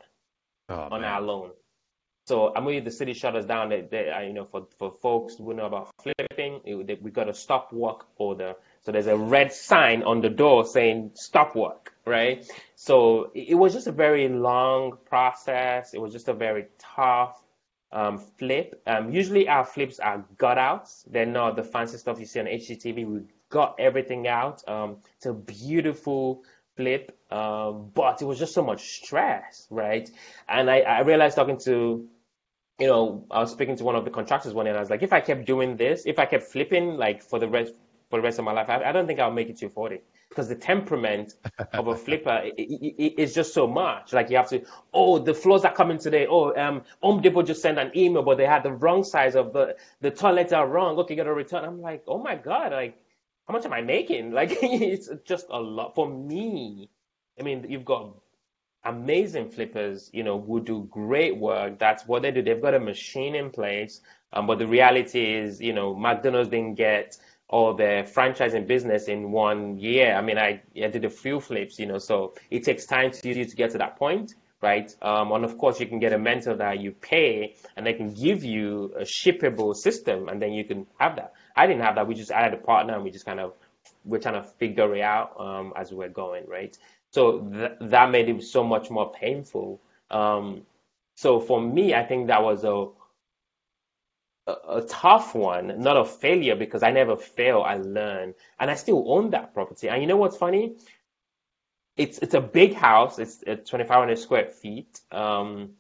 Oh, 0.70 0.76
on 0.92 1.02
man. 1.02 1.10
our 1.12 1.22
loan. 1.22 1.52
So 2.28 2.54
I 2.56 2.62
mean, 2.62 2.84
the 2.84 2.92
city 2.92 3.14
shut 3.14 3.36
us 3.36 3.46
down. 3.46 3.70
They, 3.70 3.82
they, 3.82 4.26
you 4.28 4.34
know, 4.34 4.46
for, 4.46 4.68
for 4.78 4.92
folks 4.92 5.36
who 5.38 5.52
know 5.56 5.66
about 5.66 5.90
flipping, 6.04 6.62
it, 6.64 6.86
they, 6.86 6.94
we 7.02 7.10
got 7.10 7.28
a 7.28 7.34
stop 7.34 7.74
work 7.74 8.06
order. 8.18 8.54
So 8.82 8.92
there's 8.92 9.08
a 9.08 9.18
red 9.18 9.52
sign 9.52 10.04
on 10.04 10.22
the 10.22 10.30
door 10.30 10.64
saying 10.66 11.12
stop 11.16 11.56
work, 11.56 11.92
right? 12.06 12.46
So 12.76 13.32
it, 13.34 13.50
it 13.50 13.56
was 13.56 13.74
just 13.74 13.88
a 13.88 13.92
very 13.92 14.30
long 14.30 14.98
process. 15.06 15.96
It 15.96 16.00
was 16.02 16.14
just 16.14 16.28
a 16.28 16.34
very 16.34 16.68
tough 16.78 17.42
um, 17.92 18.20
flip. 18.38 18.80
Um, 18.86 19.12
usually 19.12 19.48
our 19.48 19.66
flips 19.66 20.00
are 20.00 20.24
gut 20.38 20.60
outs. 20.60 21.04
They're 21.10 21.26
not 21.26 21.56
the 21.56 21.64
fancy 21.64 21.98
stuff 21.98 22.20
you 22.20 22.28
see 22.28 22.40
on 22.40 22.46
HGTV. 22.46 23.08
We 23.08 23.22
got 23.50 23.76
everything 23.80 24.28
out. 24.28 24.68
Um, 24.68 24.98
it's 25.18 25.26
a 25.26 25.34
beautiful 25.34 26.44
flip, 26.76 27.18
um, 27.32 27.92
but 27.94 28.22
it 28.22 28.26
was 28.26 28.40
just 28.40 28.54
so 28.54 28.64
much 28.64 29.04
stress, 29.04 29.68
right? 29.70 30.10
And 30.48 30.70
I, 30.70 30.80
I 30.82 31.00
realized 31.02 31.36
talking 31.36 31.58
to, 31.60 32.08
you 32.80 32.88
know, 32.88 33.26
I 33.30 33.40
was 33.40 33.52
speaking 33.52 33.76
to 33.78 33.84
one 33.84 33.96
of 33.96 34.06
the 34.06 34.12
contractors 34.12 34.54
one 34.54 34.66
day, 34.66 34.70
and 34.72 34.78
I 34.78 34.82
was 34.82 34.90
like, 34.90 35.04
if 35.04 35.14
I 35.14 35.20
kept 35.22 35.46
doing 35.46 35.78
this, 35.78 36.06
if 36.06 36.20
I 36.20 36.26
kept 36.26 36.44
flipping 36.46 36.96
like 36.96 37.22
for 37.22 37.40
the 37.40 37.48
rest 37.48 37.74
for 38.10 38.18
the 38.18 38.24
rest 38.24 38.40
of 38.40 38.46
my 38.46 38.54
life, 38.54 38.70
I, 38.70 38.84
I 38.84 38.92
don't 38.92 39.06
think 39.08 39.20
I'll 39.20 39.32
make 39.32 39.50
it 39.50 39.58
to 39.58 39.70
40 39.70 40.02
because 40.30 40.48
the 40.48 40.56
temperament 40.56 41.34
of 41.74 41.88
a 41.88 41.96
flipper 41.96 42.30
i 42.30 42.52
i 42.58 42.94
i 43.00 43.14
is 43.18 43.34
just 43.36 43.54
so 43.54 43.68
much. 43.68 44.14
Like 44.14 44.30
you 44.30 44.38
have 44.38 44.50
to, 44.50 44.64
oh, 44.94 45.20
the 45.20 45.34
floors 45.34 45.66
are 45.66 45.74
coming 45.74 45.98
today. 45.98 46.28
Oh, 46.28 46.56
um, 46.56 46.84
Home 47.02 47.22
Depot 47.22 47.44
just 47.44 47.62
sent 47.62 47.78
an 47.78 47.92
email, 47.96 48.24
but 48.24 48.38
they 48.38 48.46
had 48.46 48.64
the 48.64 48.72
wrong 48.72 49.04
size 49.04 49.36
of 49.36 49.54
the 49.54 49.76
the 50.02 50.12
toilets 50.12 50.54
are 50.54 50.68
wrong. 50.68 50.98
Okay, 51.00 51.16
got 51.16 51.26
to 51.26 51.34
return. 51.34 51.66
I'm 51.66 51.82
like, 51.82 52.04
oh 52.08 52.20
my 52.20 52.36
god, 52.36 52.72
like 52.72 52.98
how 53.50 53.54
much 53.56 53.66
am 53.66 53.74
I 53.74 53.82
making? 53.82 54.32
Like 54.40 54.52
it's 54.62 55.10
just 55.26 55.48
a 55.50 55.60
lot 55.60 55.96
for 55.96 56.08
me. 56.08 56.90
I 57.40 57.44
mean, 57.44 57.66
you've 57.68 57.86
got 57.86 58.16
amazing 58.84 59.50
flippers, 59.50 60.10
you 60.14 60.24
know, 60.24 60.40
who 60.40 60.62
do 60.62 60.88
great 60.92 61.36
work. 61.36 61.80
That's 61.80 62.06
what 62.06 62.22
they 62.22 62.32
do. 62.32 62.44
They've 62.44 62.62
got 62.62 62.76
a 62.76 62.80
machine 62.80 63.36
in 63.36 63.50
place. 63.50 64.02
Um, 64.34 64.46
but 64.46 64.60
the 64.60 64.68
reality 64.68 65.34
is, 65.34 65.60
you 65.60 65.74
know, 65.74 65.96
McDonald's 65.96 66.50
didn't 66.50 66.76
get 66.76 67.18
all 67.50 67.74
their 67.74 68.04
franchising 68.04 68.68
business 68.68 69.08
in 69.08 69.32
one 69.32 69.80
year. 69.80 70.14
I 70.14 70.22
mean, 70.22 70.38
I, 70.38 70.62
I 70.82 70.88
did 70.88 71.04
a 71.06 71.10
few 71.10 71.40
flips, 71.40 71.80
you 71.80 71.88
know, 71.88 71.98
so 71.98 72.36
it 72.52 72.64
takes 72.64 72.86
time 72.86 73.10
to 73.10 73.28
you 73.28 73.46
to 73.46 73.56
get 73.56 73.72
to 73.72 73.80
that 73.80 73.98
point, 73.98 74.36
right? 74.62 74.94
Um, 75.02 75.32
and 75.32 75.46
of 75.46 75.58
course, 75.58 75.80
you 75.80 75.86
can 75.88 76.00
get 76.00 76.14
a 76.14 76.18
mentor 76.20 76.56
that 76.56 76.80
you 76.80 76.92
pay 76.92 77.56
and 77.76 77.86
they 77.86 77.94
can 77.94 78.14
give 78.14 78.44
you 78.44 78.94
a 78.98 79.04
shippable 79.04 79.76
system 79.76 80.30
and 80.30 80.42
then 80.42 80.54
you 80.54 80.64
can 80.66 80.86
have 81.00 81.16
that. 81.16 81.34
I 81.56 81.68
didn't 81.68 81.82
have 81.84 81.96
that. 81.96 82.08
We 82.08 82.16
just 82.16 82.32
added 82.32 82.60
a 82.60 82.62
partner 82.64 82.96
and 82.96 83.04
we 83.04 83.12
just 83.12 83.26
kind 83.26 83.40
of, 83.40 83.54
we're 84.06 84.20
trying 84.20 84.42
to 84.42 84.48
figure 84.48 84.96
it 84.96 85.02
out 85.02 85.40
um, 85.40 85.74
as 85.76 85.92
we're 85.92 86.10
going, 86.10 86.46
right? 86.48 86.78
So 87.12 87.40
th- 87.42 87.72
that 87.82 88.12
made 88.12 88.30
it 88.30 88.44
so 88.44 88.64
much 88.64 88.90
more 88.90 89.12
painful. 89.12 89.82
Um, 90.12 90.64
so 91.16 91.40
for 91.40 91.62
me, 91.62 91.94
I 91.94 92.04
think 92.06 92.28
that 92.28 92.44
was 92.44 92.64
a, 92.64 92.88
a 94.48 94.80
a 94.80 94.82
tough 94.88 95.36
one, 95.36 95.80
not 95.82 95.98
a 95.98 96.06
failure 96.06 96.56
because 96.56 96.84
I 96.84 96.92
never 96.92 97.16
fail. 97.16 97.62
I 97.62 97.76
learn, 97.78 98.34
and 98.60 98.72
I 98.72 98.76
still 98.76 99.04
own 99.12 99.30
that 99.32 99.54
property. 99.54 99.90
And 99.90 100.02
you 100.02 100.08
know 100.08 100.18
what's 100.18 100.38
funny? 100.38 100.76
It's 102.00 102.18
it's 102.20 102.34
a 102.34 102.40
big 102.40 102.74
house. 102.74 103.20
It's 103.20 103.44
uh, 103.46 103.56
2,500 103.56 104.18
square 104.18 104.46
feet. 104.46 105.02
Um, 105.12 105.72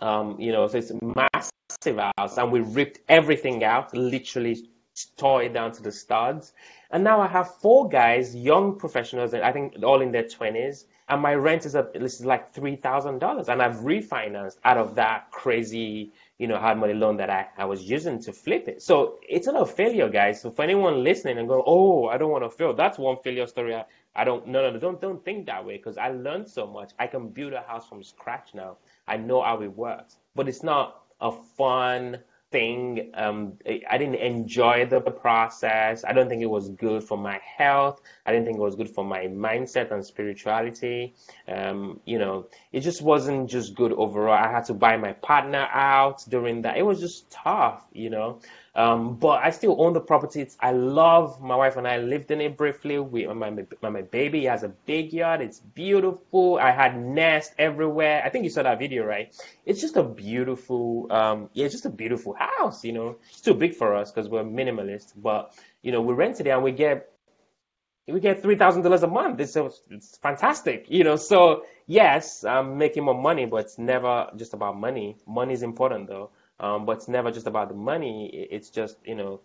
um, 0.00 0.38
you 0.40 0.50
know, 0.50 0.66
so 0.66 0.78
it's 0.78 0.90
a 0.90 0.98
massive 1.00 2.00
house, 2.18 2.36
and 2.36 2.50
we 2.50 2.60
ripped 2.60 2.98
everything 3.08 3.62
out, 3.62 3.94
literally 3.94 4.68
tore 5.16 5.44
it 5.44 5.52
down 5.52 5.72
to 5.72 5.82
the 5.82 5.92
studs. 5.92 6.52
And 6.90 7.04
now 7.04 7.20
I 7.20 7.28
have 7.28 7.54
four 7.56 7.88
guys, 7.88 8.34
young 8.34 8.78
professionals, 8.78 9.32
and 9.32 9.44
I 9.44 9.52
think 9.52 9.76
all 9.82 10.00
in 10.00 10.12
their 10.12 10.24
20s, 10.24 10.84
and 11.08 11.20
my 11.20 11.34
rent 11.34 11.66
is, 11.66 11.74
a, 11.74 11.90
is 11.94 12.24
like 12.24 12.54
$3,000. 12.54 13.48
And 13.48 13.62
I've 13.62 13.76
refinanced 13.76 14.58
out 14.64 14.78
of 14.78 14.94
that 14.94 15.30
crazy, 15.30 16.12
you 16.38 16.46
know, 16.46 16.56
hard 16.56 16.78
money 16.78 16.94
loan 16.94 17.16
that 17.18 17.30
I, 17.30 17.48
I 17.58 17.64
was 17.64 17.82
using 17.82 18.22
to 18.22 18.32
flip 18.32 18.68
it. 18.68 18.82
So 18.82 19.18
it's 19.28 19.46
not 19.46 19.60
a 19.60 19.66
failure, 19.66 20.08
guys. 20.08 20.40
So 20.40 20.50
for 20.50 20.62
anyone 20.62 21.04
listening 21.04 21.38
and 21.38 21.48
going, 21.48 21.62
oh, 21.66 22.06
I 22.06 22.16
don't 22.16 22.30
want 22.30 22.44
to 22.44 22.50
fail, 22.50 22.72
that's 22.72 22.96
one 22.98 23.16
failure 23.22 23.46
story. 23.46 23.74
I, 23.74 23.84
I 24.16 24.24
don't, 24.24 24.46
no, 24.46 24.70
no, 24.70 24.78
don't, 24.78 25.00
don't 25.00 25.24
think 25.24 25.46
that 25.46 25.64
way 25.64 25.76
because 25.76 25.98
I 25.98 26.10
learned 26.10 26.48
so 26.48 26.66
much. 26.66 26.92
I 26.98 27.06
can 27.06 27.28
build 27.28 27.52
a 27.52 27.62
house 27.62 27.88
from 27.88 28.02
scratch 28.02 28.54
now. 28.54 28.76
I 29.08 29.16
know 29.16 29.42
how 29.42 29.60
it 29.62 29.76
works, 29.76 30.16
but 30.34 30.48
it's 30.48 30.62
not 30.62 31.02
a 31.20 31.32
fun 31.32 32.18
thing. 32.54 33.10
Um, 33.14 33.58
I 33.66 33.98
didn't 33.98 34.20
enjoy 34.32 34.86
the 34.86 35.00
process. 35.00 36.04
I 36.04 36.12
don't 36.12 36.28
think 36.28 36.40
it 36.40 36.52
was 36.58 36.68
good 36.68 37.02
for 37.02 37.18
my 37.18 37.40
health. 37.58 38.00
I 38.24 38.30
didn't 38.30 38.46
think 38.46 38.58
it 38.58 38.60
was 38.60 38.76
good 38.76 38.90
for 38.90 39.04
my 39.04 39.22
mindset 39.26 39.90
and 39.90 40.06
spirituality. 40.06 41.14
Um, 41.48 41.98
you 42.04 42.20
know, 42.20 42.46
it 42.70 42.80
just 42.80 43.02
wasn't 43.02 43.50
just 43.50 43.74
good 43.74 43.92
overall. 43.92 44.38
I 44.38 44.52
had 44.52 44.66
to 44.66 44.74
buy 44.74 44.96
my 44.96 45.14
partner 45.14 45.66
out 45.72 46.24
during 46.28 46.62
that. 46.62 46.76
It 46.76 46.86
was 46.86 47.00
just 47.00 47.28
tough, 47.32 47.82
you 47.92 48.10
know. 48.10 48.38
Um, 48.76 49.16
but 49.16 49.44
I 49.44 49.50
still 49.50 49.76
own 49.80 49.92
the 49.92 50.00
property. 50.00 50.46
I 50.58 50.72
love 50.72 51.40
my 51.40 51.54
wife 51.54 51.76
and 51.76 51.86
I 51.86 51.98
lived 51.98 52.30
in 52.32 52.40
it 52.40 52.56
briefly. 52.56 52.98
We, 52.98 53.26
my, 53.26 53.50
my, 53.50 53.64
my 53.88 54.02
baby 54.02 54.44
has 54.46 54.64
a 54.64 54.68
big 54.68 55.12
yard. 55.12 55.40
It's 55.40 55.60
beautiful. 55.60 56.58
I 56.60 56.72
had 56.72 56.98
nest 57.00 57.54
everywhere. 57.56 58.22
I 58.24 58.30
think 58.30 58.44
you 58.44 58.50
saw 58.50 58.64
that 58.64 58.78
video, 58.80 59.04
right? 59.04 59.32
It's 59.64 59.80
just 59.80 59.96
a 59.96 60.02
beautiful, 60.02 61.06
um, 61.10 61.50
yeah, 61.52 61.66
it's 61.66 61.74
just 61.74 61.86
a 61.86 61.90
beautiful 61.90 62.34
house. 62.58 62.84
You 62.84 62.92
know, 62.92 63.16
it's 63.30 63.40
too 63.40 63.54
big 63.54 63.74
for 63.74 63.94
us 63.94 64.10
because 64.12 64.28
we're 64.28 64.44
minimalist. 64.44 65.12
But 65.16 65.54
you 65.82 65.92
know, 65.92 66.00
we 66.02 66.14
rent 66.14 66.40
it 66.40 66.46
and 66.48 66.62
we 66.62 66.72
get 66.72 67.10
we 68.08 68.20
get 68.20 68.42
three 68.42 68.56
thousand 68.56 68.82
dollars 68.82 69.02
a 69.02 69.08
month. 69.08 69.40
It's 69.40 69.56
it's 69.90 70.18
fantastic, 70.18 70.86
you 70.88 71.04
know. 71.04 71.16
So 71.16 71.64
yes, 71.86 72.44
I'm 72.44 72.78
making 72.78 73.04
more 73.04 73.20
money, 73.20 73.46
but 73.46 73.58
it's 73.66 73.78
never 73.78 74.30
just 74.36 74.54
about 74.54 74.76
money. 74.78 75.16
Money 75.26 75.54
is 75.54 75.62
important 75.62 76.08
though. 76.08 76.30
Um, 76.60 76.86
but 76.86 76.98
it's 76.98 77.08
never 77.08 77.32
just 77.32 77.46
about 77.46 77.68
the 77.68 77.74
money. 77.74 78.28
It's 78.50 78.70
just, 78.70 78.96
you 79.04 79.16
know, 79.16 79.40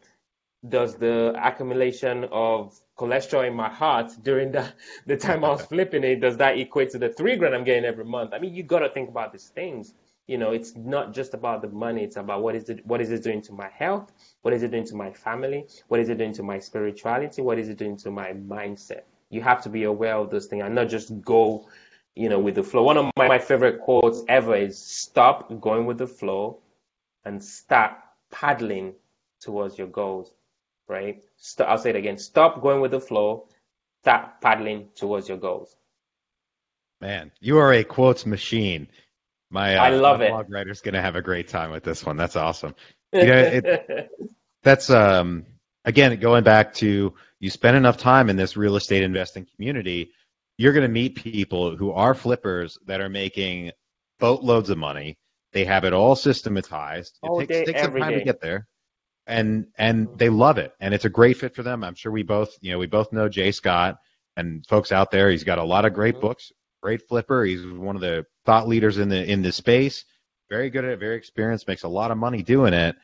does 0.67 0.95
the 0.97 1.33
accumulation 1.41 2.25
of 2.31 2.79
cholesterol 2.97 3.47
in 3.47 3.55
my 3.55 3.69
heart 3.69 4.11
during 4.23 4.51
the, 4.51 4.71
the 5.05 5.17
time 5.17 5.43
I 5.43 5.49
was 5.49 5.65
flipping 5.67 6.03
it, 6.03 6.17
does 6.21 6.37
that 6.37 6.57
equate 6.57 6.91
to 6.91 6.99
the 6.99 7.09
three 7.09 7.37
grand 7.37 7.55
I'm 7.55 7.63
getting 7.63 7.85
every 7.85 8.05
month? 8.05 8.33
I 8.33 8.39
mean, 8.39 8.53
you 8.55 8.63
got 8.63 8.79
to 8.79 8.89
think 8.89 9.09
about 9.09 9.31
these 9.31 9.49
things. 9.49 9.93
You 10.29 10.37
know, 10.37 10.51
it's 10.51 10.75
not 10.75 11.11
just 11.11 11.33
about 11.33 11.63
the 11.63 11.69
money. 11.69 12.03
It's 12.03 12.15
about 12.15 12.43
what 12.43 12.53
is 12.53 12.69
it, 12.69 12.85
what 12.85 13.01
is 13.01 13.09
it 13.09 13.23
doing 13.23 13.41
to 13.41 13.51
my 13.51 13.67
health? 13.69 14.11
What 14.43 14.53
is 14.53 14.61
it 14.61 14.69
doing 14.69 14.85
to 14.85 14.95
my 14.95 15.11
family? 15.11 15.65
What 15.87 15.99
is 15.99 16.09
it 16.09 16.19
doing 16.19 16.33
to 16.33 16.43
my 16.43 16.59
spirituality? 16.59 17.41
What 17.41 17.57
is 17.57 17.67
it 17.67 17.79
doing 17.79 17.97
to 17.97 18.11
my 18.11 18.33
mindset? 18.33 19.05
You 19.31 19.41
have 19.41 19.63
to 19.63 19.69
be 19.69 19.85
aware 19.85 20.15
of 20.15 20.29
those 20.29 20.45
things 20.45 20.61
and 20.63 20.75
not 20.75 20.87
just 20.87 21.19
go, 21.21 21.67
you 22.13 22.29
know, 22.29 22.37
with 22.37 22.53
the 22.53 22.61
flow. 22.61 22.83
One 22.83 22.97
of 22.97 23.11
my, 23.17 23.27
my 23.27 23.39
favorite 23.39 23.81
quotes 23.81 24.21
ever 24.27 24.55
is 24.55 24.77
stop 24.77 25.59
going 25.59 25.87
with 25.87 25.97
the 25.97 26.05
flow 26.05 26.59
and 27.25 27.43
start 27.43 27.93
paddling 28.31 28.93
towards 29.41 29.79
your 29.79 29.87
goals, 29.87 30.31
right? 30.87 31.23
I'll 31.57 31.79
say 31.79 31.89
it 31.89 31.95
again. 31.95 32.19
Stop 32.19 32.61
going 32.61 32.81
with 32.81 32.91
the 32.91 33.01
flow. 33.01 33.47
Start 34.03 34.41
paddling 34.41 34.89
towards 34.93 35.27
your 35.27 35.39
goals. 35.39 35.75
Man, 37.01 37.31
you 37.39 37.57
are 37.57 37.73
a 37.73 37.83
quotes 37.83 38.27
machine. 38.27 38.89
My 39.51 39.77
uh, 39.77 39.83
I 39.83 39.89
love 39.89 40.19
my 40.19 40.25
it. 40.25 40.29
blog 40.29 40.51
writer's 40.51 40.81
going 40.81 40.93
to 40.93 41.01
have 41.01 41.15
a 41.15 41.21
great 41.21 41.47
time 41.47 41.71
with 41.71 41.83
this 41.83 42.05
one. 42.05 42.17
That's 42.17 42.35
awesome. 42.35 42.75
Yeah, 43.11 43.41
it, 43.41 44.11
that's 44.61 44.91
um 44.91 45.47
again 45.83 46.19
going 46.19 46.43
back 46.43 46.75
to 46.75 47.15
you 47.39 47.49
spend 47.49 47.75
enough 47.75 47.97
time 47.97 48.29
in 48.29 48.35
this 48.35 48.55
real 48.55 48.75
estate 48.75 49.01
investing 49.01 49.47
community, 49.55 50.11
you're 50.59 50.73
going 50.73 50.83
to 50.83 50.93
meet 50.93 51.15
people 51.15 51.75
who 51.75 51.91
are 51.91 52.13
flippers 52.13 52.77
that 52.85 53.01
are 53.01 53.09
making 53.09 53.71
boatloads 54.19 54.69
of 54.69 54.77
money 54.77 55.17
they 55.51 55.65
have 55.65 55.83
it 55.83 55.93
all 55.93 56.15
systematized. 56.15 57.19
It 57.23 57.27
all 57.27 57.39
takes, 57.39 57.47
day, 57.47 57.65
takes 57.65 57.81
some 57.81 57.95
time 57.95 58.11
day. 58.11 58.19
to 58.19 58.25
get 58.25 58.41
there. 58.41 58.67
And 59.27 59.67
and 59.77 60.07
they 60.17 60.29
love 60.29 60.57
it. 60.57 60.73
And 60.79 60.93
it's 60.93 61.05
a 61.05 61.09
great 61.09 61.37
fit 61.37 61.55
for 61.55 61.63
them. 61.63 61.83
I'm 61.83 61.95
sure 61.95 62.11
we 62.11 62.23
both 62.23 62.57
you 62.61 62.71
know, 62.71 62.79
we 62.79 62.87
both 62.87 63.13
know 63.13 63.29
J 63.29 63.51
Scott 63.51 63.97
and 64.35 64.65
folks 64.67 64.91
out 64.91 65.11
there. 65.11 65.29
He's 65.29 65.43
got 65.43 65.59
a 65.59 65.63
lot 65.63 65.85
of 65.85 65.93
great 65.93 66.15
mm-hmm. 66.15 66.27
books, 66.27 66.51
great 66.81 67.07
flipper. 67.07 67.43
He's 67.43 67.65
one 67.65 67.95
of 67.95 68.01
the 68.01 68.25
thought 68.49 68.67
leaders 68.67 68.97
in 68.97 69.09
the 69.09 69.31
in 69.31 69.43
the 69.43 69.51
space. 69.51 70.05
Very 70.49 70.71
good 70.71 70.83
at 70.83 70.89
it, 70.89 70.99
very 70.99 71.17
experienced, 71.17 71.67
makes 71.67 71.83
a 71.83 71.87
lot 71.87 72.09
of 72.09 72.17
money 72.17 72.41
doing 72.41 72.73
it. 72.73 72.95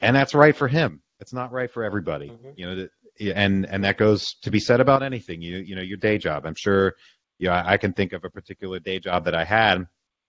And 0.00 0.14
that's 0.14 0.34
right 0.34 0.54
for 0.54 0.68
him. 0.68 1.02
It's 1.18 1.32
not 1.32 1.50
right 1.50 1.68
for 1.68 1.82
everybody. 1.82 2.28
Mm-hmm. 2.28 2.50
You 2.56 2.66
know, 2.66 2.88
and 3.34 3.66
and 3.66 3.82
that 3.82 3.98
goes 3.98 4.36
to 4.42 4.52
be 4.52 4.60
said 4.60 4.80
about 4.80 5.02
anything. 5.02 5.42
You 5.42 5.56
you 5.56 5.74
know, 5.74 5.82
your 5.82 5.96
day 5.96 6.16
job. 6.18 6.46
I'm 6.46 6.54
sure 6.54 6.94
you 7.40 7.48
know, 7.48 7.60
I 7.66 7.76
can 7.76 7.92
think 7.92 8.12
of 8.12 8.22
a 8.22 8.30
particular 8.30 8.78
day 8.78 9.00
job 9.00 9.24
that 9.24 9.34
I 9.34 9.44
had 9.44 9.84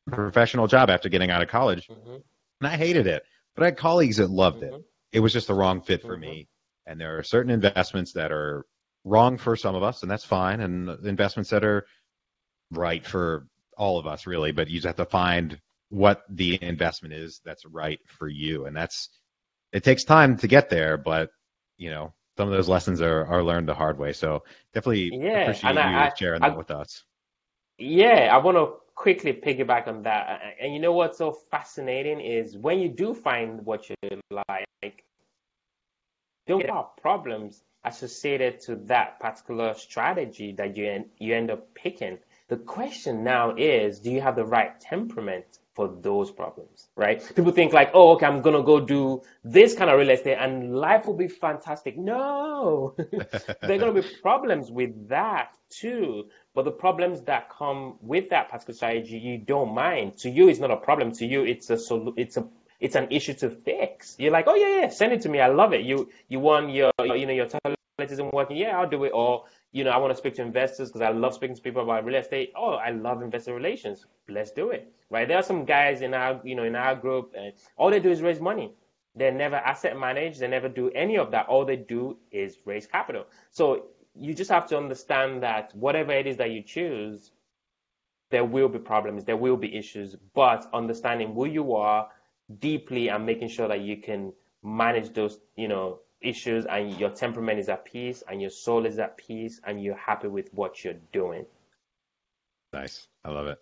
professional 0.08 0.66
job 0.66 0.90
after 0.90 1.10
getting 1.10 1.30
out 1.30 1.44
of 1.44 1.48
college, 1.48 1.88
mm-hmm. 1.88 2.16
and 2.62 2.68
I 2.68 2.76
hated 2.76 3.06
it. 3.06 3.22
But 3.56 3.64
I 3.64 3.66
had 3.68 3.78
colleagues 3.78 4.18
that 4.18 4.32
loved 4.32 4.64
mm-hmm. 4.64 4.76
it. 4.76 4.82
It 5.12 5.20
was 5.20 5.32
just 5.32 5.46
the 5.46 5.54
wrong 5.54 5.82
fit 5.82 6.02
for 6.02 6.14
mm-hmm. 6.14 6.22
me. 6.22 6.48
And 6.88 7.00
there 7.00 7.20
are 7.20 7.24
certain 7.24 7.52
investments 7.52 8.14
that 8.14 8.32
are 8.32 8.66
wrong 9.04 9.38
for 9.38 9.56
some 9.56 9.76
of 9.76 9.84
us, 9.84 10.02
and 10.02 10.10
that's 10.10 10.26
fine, 10.26 10.60
and 10.62 10.90
investments 11.06 11.52
that 11.52 11.64
are 11.64 11.86
right 12.72 13.06
for 13.06 13.48
all 13.78 14.00
of 14.00 14.08
us, 14.08 14.28
really. 14.28 14.52
But 14.52 14.70
you 14.70 14.76
just 14.76 14.88
have 14.88 14.96
to 14.98 15.06
find 15.06 15.60
what 15.90 16.24
the 16.30 16.58
investment 16.62 17.14
is 17.14 17.42
that's 17.46 17.66
right 17.66 18.00
for 18.08 18.28
you, 18.28 18.66
and 18.66 18.76
that's 18.76 19.10
it 19.72 19.84
takes 19.84 20.04
time 20.04 20.38
to 20.38 20.48
get 20.48 20.70
there, 20.70 20.98
but 20.98 21.30
you 21.78 21.90
know 21.90 22.14
some 22.38 22.50
of 22.50 22.54
those 22.54 22.68
lessons 22.70 23.02
are, 23.02 23.26
are 23.26 23.44
learned 23.44 23.68
the 23.68 23.74
hard 23.74 23.98
way. 23.98 24.14
So 24.14 24.44
definitely 24.74 25.12
yeah, 25.14 25.42
appreciate 25.42 25.74
you 25.74 25.80
I, 25.80 26.12
sharing 26.18 26.44
I, 26.44 26.50
that 26.50 26.58
with 26.58 26.72
us. 26.72 27.04
Yeah, 27.78 28.30
I 28.34 28.38
want 28.38 28.58
to 28.58 28.74
quickly 28.96 29.34
piggyback 29.34 29.88
on 29.88 30.04
that. 30.04 30.42
And 30.60 30.74
you 30.74 30.80
know 30.80 30.94
what's 30.94 31.18
so 31.18 31.32
fascinating 31.32 32.22
is 32.22 32.58
when 32.58 32.80
you 32.80 32.90
do 32.90 33.14
find 33.14 33.66
what 33.66 33.90
you 33.90 33.96
like, 34.50 35.04
there 36.48 36.72
are 36.72 36.90
problems 37.02 37.64
associated 37.84 38.60
to 38.62 38.76
that 38.76 39.20
particular 39.20 39.74
strategy 39.74 40.54
that 40.54 40.76
you 40.76 40.88
end, 40.88 41.06
you 41.20 41.36
end 41.36 41.52
up 41.52 41.74
picking. 41.74 42.18
The 42.48 42.58
question 42.58 43.24
now 43.24 43.56
is, 43.58 44.00
do 44.00 44.12
you 44.12 44.22
have 44.22 44.36
the 44.36 44.46
right 44.46 44.80
temperament 44.80 45.46
for 45.74 45.88
those 46.02 46.32
problems, 46.32 46.88
right? 46.96 47.22
People 47.36 47.52
think 47.52 47.74
like, 47.74 47.92
oh, 47.94 48.12
okay, 48.14 48.26
I'm 48.28 48.42
gonna 48.42 48.64
go 48.64 48.80
do 48.80 49.24
this 49.44 49.76
kind 49.76 49.90
of 49.90 49.98
real 50.00 50.12
estate 50.12 50.38
and 50.40 50.76
life 50.76 51.06
will 51.08 51.16
be 51.16 51.28
fantastic. 51.28 51.98
No, 51.98 52.96
there 52.98 53.74
are 53.76 53.78
gonna 53.78 53.94
be 53.94 54.08
problems 54.22 54.72
with 54.72 55.10
that 55.10 55.58
too. 55.70 56.30
But 56.54 56.66
the 56.66 56.72
problems 56.72 57.24
that 57.24 57.50
come 57.50 57.98
with 58.00 58.30
that 58.30 58.50
particular 58.50 58.76
strategy, 58.76 59.18
you 59.18 59.38
don't 59.40 59.74
mind. 59.74 60.18
To 60.20 60.30
you, 60.30 60.48
it's 60.48 60.60
not 60.60 60.72
a 60.72 60.78
problem. 60.78 61.12
To 61.14 61.26
you, 61.26 61.44
it's 61.44 61.70
a 61.70 61.78
sol- 61.78 62.14
it's 62.16 62.38
a 62.38 62.48
it's 62.80 62.96
an 62.96 63.08
issue 63.12 63.34
to 63.34 63.50
fix. 63.50 64.16
You're 64.20 64.32
like, 64.32 64.46
oh 64.48 64.56
yeah, 64.56 64.82
yeah, 64.82 64.90
send 64.90 65.14
it 65.14 65.22
to 65.22 65.30
me. 65.30 65.40
I 65.42 65.48
love 65.48 65.74
it. 65.74 65.82
You 65.82 66.10
you 66.30 66.40
want 66.40 66.72
your 66.72 66.92
you 67.00 67.26
know 67.26 67.34
your 67.34 67.48
talent 67.98 68.12
isn't 68.12 68.34
working. 68.34 68.58
Yeah, 68.58 68.78
I'll 68.78 68.90
do 68.90 69.04
it. 69.04 69.12
Or 69.14 69.46
you 69.72 69.84
know, 69.84 69.92
I 69.92 69.98
want 69.98 70.12
to 70.12 70.18
speak 70.18 70.36
to 70.36 70.42
investors 70.42 70.90
because 70.90 71.02
I 71.02 71.10
love 71.10 71.34
speaking 71.34 71.56
to 71.56 71.62
people 71.62 71.84
about 71.84 72.06
real 72.06 72.16
estate. 72.16 72.54
Oh, 72.56 72.74
I 72.74 72.92
love 72.92 73.22
investor 73.22 73.54
relations. 73.54 74.06
Let's 74.30 74.52
do 74.52 74.72
it. 74.72 74.92
Right? 75.10 75.28
There 75.28 75.38
are 75.38 75.44
some 75.44 75.66
guys 75.66 76.02
in 76.02 76.14
our 76.14 76.40
you 76.44 76.56
know 76.56 76.64
in 76.64 76.76
our 76.76 76.96
group, 76.96 77.34
and 77.38 77.54
all 77.78 77.90
they 77.90 78.00
do 78.00 78.12
is 78.12 78.22
raise 78.22 78.40
money. 78.40 78.74
They 79.16 79.32
never 79.32 79.56
asset 79.56 79.98
manage. 79.98 80.40
They 80.40 80.48
never 80.48 80.68
do 80.68 80.90
any 80.92 81.18
of 81.18 81.32
that. 81.32 81.48
All 81.48 81.66
they 81.66 81.78
do 81.78 82.18
is 82.32 82.58
raise 82.66 82.86
capital. 82.86 83.26
So 83.52 83.88
you 84.14 84.34
just 84.34 84.52
have 84.52 84.68
to 84.68 84.78
understand 84.78 85.44
that 85.44 85.74
whatever 85.76 86.12
it 86.12 86.28
is 86.28 86.38
that 86.38 86.52
you 86.52 86.62
choose, 86.62 87.32
there 88.30 88.46
will 88.46 88.68
be 88.68 88.80
problems, 88.80 89.24
there 89.24 89.38
will 89.38 89.58
be 89.58 89.78
issues, 89.78 90.16
but 90.34 90.68
understanding 90.74 91.34
who 91.34 91.46
you 91.46 91.76
are 91.76 92.10
deeply 92.60 93.10
and 93.10 93.26
making 93.26 93.50
sure 93.50 93.68
that 93.68 93.82
you 93.82 93.98
can 93.98 94.34
manage 94.64 95.14
those, 95.14 95.40
you 95.56 95.68
know, 95.68 96.00
issues 96.22 96.66
and 96.66 96.98
your 97.00 97.10
temperament 97.10 97.60
is 97.60 97.70
at 97.70 97.86
peace 97.86 98.24
and 98.28 98.42
your 98.42 98.50
soul 98.50 98.86
is 98.86 99.00
at 99.00 99.18
peace 99.18 99.60
and 99.66 99.84
you're 99.84 99.98
happy 99.98 100.28
with 100.28 100.50
what 100.54 100.84
you're 100.84 101.02
doing. 101.12 101.46
Nice. 102.74 103.08
I 103.24 103.32
love 103.32 103.48
it. 103.48 103.58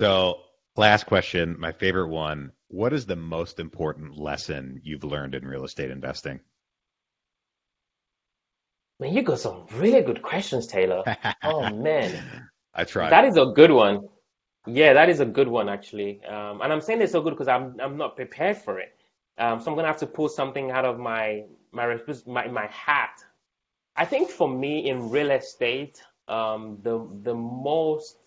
So, 0.00 0.40
last 0.76 1.06
question, 1.06 1.56
my 1.58 1.72
favorite 1.72 2.08
one. 2.08 2.52
What 2.68 2.92
is 2.92 3.06
the 3.06 3.16
most 3.16 3.60
important 3.60 4.18
lesson 4.18 4.80
you've 4.82 5.04
learned 5.04 5.34
in 5.34 5.46
real 5.46 5.64
estate 5.64 5.90
investing? 5.90 6.40
Man, 8.98 9.12
you 9.12 9.22
got 9.22 9.38
some 9.38 9.66
really 9.74 10.00
good 10.02 10.22
questions, 10.22 10.66
Taylor. 10.66 11.04
Oh 11.42 11.70
man, 11.74 12.48
I 12.74 12.84
tried. 12.84 13.10
That 13.10 13.26
is 13.26 13.36
a 13.36 13.46
good 13.46 13.70
one. 13.70 14.08
Yeah, 14.66 14.94
that 14.94 15.08
is 15.08 15.20
a 15.20 15.26
good 15.26 15.48
one 15.48 15.68
actually. 15.68 16.24
Um, 16.24 16.60
and 16.60 16.72
I'm 16.72 16.80
saying 16.80 17.02
it's 17.02 17.12
so 17.12 17.20
good 17.20 17.30
because 17.30 17.48
I'm 17.48 17.76
I'm 17.80 17.96
not 17.98 18.16
prepared 18.16 18.56
for 18.56 18.80
it. 18.80 18.96
Um, 19.38 19.60
so 19.60 19.70
I'm 19.70 19.76
gonna 19.76 19.88
have 19.88 19.98
to 19.98 20.06
pull 20.06 20.28
something 20.28 20.70
out 20.70 20.84
of 20.84 20.98
my 20.98 21.44
my 21.72 21.98
my, 22.26 22.48
my 22.48 22.66
hat. 22.66 23.22
I 23.96 24.04
think 24.04 24.30
for 24.30 24.48
me 24.48 24.88
in 24.88 25.10
real 25.10 25.30
estate, 25.30 26.02
um, 26.28 26.78
the 26.82 27.06
the 27.22 27.34
most 27.34 28.18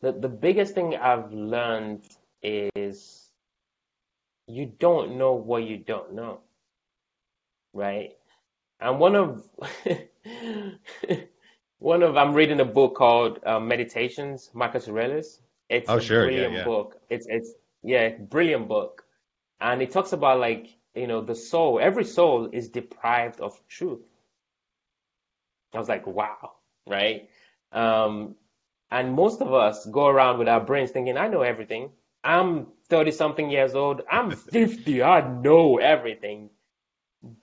the, 0.00 0.12
the 0.12 0.28
biggest 0.28 0.74
thing 0.74 0.96
I've 0.96 1.32
learned 1.32 2.02
is 2.42 3.30
you 4.46 4.72
don't 4.78 5.18
know 5.18 5.34
what 5.34 5.64
you 5.64 5.76
don't 5.76 6.14
know, 6.14 6.40
right? 7.72 8.16
And 8.80 8.98
one 9.00 9.16
of 9.16 9.48
one 11.78 12.02
of 12.02 12.16
I'm 12.16 12.32
reading 12.32 12.60
a 12.60 12.64
book 12.64 12.94
called 12.94 13.40
uh, 13.44 13.60
Meditations, 13.60 14.50
Marcus 14.54 14.88
Aurelius. 14.88 15.40
It's 15.68 15.90
oh, 15.90 15.96
a 15.96 16.00
sure. 16.00 16.24
brilliant 16.24 16.52
yeah, 16.52 16.58
yeah. 16.60 16.64
book. 16.64 17.00
It's 17.10 17.26
it's 17.28 17.52
yeah, 17.82 18.10
brilliant 18.10 18.68
book. 18.68 19.04
And 19.60 19.82
it 19.82 19.90
talks 19.90 20.12
about 20.12 20.40
like, 20.40 20.76
you 20.94 21.06
know, 21.06 21.22
the 21.22 21.34
soul, 21.34 21.78
every 21.80 22.04
soul 22.04 22.48
is 22.52 22.68
deprived 22.68 23.40
of 23.40 23.60
truth. 23.68 24.04
I 25.74 25.78
was 25.78 25.88
like, 25.88 26.06
wow, 26.06 26.52
right? 26.86 27.28
Um, 27.72 28.36
and 28.90 29.12
most 29.14 29.42
of 29.42 29.52
us 29.52 29.84
go 29.86 30.06
around 30.06 30.38
with 30.38 30.48
our 30.48 30.60
brains 30.60 30.90
thinking, 30.90 31.16
I 31.16 31.28
know 31.28 31.42
everything. 31.42 31.90
I'm 32.24 32.68
30 32.88 33.12
something 33.12 33.50
years 33.50 33.74
old. 33.74 34.02
I'm 34.10 34.30
50. 34.52 35.02
I 35.02 35.20
know 35.20 35.78
everything. 35.78 36.50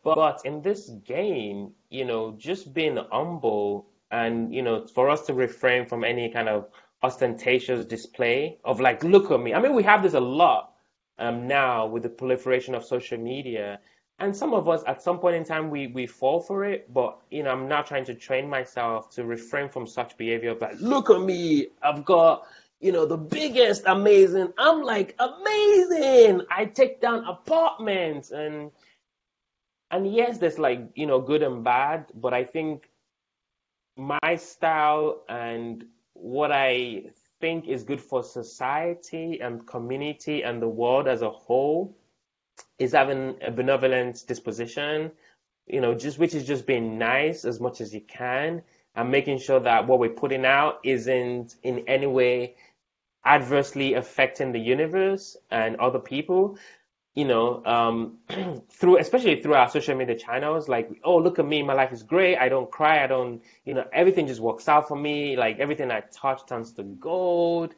But 0.04 0.42
in 0.46 0.62
this 0.62 0.90
game, 0.90 1.74
you 1.90 2.06
know, 2.06 2.36
just 2.38 2.74
being 2.74 2.98
humble 3.12 3.88
and, 4.10 4.54
you 4.54 4.62
know, 4.62 4.88
for 4.88 5.10
us 5.10 5.26
to 5.28 5.34
refrain 5.34 5.86
from 5.86 6.04
any 6.04 6.30
kind 6.32 6.50
of 6.50 6.70
ostentatious 7.04 7.86
display 7.86 8.58
of 8.64 8.80
like, 8.80 9.04
look 9.04 9.30
at 9.32 9.40
me. 9.40 9.54
I 9.54 9.60
mean, 9.60 9.76
we 9.76 9.84
have 9.84 10.02
this 10.02 10.14
a 10.14 10.20
lot 10.20 10.75
um, 11.20 11.48
now 11.48 11.86
with 11.86 12.04
the 12.04 12.10
proliferation 12.10 12.76
of 12.76 12.84
social 12.84 13.18
media. 13.18 13.80
And 14.20 14.36
some 14.36 14.54
of 14.54 14.70
us 14.70 14.82
at 14.88 15.02
some 15.02 15.20
point 15.20 15.36
in 15.36 15.44
time 15.44 15.70
we, 15.70 15.88
we 15.88 16.08
fall 16.08 16.40
for 16.40 16.64
it, 16.64 16.94
but 16.94 17.20
you 17.32 17.44
know, 17.44 17.52
I'm 17.52 17.68
now 17.68 17.82
trying 17.82 18.06
to 18.06 18.16
train 18.16 18.50
myself 18.50 19.10
to 19.16 19.26
refrain 19.26 19.68
from 19.68 19.86
such 19.86 20.18
behavior 20.18 20.56
But 20.56 20.80
look 20.80 21.10
at 21.10 21.20
me, 21.20 21.68
I've 21.84 22.06
got 22.06 22.48
you 22.80 22.92
know, 22.92 23.06
the 23.06 23.18
biggest 23.18 23.84
amazing. 23.88 24.54
I'm 24.58 24.84
like 24.84 25.16
amazing. 25.20 26.42
I 26.52 26.66
take 26.66 27.02
down 27.02 27.26
apartments 27.26 28.32
and 28.32 28.72
and 29.92 30.14
yes, 30.14 30.40
there's 30.40 30.60
like, 30.60 30.90
you 30.96 31.06
know, 31.06 31.22
good 31.22 31.42
and 31.42 31.64
bad, 31.64 32.06
but 32.14 32.34
I 32.34 32.44
think 32.44 32.90
my 33.98 34.36
style 34.36 35.24
and 35.30 35.86
what 36.14 36.52
I 36.52 37.06
think 37.42 37.68
is 37.68 37.84
good 37.84 38.02
for 38.02 38.24
society 38.24 39.40
and 39.42 39.66
community 39.68 40.44
and 40.44 40.62
the 40.62 40.68
world 40.68 41.08
as 41.08 41.22
a 41.22 41.30
whole 41.30 41.96
is 42.80 42.94
having 42.94 43.36
a 43.42 43.52
benevolent 43.52 44.24
disposition, 44.28 45.12
you 45.68 45.82
know, 45.82 45.94
just 45.94 46.20
which 46.20 46.34
is 46.34 46.46
just 46.46 46.66
being 46.66 46.98
nice 46.98 47.46
as 47.46 47.60
much 47.60 47.82
as 47.82 47.94
you 47.94 48.02
can 48.02 48.62
and 48.96 49.12
making 49.12 49.40
sure 49.40 49.60
that 49.60 49.88
what 49.88 50.00
we're 50.00 50.10
putting 50.10 50.46
out 50.46 50.80
isn't 50.84 51.56
in 51.64 51.80
any 51.88 52.08
way 52.08 52.56
adversely 53.26 53.94
affecting 53.96 54.52
the 54.52 54.60
universe 54.60 55.36
and 55.52 55.76
other 55.78 56.00
people 56.00 56.58
you 57.16 57.24
know, 57.24 57.64
um, 57.66 58.18
through 58.70 58.98
especially 58.98 59.42
through 59.42 59.56
our 59.56 59.70
social 59.70 59.96
media 59.96 60.16
channels, 60.18 60.68
like, 60.68 60.90
oh, 61.04 61.18
look 61.18 61.40
at 61.40 61.46
me, 61.46 61.64
my 61.64 61.74
life 61.74 61.94
is 61.94 62.04
great. 62.04 62.38
I 62.38 62.50
don't 62.50 62.70
cry. 62.70 63.04
I 63.04 63.08
don't, 63.08 63.42
you 63.64 63.74
know, 63.74 63.86
everything 63.94 64.28
just 64.28 64.42
works 64.42 64.68
out 64.68 64.88
for 64.88 64.98
me. 64.98 65.38
Like 65.38 65.60
everything 65.60 65.92
I 65.92 66.02
touch 66.12 66.46
turns 66.46 66.74
to 66.74 66.84
gold. 66.84 67.74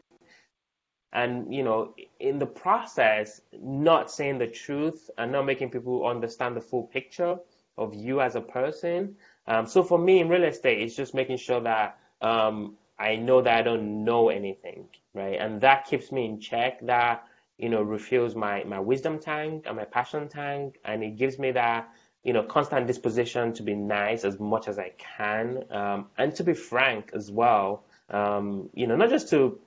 And 1.13 1.53
you 1.53 1.63
know, 1.63 1.93
in 2.19 2.39
the 2.39 2.47
process, 2.47 3.41
not 3.53 4.11
saying 4.11 4.39
the 4.39 4.47
truth 4.47 5.09
and 5.17 5.31
not 5.31 5.45
making 5.45 5.69
people 5.69 6.05
understand 6.05 6.55
the 6.55 6.61
full 6.61 6.83
picture 6.83 7.37
of 7.77 7.93
you 7.93 8.21
as 8.21 8.35
a 8.35 8.41
person. 8.41 9.15
Um, 9.45 9.67
so 9.67 9.83
for 9.83 9.99
me 9.99 10.19
in 10.19 10.29
real 10.29 10.43
estate, 10.43 10.81
it's 10.81 10.95
just 10.95 11.13
making 11.13 11.37
sure 11.37 11.61
that 11.61 11.99
um, 12.21 12.75
I 12.99 13.15
know 13.15 13.41
that 13.41 13.53
I 13.55 13.61
don't 13.61 14.03
know 14.03 14.29
anything, 14.29 14.85
right? 15.13 15.39
And 15.39 15.61
that 15.61 15.85
keeps 15.85 16.11
me 16.11 16.25
in 16.25 16.39
check. 16.39 16.85
That 16.85 17.23
you 17.57 17.69
know, 17.69 17.81
refills 17.81 18.35
my, 18.35 18.63
my 18.63 18.79
wisdom 18.79 19.19
tank 19.19 19.65
and 19.67 19.77
my 19.77 19.85
passion 19.85 20.27
tank. 20.29 20.79
And 20.85 21.03
it 21.03 21.17
gives 21.17 21.39
me 21.39 21.51
that, 21.51 21.89
you 22.23 22.33
know, 22.33 22.43
constant 22.43 22.87
disposition 22.87 23.53
to 23.53 23.63
be 23.63 23.75
nice 23.75 24.25
as 24.25 24.39
much 24.39 24.67
as 24.67 24.77
I 24.77 24.93
can. 24.97 25.63
Um, 25.71 26.07
and 26.17 26.35
to 26.35 26.43
be 26.43 26.53
frank 26.53 27.11
as 27.13 27.31
well. 27.31 27.85
Um, 28.09 28.69
you 28.73 28.87
know, 28.87 28.95
not 28.95 29.09
just 29.09 29.29
to 29.31 29.59